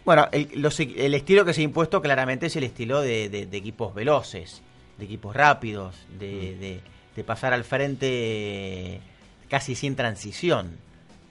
bueno, 0.06 0.28
el, 0.32 0.50
los 0.56 0.80
el 0.80 1.14
estilo 1.16 1.44
que 1.44 1.54
se 1.54 1.60
ha 1.62 1.64
impuesto 1.66 2.02
claramente 2.02 2.46
es 2.46 2.56
el 2.56 2.64
estilo 2.64 3.02
de, 3.02 3.28
de- 3.30 3.46
de 3.46 3.58
equipos 3.58 3.94
veloces, 3.94 4.62
de 4.98 5.06
equipos 5.06 5.36
rápidos, 5.36 5.96
de, 6.20 6.56
Mm. 6.56 6.60
de- 6.60 6.82
de 7.16 7.24
pasar 7.24 7.54
al 7.54 7.64
frente 7.64 9.00
casi 9.50 9.76
sin 9.76 9.96
transición. 9.96 10.72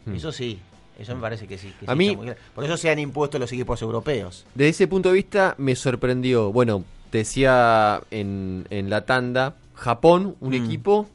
Mm. 0.05 0.15
Eso 0.15 0.33
sí, 0.33 0.59
eso 0.99 1.15
me 1.15 1.21
parece 1.21 1.47
que 1.47 1.59
sí. 1.59 1.73
que 1.79 1.87
A 1.87 1.93
sí 1.93 1.99
mí- 1.99 2.17
muy. 2.17 2.33
Por 2.55 2.65
eso 2.65 2.77
se 2.77 2.91
han 2.91 2.99
impuesto 2.99 3.39
los 3.39 3.53
equipos 3.53 3.83
europeos. 3.83 4.47
Desde 4.55 4.71
ese 4.71 4.89
punto 4.89 5.11
de 5.11 5.15
vista 5.17 5.55
me 5.59 5.75
sorprendió. 5.77 6.53
Bueno, 6.53 6.85
te 7.11 7.19
decía 7.19 8.01
en, 8.11 8.67
en 8.71 8.91
la 8.91 9.05
tanda, 9.05 9.55
Japón, 9.75 10.37
un 10.41 10.51
Mm. 10.51 10.65
equipo 10.65 11.07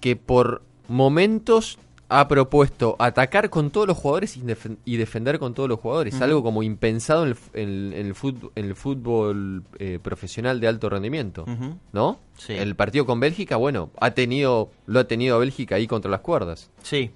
que 0.00 0.16
por 0.16 0.62
momentos 0.88 1.78
ha 2.12 2.26
propuesto 2.28 2.96
atacar 2.98 3.48
con 3.50 3.70
todos 3.70 3.86
los 3.86 3.96
jugadores 3.96 4.36
y, 4.36 4.40
defen- 4.40 4.78
y 4.84 4.96
defender 4.96 5.38
con 5.38 5.54
todos 5.54 5.68
los 5.68 5.78
jugadores. 5.78 6.20
Algo 6.20 6.42
como 6.42 6.62
impensado 6.62 7.22
en 7.22 7.28
el, 7.28 7.32
f- 7.34 7.62
en- 7.62 7.92
en 7.92 8.06
el 8.06 8.14
fútbol, 8.14 8.50
en 8.56 8.64
el 8.66 8.74
fútbol 8.74 9.62
eh, 9.78 9.98
profesional 10.02 10.58
de 10.60 10.66
alto 10.68 10.90
rendimiento. 10.90 11.46
¿No? 11.92 12.18
Sí. 12.36 12.52
El 12.54 12.74
partido 12.74 13.06
con 13.06 13.20
Bélgica, 13.20 13.56
bueno, 13.56 13.90
ha 14.00 14.10
tenido, 14.10 14.70
lo 14.86 15.00
ha 15.00 15.04
tenido 15.04 15.36
a 15.36 15.38
Bélgica 15.38 15.76
ahí 15.76 15.86
contra 15.86 16.10
las 16.10 16.20
cuerdas. 16.20 16.68
Sí. 16.82 17.10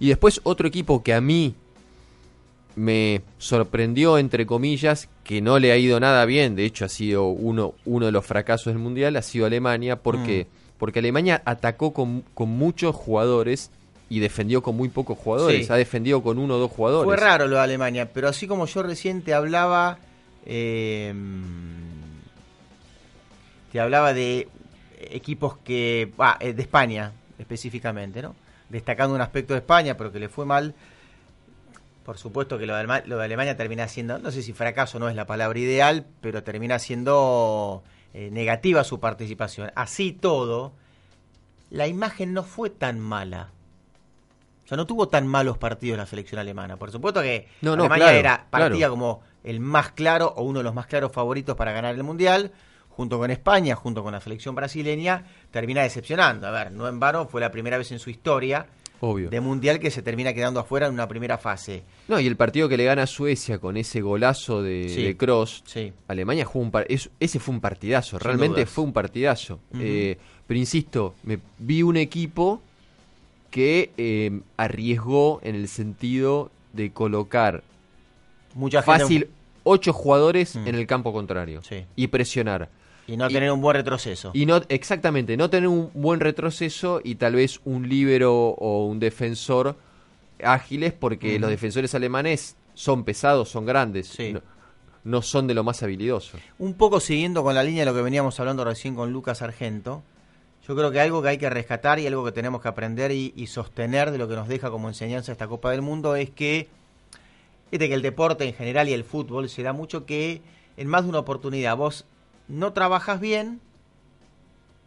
Y 0.00 0.08
después 0.08 0.40
otro 0.42 0.66
equipo 0.68 1.02
que 1.02 1.14
a 1.14 1.20
mí 1.20 1.54
me 2.74 3.22
sorprendió, 3.38 4.18
entre 4.18 4.44
comillas, 4.44 5.08
que 5.24 5.40
no 5.40 5.58
le 5.58 5.72
ha 5.72 5.78
ido 5.78 5.98
nada 5.98 6.24
bien, 6.26 6.56
de 6.56 6.64
hecho 6.66 6.84
ha 6.84 6.88
sido 6.88 7.28
uno, 7.28 7.74
uno 7.86 8.06
de 8.06 8.12
los 8.12 8.26
fracasos 8.26 8.66
del 8.66 8.78
Mundial, 8.82 9.16
ha 9.16 9.22
sido 9.22 9.46
Alemania, 9.46 10.02
porque, 10.02 10.46
porque 10.78 10.98
Alemania 10.98 11.40
atacó 11.46 11.94
con, 11.94 12.22
con 12.34 12.50
muchos 12.50 12.94
jugadores 12.94 13.70
y 14.08 14.20
defendió 14.20 14.62
con 14.62 14.76
muy 14.76 14.88
pocos 14.88 15.18
jugadores, 15.18 15.66
Sí. 15.66 15.72
ha 15.72 15.76
defendido 15.76 16.22
con 16.22 16.38
uno 16.38 16.54
o 16.54 16.58
dos 16.58 16.70
jugadores. 16.70 17.06
Fue 17.06 17.16
raro 17.16 17.46
lo 17.48 17.56
de 17.56 17.62
Alemania, 17.62 18.12
pero 18.12 18.28
así 18.28 18.46
como 18.46 18.66
yo 18.66 18.82
recién 18.82 19.22
te 19.22 19.34
hablaba, 19.34 19.98
eh, 20.44 21.12
te 23.72 23.80
hablaba 23.80 24.12
de 24.12 24.48
equipos 25.10 25.58
que, 25.58 26.12
ah, 26.18 26.36
eh, 26.40 26.52
de 26.52 26.62
España 26.62 27.12
específicamente, 27.38 28.22
¿no? 28.22 28.34
Destacando 28.68 29.14
un 29.14 29.20
aspecto 29.20 29.54
de 29.54 29.58
España, 29.60 29.96
pero 29.96 30.10
que 30.12 30.18
le 30.18 30.28
fue 30.28 30.46
mal. 30.46 30.74
Por 32.04 32.16
supuesto 32.18 32.56
que 32.58 32.66
lo 32.66 32.74
de, 32.74 32.80
Alema- 32.84 33.02
lo 33.04 33.18
de 33.18 33.24
Alemania 33.24 33.56
termina 33.56 33.88
siendo, 33.88 34.18
no 34.18 34.30
sé 34.30 34.42
si 34.42 34.52
fracaso 34.52 34.98
no 34.98 35.08
es 35.08 35.16
la 35.16 35.26
palabra 35.26 35.58
ideal, 35.58 36.06
pero 36.20 36.42
termina 36.44 36.78
siendo 36.78 37.82
eh, 38.14 38.30
negativa 38.32 38.84
su 38.84 39.00
participación. 39.00 39.70
Así 39.74 40.12
todo, 40.12 40.72
la 41.70 41.86
imagen 41.88 42.32
no 42.32 42.44
fue 42.44 42.70
tan 42.70 42.98
mala. 43.00 43.50
O 44.66 44.68
sea, 44.68 44.76
no 44.76 44.84
tuvo 44.86 45.06
tan 45.08 45.26
malos 45.28 45.56
partidos 45.58 45.96
la 45.96 46.06
selección 46.06 46.40
alemana. 46.40 46.76
Por 46.76 46.90
supuesto 46.90 47.22
que 47.22 47.46
No, 47.62 47.76
no, 47.76 47.84
Alemania 47.84 48.04
claro, 48.06 48.18
era 48.18 48.46
partida 48.50 48.76
claro. 48.78 48.90
como 48.90 49.20
el 49.44 49.60
más 49.60 49.92
claro 49.92 50.34
o 50.36 50.42
uno 50.42 50.58
de 50.58 50.64
los 50.64 50.74
más 50.74 50.86
claros 50.86 51.12
favoritos 51.12 51.54
para 51.56 51.70
ganar 51.72 51.94
el 51.94 52.02
Mundial, 52.02 52.50
junto 52.88 53.16
con 53.18 53.30
España, 53.30 53.76
junto 53.76 54.02
con 54.02 54.12
la 54.12 54.20
selección 54.20 54.54
brasileña, 54.56 55.24
termina 55.52 55.82
decepcionando. 55.82 56.48
A 56.48 56.50
ver, 56.50 56.72
no 56.72 56.88
en 56.88 56.98
vano 56.98 57.26
fue 57.28 57.40
la 57.40 57.52
primera 57.52 57.78
vez 57.78 57.92
en 57.92 58.00
su 58.00 58.10
historia 58.10 58.66
Obvio. 59.00 59.30
de 59.30 59.40
Mundial 59.40 59.78
que 59.78 59.90
se 59.92 60.02
termina 60.02 60.32
quedando 60.32 60.58
afuera 60.58 60.86
en 60.88 60.94
una 60.94 61.06
primera 61.06 61.38
fase. 61.38 61.84
No, 62.08 62.18
y 62.18 62.26
el 62.26 62.34
partido 62.36 62.68
que 62.68 62.76
le 62.76 62.84
gana 62.86 63.02
a 63.02 63.06
Suecia 63.06 63.58
con 63.60 63.76
ese 63.76 64.00
golazo 64.00 64.62
de, 64.62 64.88
Sí. 64.88 65.04
de 65.04 65.16
Cross, 65.16 65.62
Sí. 65.66 65.92
Alemania 66.08 66.44
jugó 66.44 66.64
un 66.64 66.70
par- 66.72 66.86
es- 66.88 67.10
ese 67.20 67.38
fue 67.38 67.54
un 67.54 67.60
partidazo, 67.60 68.16
Sin 68.18 68.20
realmente 68.24 68.60
dudas. 68.62 68.70
fue 68.70 68.82
un 68.82 68.92
partidazo. 68.92 69.60
Eh, 69.78 70.18
pero 70.46 70.58
insisto, 70.58 71.14
me 71.22 71.38
vi 71.58 71.82
un 71.84 71.98
equipo 71.98 72.62
que 73.56 73.90
eh, 73.96 74.40
arriesgó 74.58 75.40
en 75.42 75.54
el 75.54 75.66
sentido 75.68 76.50
de 76.74 76.92
colocar 76.92 77.62
Mucha 78.54 78.82
gente- 78.82 79.00
fácil 79.00 79.30
ocho 79.64 79.94
jugadores 79.94 80.56
Mm. 80.56 80.68
en 80.68 80.74
el 80.74 80.86
campo 80.86 81.10
contrario 81.10 81.62
Sí. 81.62 81.86
y 81.96 82.08
presionar. 82.08 82.68
Y 83.06 83.16
no 83.16 83.28
tener 83.28 83.50
un 83.50 83.62
buen 83.62 83.74
retroceso. 83.76 84.30
Y 84.34 84.44
no, 84.44 84.60
exactamente, 84.68 85.38
no 85.38 85.48
tener 85.48 85.68
un 85.70 85.90
buen 85.94 86.20
retroceso 86.20 87.00
y 87.02 87.14
tal 87.14 87.36
vez 87.36 87.60
un 87.64 87.88
líbero 87.88 88.34
o 88.50 88.84
un 88.84 88.98
defensor 89.00 89.76
ágiles, 90.44 90.92
porque 90.92 91.30
Ujú. 91.36 91.40
los 91.40 91.48
defensores 91.50 91.94
alemanes 91.94 92.56
son 92.74 93.04
pesados, 93.04 93.48
son 93.48 93.64
grandes, 93.64 94.18
no, 94.34 94.42
no 95.04 95.22
son 95.22 95.46
de 95.46 95.54
lo 95.54 95.64
más 95.64 95.82
habilidosos. 95.82 96.38
Un 96.58 96.74
poco 96.74 97.00
siguiendo 97.00 97.42
con 97.42 97.54
la 97.54 97.62
línea 97.62 97.86
de 97.86 97.90
lo 97.90 97.96
que 97.96 98.02
veníamos 98.02 98.38
hablando 98.38 98.64
recién 98.66 98.94
con 98.94 99.12
Lucas 99.14 99.40
Argento, 99.40 100.02
yo 100.66 100.74
creo 100.74 100.90
que 100.90 101.00
algo 101.00 101.22
que 101.22 101.28
hay 101.28 101.38
que 101.38 101.48
rescatar 101.50 101.98
y 101.98 102.06
algo 102.06 102.24
que 102.24 102.32
tenemos 102.32 102.60
que 102.60 102.68
aprender 102.68 103.12
y, 103.12 103.32
y 103.36 103.46
sostener 103.46 104.10
de 104.10 104.18
lo 104.18 104.28
que 104.28 104.34
nos 104.34 104.48
deja 104.48 104.70
como 104.70 104.88
enseñanza 104.88 105.32
esta 105.32 105.46
Copa 105.46 105.70
del 105.70 105.82
Mundo 105.82 106.16
es 106.16 106.30
que, 106.30 106.68
viste 107.70 107.88
que 107.88 107.94
el 107.94 108.02
deporte 108.02 108.44
en 108.44 108.54
general 108.54 108.88
y 108.88 108.92
el 108.92 109.04
fútbol 109.04 109.48
se 109.48 109.62
da 109.62 109.72
mucho 109.72 110.06
que 110.06 110.42
en 110.76 110.88
más 110.88 111.04
de 111.04 111.10
una 111.10 111.20
oportunidad 111.20 111.76
vos 111.76 112.04
no 112.48 112.72
trabajas 112.72 113.20
bien, 113.20 113.60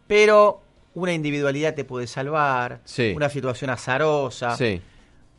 pero 0.06 0.60
una 0.94 1.12
individualidad 1.12 1.74
te 1.74 1.84
puede 1.84 2.06
salvar, 2.06 2.80
Sí. 2.84 3.12
una 3.14 3.28
situación 3.28 3.70
azarosa. 3.70 4.56
Sí. 4.56 4.80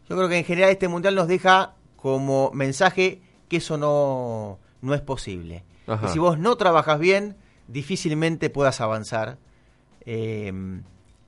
Yo 0.09 0.15
creo 0.15 0.29
que 0.29 0.37
en 0.37 0.45
general 0.45 0.71
este 0.71 0.87
mundial 0.87 1.15
nos 1.15 1.27
deja 1.27 1.73
como 1.97 2.51
mensaje 2.53 3.21
que 3.47 3.57
eso 3.57 3.77
no, 3.77 4.59
no 4.81 4.93
es 4.93 5.01
posible. 5.01 5.63
Ajá. 5.87 6.07
Si 6.09 6.19
vos 6.19 6.37
no 6.39 6.55
trabajas 6.55 6.99
bien, 6.99 7.35
difícilmente 7.67 8.49
puedas 8.49 8.81
avanzar. 8.81 9.37
Eh, 10.05 10.51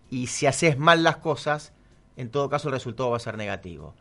y 0.09 0.27
si 0.27 0.45
haces 0.45 0.77
mal 0.77 1.03
las 1.03 1.17
cosas, 1.17 1.73
en 2.17 2.29
todo 2.29 2.49
caso 2.49 2.69
el 2.69 2.73
resultado 2.73 3.09
va 3.09 3.17
a 3.17 3.19
ser 3.19 3.37
negativo. 3.37 3.95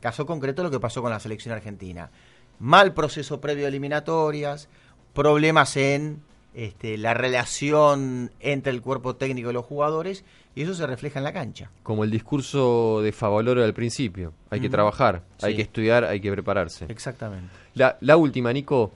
Caso 0.00 0.26
concreto 0.26 0.62
lo 0.62 0.70
que 0.70 0.80
pasó 0.80 1.02
con 1.02 1.10
la 1.10 1.20
selección 1.20 1.54
argentina. 1.54 2.10
Mal 2.58 2.94
proceso 2.94 3.40
previo 3.40 3.66
a 3.66 3.68
eliminatorias, 3.68 4.68
problemas 5.12 5.76
en 5.76 6.22
este, 6.54 6.96
la 6.96 7.12
relación 7.12 8.32
entre 8.40 8.72
el 8.72 8.80
cuerpo 8.80 9.16
técnico 9.16 9.50
y 9.50 9.52
los 9.52 9.66
jugadores, 9.66 10.24
y 10.54 10.62
eso 10.62 10.74
se 10.74 10.86
refleja 10.86 11.20
en 11.20 11.24
la 11.24 11.34
cancha. 11.34 11.70
Como 11.82 12.02
el 12.02 12.10
discurso 12.10 13.02
de 13.02 13.12
Favaloro 13.12 13.62
al 13.62 13.74
principio, 13.74 14.32
hay 14.48 14.60
que 14.60 14.70
trabajar, 14.70 15.22
hay 15.42 15.54
que 15.54 15.62
estudiar, 15.62 16.04
hay 16.04 16.20
que 16.20 16.32
prepararse. 16.32 16.86
Exactamente. 16.88 17.50
La, 17.74 17.98
la 18.00 18.16
última, 18.16 18.54
Nico, 18.54 18.90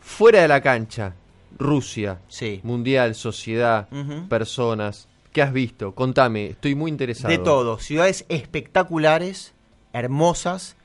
fuera 0.00 0.40
de 0.40 0.48
la 0.48 0.62
cancha, 0.62 1.14
Rusia, 1.58 2.20
Sí. 2.28 2.60
Mundial, 2.62 3.14
sociedad, 3.14 3.88
personas, 4.28 5.08
¿qué 5.32 5.42
has 5.42 5.52
visto? 5.52 5.94
Contame, 5.94 6.46
estoy 6.46 6.74
muy 6.74 6.90
interesado. 6.90 7.30
De 7.30 7.38
todo, 7.38 7.78
ciudades 7.78 8.24
espectaculares, 8.28 9.54
hermosas, 9.92 10.76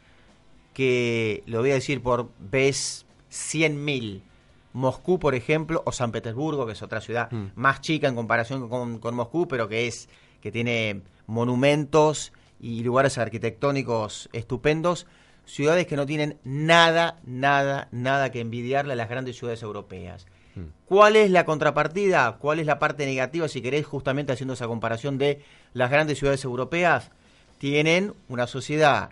que 0.73 1.43
lo 1.45 1.59
voy 1.59 1.71
a 1.71 1.75
decir 1.75 2.01
por 2.01 2.29
vez 2.39 3.05
100.000. 3.31 4.21
Moscú, 4.71 5.19
por 5.19 5.33
ejemplo, 5.35 5.81
o 5.85 5.91
San 5.91 6.11
Petersburgo, 6.11 6.65
que 6.67 6.73
es 6.73 6.81
otra 6.83 7.01
ciudad 7.01 7.31
Mm. 7.31 7.47
más 7.55 7.81
chica 7.81 8.07
en 8.07 8.15
comparación 8.15 8.69
con, 8.69 8.99
con 8.99 9.15
Moscú, 9.15 9.47
pero 9.47 9.67
que 9.67 9.87
es 9.87 10.09
que 10.41 10.51
tiene 10.51 11.01
monumentos 11.25 12.31
y 12.61 12.83
lugares 12.83 13.17
arquitectónicos 13.17 14.29
estupendos, 14.31 15.07
ciudades 15.45 15.87
que 15.87 15.95
no 15.95 16.05
tienen 16.05 16.37
nada, 16.43 17.19
nada, 17.25 17.87
nada 17.91 18.31
que 18.31 18.39
envidiarle 18.41 18.93
a 18.93 18.95
las 18.95 19.09
grandes 19.09 19.37
ciudades 19.37 19.63
europeas. 19.63 20.27
¿Cuál 20.85 21.15
es 21.15 21.29
la 21.29 21.45
contrapartida? 21.45 22.37
¿Cuál 22.39 22.59
es 22.59 22.65
la 22.65 22.79
parte 22.79 23.05
negativa, 23.05 23.47
si 23.47 23.61
queréis, 23.61 23.85
justamente 23.85 24.31
haciendo 24.31 24.53
esa 24.53 24.67
comparación 24.67 25.17
de 25.17 25.41
las 25.73 25.91
grandes 25.91 26.17
ciudades 26.17 26.43
europeas? 26.43 27.11
Tienen 27.59 28.13
una 28.27 28.47
sociedad 28.47 29.11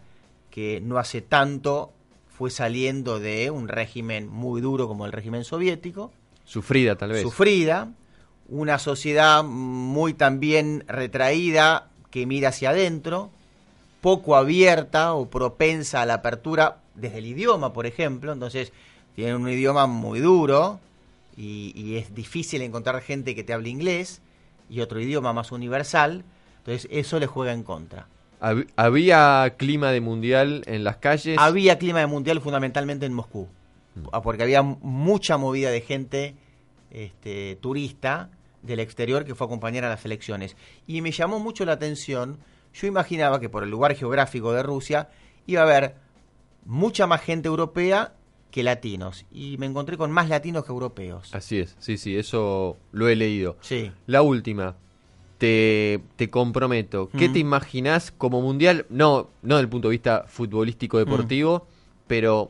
que 0.49 0.81
no 0.81 0.97
hace 0.97 1.21
tanto 1.21 1.91
fue 2.29 2.49
saliendo 2.49 3.19
de 3.19 3.51
un 3.51 3.67
régimen 3.67 4.27
muy 4.27 4.61
duro 4.61 4.87
como 4.87 5.05
el 5.05 5.11
régimen 5.11 5.43
soviético, 5.43 6.11
Sufrida, 6.45 6.95
tal 6.95 7.11
vez. 7.11 7.23
sufrida, 7.23 7.89
una 8.47 8.79
sociedad 8.79 9.43
muy 9.43 10.13
también 10.13 10.83
retraída 10.87 11.89
que 12.09 12.25
mira 12.25 12.49
hacia 12.49 12.69
adentro, 12.69 13.29
poco 14.01 14.35
abierta 14.35 15.13
o 15.13 15.29
propensa 15.29 16.01
a 16.01 16.05
la 16.05 16.15
apertura 16.15 16.77
desde 16.95 17.17
el 17.17 17.25
idioma, 17.25 17.73
por 17.73 17.85
ejemplo, 17.85 18.31
entonces 18.31 18.71
tienen 19.15 19.35
un 19.35 19.49
idioma 19.49 19.87
muy 19.87 20.19
duro 20.19 20.79
y, 21.37 21.71
y 21.75 21.95
es 21.97 22.13
difícil 22.13 22.61
encontrar 22.63 22.99
gente 23.01 23.35
que 23.35 23.43
te 23.43 23.53
hable 23.53 23.69
inglés 23.69 24.21
y 24.69 24.81
otro 24.81 24.99
idioma 24.99 25.31
más 25.33 25.51
universal, 25.51 26.25
entonces 26.57 26.87
eso 26.91 27.19
le 27.19 27.27
juega 27.27 27.53
en 27.53 27.63
contra. 27.63 28.07
Hab- 28.41 28.67
¿Había 28.75 29.53
clima 29.57 29.91
de 29.91 30.01
mundial 30.01 30.63
en 30.65 30.83
las 30.83 30.97
calles? 30.97 31.37
Había 31.39 31.77
clima 31.77 31.99
de 31.99 32.07
mundial 32.07 32.41
fundamentalmente 32.41 33.05
en 33.05 33.13
Moscú, 33.13 33.47
ah, 34.11 34.21
porque 34.21 34.43
había 34.43 34.61
mucha 34.61 35.37
movida 35.37 35.69
de 35.71 35.81
gente 35.81 36.35
este, 36.91 37.55
turista 37.61 38.29
del 38.63 38.79
exterior 38.79 39.23
que 39.23 39.35
fue 39.35 39.45
a 39.45 39.47
acompañar 39.47 39.85
a 39.85 39.89
las 39.89 40.03
elecciones. 40.05 40.57
Y 40.87 41.01
me 41.01 41.11
llamó 41.11 41.39
mucho 41.39 41.63
la 41.65 41.73
atención, 41.73 42.39
yo 42.73 42.87
imaginaba 42.87 43.39
que 43.39 43.49
por 43.49 43.63
el 43.63 43.69
lugar 43.69 43.95
geográfico 43.95 44.51
de 44.51 44.63
Rusia 44.63 45.09
iba 45.45 45.61
a 45.61 45.65
haber 45.65 45.95
mucha 46.65 47.07
más 47.07 47.21
gente 47.21 47.47
europea 47.47 48.13
que 48.51 48.63
latinos, 48.63 49.25
y 49.31 49.57
me 49.57 49.65
encontré 49.65 49.97
con 49.97 50.11
más 50.11 50.29
latinos 50.29 50.65
que 50.65 50.71
europeos. 50.71 51.33
Así 51.35 51.59
es, 51.59 51.75
sí, 51.79 51.97
sí, 51.97 52.15
eso 52.17 52.77
lo 52.91 53.07
he 53.09 53.15
leído. 53.15 53.57
Sí. 53.61 53.91
La 54.07 54.21
última, 54.21 54.75
te, 55.37 55.99
te 56.15 56.29
comprometo, 56.29 57.09
¿qué 57.17 57.29
Mm. 57.29 57.33
te 57.33 57.39
imaginás 57.39 58.11
como 58.11 58.41
mundial? 58.41 58.85
No, 58.89 59.29
no 59.43 59.55
desde 59.55 59.61
el 59.63 59.69
punto 59.69 59.89
de 59.89 59.91
vista 59.93 60.25
futbolístico 60.27 60.97
deportivo, 60.97 61.67
pero 62.07 62.49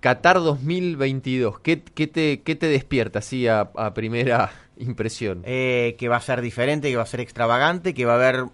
Qatar 0.00 0.36
2022, 0.36 1.58
¿qué, 1.60 1.82
qué 1.82 2.06
te, 2.06 2.40
qué 2.42 2.54
te 2.54 2.68
despierta 2.68 3.18
así 3.18 3.48
a, 3.48 3.70
a 3.74 3.92
primera 3.94 4.50
impresión? 4.78 5.42
eh, 5.44 5.96
que 5.98 6.08
va 6.08 6.16
a 6.16 6.20
ser 6.20 6.40
diferente, 6.40 6.88
que 6.90 6.96
va 6.96 7.02
a 7.02 7.06
ser 7.06 7.20
extravagante, 7.20 7.92
que 7.94 8.04
va 8.04 8.12
a 8.12 8.16
haber 8.16 8.44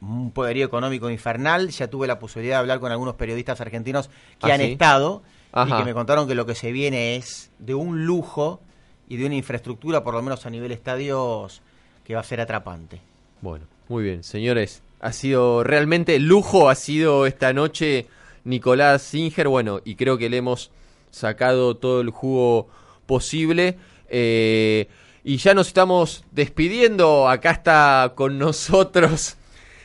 un 0.00 0.32
poderío 0.32 0.66
económico 0.66 1.10
infernal. 1.10 1.68
Ya 1.70 1.88
tuve 1.88 2.06
la 2.08 2.18
posibilidad 2.18 2.56
de 2.56 2.60
hablar 2.60 2.80
con 2.80 2.90
algunos 2.90 3.14
periodistas 3.14 3.60
argentinos 3.60 4.08
que 4.40 4.50
¿Ah, 4.50 4.54
han 4.54 4.60
sí? 4.60 4.72
estado 4.72 5.22
y 5.54 5.76
que 5.76 5.84
me 5.84 5.94
contaron 5.94 6.26
que 6.26 6.34
lo 6.34 6.46
que 6.46 6.54
se 6.54 6.72
viene 6.72 7.16
es 7.16 7.50
de 7.58 7.74
un 7.74 8.06
lujo 8.06 8.60
y 9.08 9.16
de 9.16 9.26
una 9.26 9.34
infraestructura, 9.34 10.02
por 10.02 10.14
lo 10.14 10.22
menos 10.22 10.46
a 10.46 10.50
nivel 10.50 10.72
estadios, 10.72 11.60
que 12.04 12.14
va 12.14 12.20
a 12.20 12.24
ser 12.24 12.40
atrapante. 12.40 13.00
Bueno, 13.42 13.66
muy 13.88 14.04
bien, 14.04 14.24
señores. 14.24 14.82
Ha 15.00 15.12
sido 15.12 15.64
realmente 15.64 16.18
lujo, 16.18 16.70
ha 16.70 16.74
sido 16.74 17.26
esta 17.26 17.52
noche 17.52 18.06
Nicolás 18.44 19.02
Singer, 19.02 19.48
bueno, 19.48 19.80
y 19.84 19.96
creo 19.96 20.16
que 20.16 20.30
le 20.30 20.38
hemos 20.38 20.70
sacado 21.10 21.76
todo 21.76 22.00
el 22.00 22.10
jugo 22.10 22.68
posible. 23.06 23.76
Eh, 24.08 24.88
y 25.24 25.36
ya 25.36 25.54
nos 25.54 25.68
estamos 25.68 26.24
despidiendo. 26.30 27.28
Acá 27.28 27.50
está 27.50 28.12
con 28.14 28.38
nosotros 28.38 29.36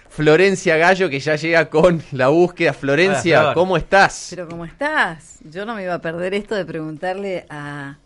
Florencia 0.09 0.77
Gallo, 0.77 1.09
que 1.09 1.19
ya 1.19 1.35
llega 1.35 1.69
con 1.69 2.01
la 2.11 2.29
búsqueda. 2.29 2.73
Florencia, 2.73 3.41
Flor. 3.41 3.53
¿cómo 3.53 3.77
estás? 3.77 4.27
Pero 4.29 4.47
¿cómo 4.47 4.65
estás? 4.65 5.39
Yo 5.43 5.65
no 5.65 5.75
me 5.75 5.83
iba 5.83 5.93
a 5.93 6.01
perder 6.01 6.33
esto 6.33 6.55
de 6.55 6.65
preguntarle 6.65 7.45
a, 7.49 7.97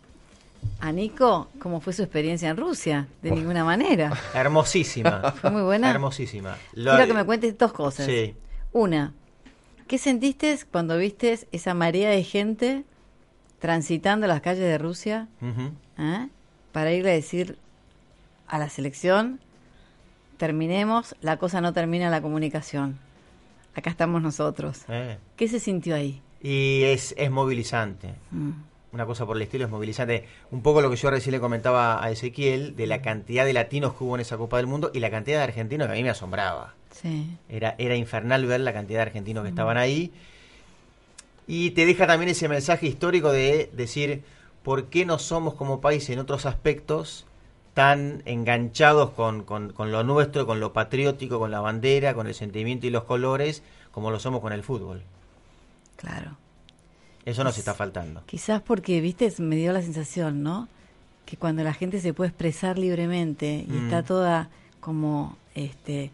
a 0.80 0.92
Nico 0.92 1.48
cómo 1.58 1.80
fue 1.80 1.92
su 1.92 2.02
experiencia 2.02 2.48
en 2.50 2.56
Rusia. 2.56 3.06
De 3.22 3.30
ninguna 3.30 3.64
manera. 3.64 4.12
Hermosísima. 4.34 5.32
Fue 5.32 5.50
muy 5.50 5.62
buena. 5.62 5.90
Hermosísima. 5.90 6.56
Quiero 6.74 7.06
que 7.06 7.14
me 7.14 7.24
cuentes 7.24 7.56
dos 7.56 7.72
cosas. 7.72 8.06
Sí. 8.06 8.34
Una, 8.72 9.12
¿qué 9.86 9.98
sentiste 9.98 10.58
cuando 10.70 10.96
viste 10.96 11.38
esa 11.52 11.74
marea 11.74 12.10
de 12.10 12.24
gente 12.24 12.84
transitando 13.62 14.26
las 14.26 14.40
calles 14.40 14.64
de 14.64 14.76
Rusia. 14.76 15.28
¿eh? 15.96 16.28
para 16.72 16.92
irle 16.92 17.10
a 17.10 17.14
decir 17.14 17.58
a 18.48 18.58
la 18.58 18.68
selección, 18.68 19.38
terminemos, 20.42 21.14
la 21.20 21.36
cosa 21.36 21.60
no 21.60 21.72
termina 21.72 22.10
la 22.10 22.20
comunicación. 22.20 22.98
Acá 23.76 23.90
estamos 23.90 24.20
nosotros. 24.22 24.80
Eh. 24.88 25.16
¿Qué 25.36 25.46
se 25.46 25.60
sintió 25.60 25.94
ahí? 25.94 26.20
Y 26.42 26.82
es, 26.82 27.14
es 27.16 27.30
movilizante. 27.30 28.16
Mm. 28.32 28.50
Una 28.90 29.06
cosa 29.06 29.24
por 29.24 29.36
el 29.36 29.42
estilo 29.42 29.66
es 29.66 29.70
movilizante. 29.70 30.26
Un 30.50 30.60
poco 30.60 30.82
lo 30.82 30.90
que 30.90 30.96
yo 30.96 31.12
recién 31.12 31.30
le 31.30 31.38
comentaba 31.38 32.02
a 32.02 32.10
Ezequiel 32.10 32.74
de 32.74 32.88
la 32.88 33.02
cantidad 33.02 33.44
de 33.44 33.52
latinos 33.52 33.94
que 33.94 34.02
hubo 34.02 34.16
en 34.16 34.22
esa 34.22 34.36
Copa 34.36 34.56
del 34.56 34.66
Mundo 34.66 34.90
y 34.92 34.98
la 34.98 35.12
cantidad 35.12 35.36
de 35.38 35.44
argentinos 35.44 35.86
que 35.86 35.92
a 35.92 35.94
mí 35.94 36.02
me 36.02 36.10
asombraba. 36.10 36.74
Sí. 36.90 37.38
Era, 37.48 37.76
era 37.78 37.94
infernal 37.94 38.44
ver 38.44 38.62
la 38.62 38.72
cantidad 38.72 38.98
de 38.98 39.02
argentinos 39.02 39.44
que 39.44 39.50
estaban 39.50 39.76
ahí. 39.76 40.10
Y 41.46 41.70
te 41.70 41.86
deja 41.86 42.08
también 42.08 42.30
ese 42.30 42.48
mensaje 42.48 42.88
histórico 42.88 43.30
de 43.30 43.70
decir 43.74 44.24
por 44.64 44.86
qué 44.86 45.06
no 45.06 45.20
somos 45.20 45.54
como 45.54 45.80
país 45.80 46.10
en 46.10 46.18
otros 46.18 46.46
aspectos 46.46 47.26
tan 47.74 48.22
enganchados 48.26 49.10
con, 49.10 49.44
con- 49.44 49.72
con 49.72 49.90
lo 49.92 50.04
nuestro, 50.04 50.46
con 50.46 50.60
lo 50.60 50.72
patriótico, 50.72 51.38
con 51.38 51.50
la 51.50 51.60
bandera, 51.60 52.14
con 52.14 52.26
el 52.26 52.34
sentimiento 52.34 52.86
y 52.86 52.90
los 52.90 53.04
colores, 53.04 53.62
como 53.92 54.10
lo 54.10 54.18
somos 54.20 54.40
con 54.40 54.52
el 54.52 54.62
fútbol. 54.62 55.02
Claro. 55.96 56.36
Eso 57.24 57.44
nos 57.44 57.56
está 57.56 57.72
faltando. 57.74 58.22
Quizás 58.26 58.60
porque, 58.62 59.00
viste, 59.00 59.32
me 59.38 59.56
dio 59.56 59.72
la 59.72 59.80
sensación, 59.82 60.42
¿no? 60.42 60.68
Que 61.24 61.36
cuando 61.36 61.62
la 61.62 61.72
gente 61.72 62.00
se 62.00 62.12
puede 62.12 62.28
expresar 62.30 62.78
libremente 62.78 63.64
y 63.66 63.70
Mm. 63.72 63.84
está 63.84 64.02
toda 64.02 64.48
como 64.80 65.36
este 65.54 66.10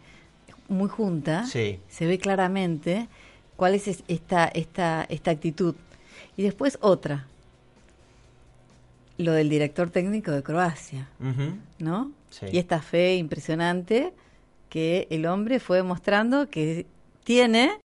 muy 0.69 0.89
junta, 0.91 1.47
Sí. 1.47 1.81
se 1.89 2.07
ve 2.07 2.19
claramente 2.19 3.09
cuál 3.57 3.75
es 3.75 3.89
es- 3.89 4.05
esta, 4.07 4.47
esta, 4.49 5.05
esta 5.09 5.31
actitud. 5.31 5.75
Y 6.37 6.43
después 6.43 6.77
otra, 6.83 7.27
lo 9.19 9.33
del 9.33 9.51
director 9.51 9.91
técnico 9.91 10.31
de 10.31 10.43
Croacia. 10.43 11.09
¿no? 11.79 12.13
Sí. 12.31 12.47
Y 12.53 12.59
esta 12.59 12.81
fe 12.81 13.17
impresionante 13.17 14.15
que 14.69 15.07
el 15.11 15.27
hombre 15.27 15.61
fue 15.61 15.83
mostrando 15.83 16.49
que 16.49 16.87
tiene 17.25 17.73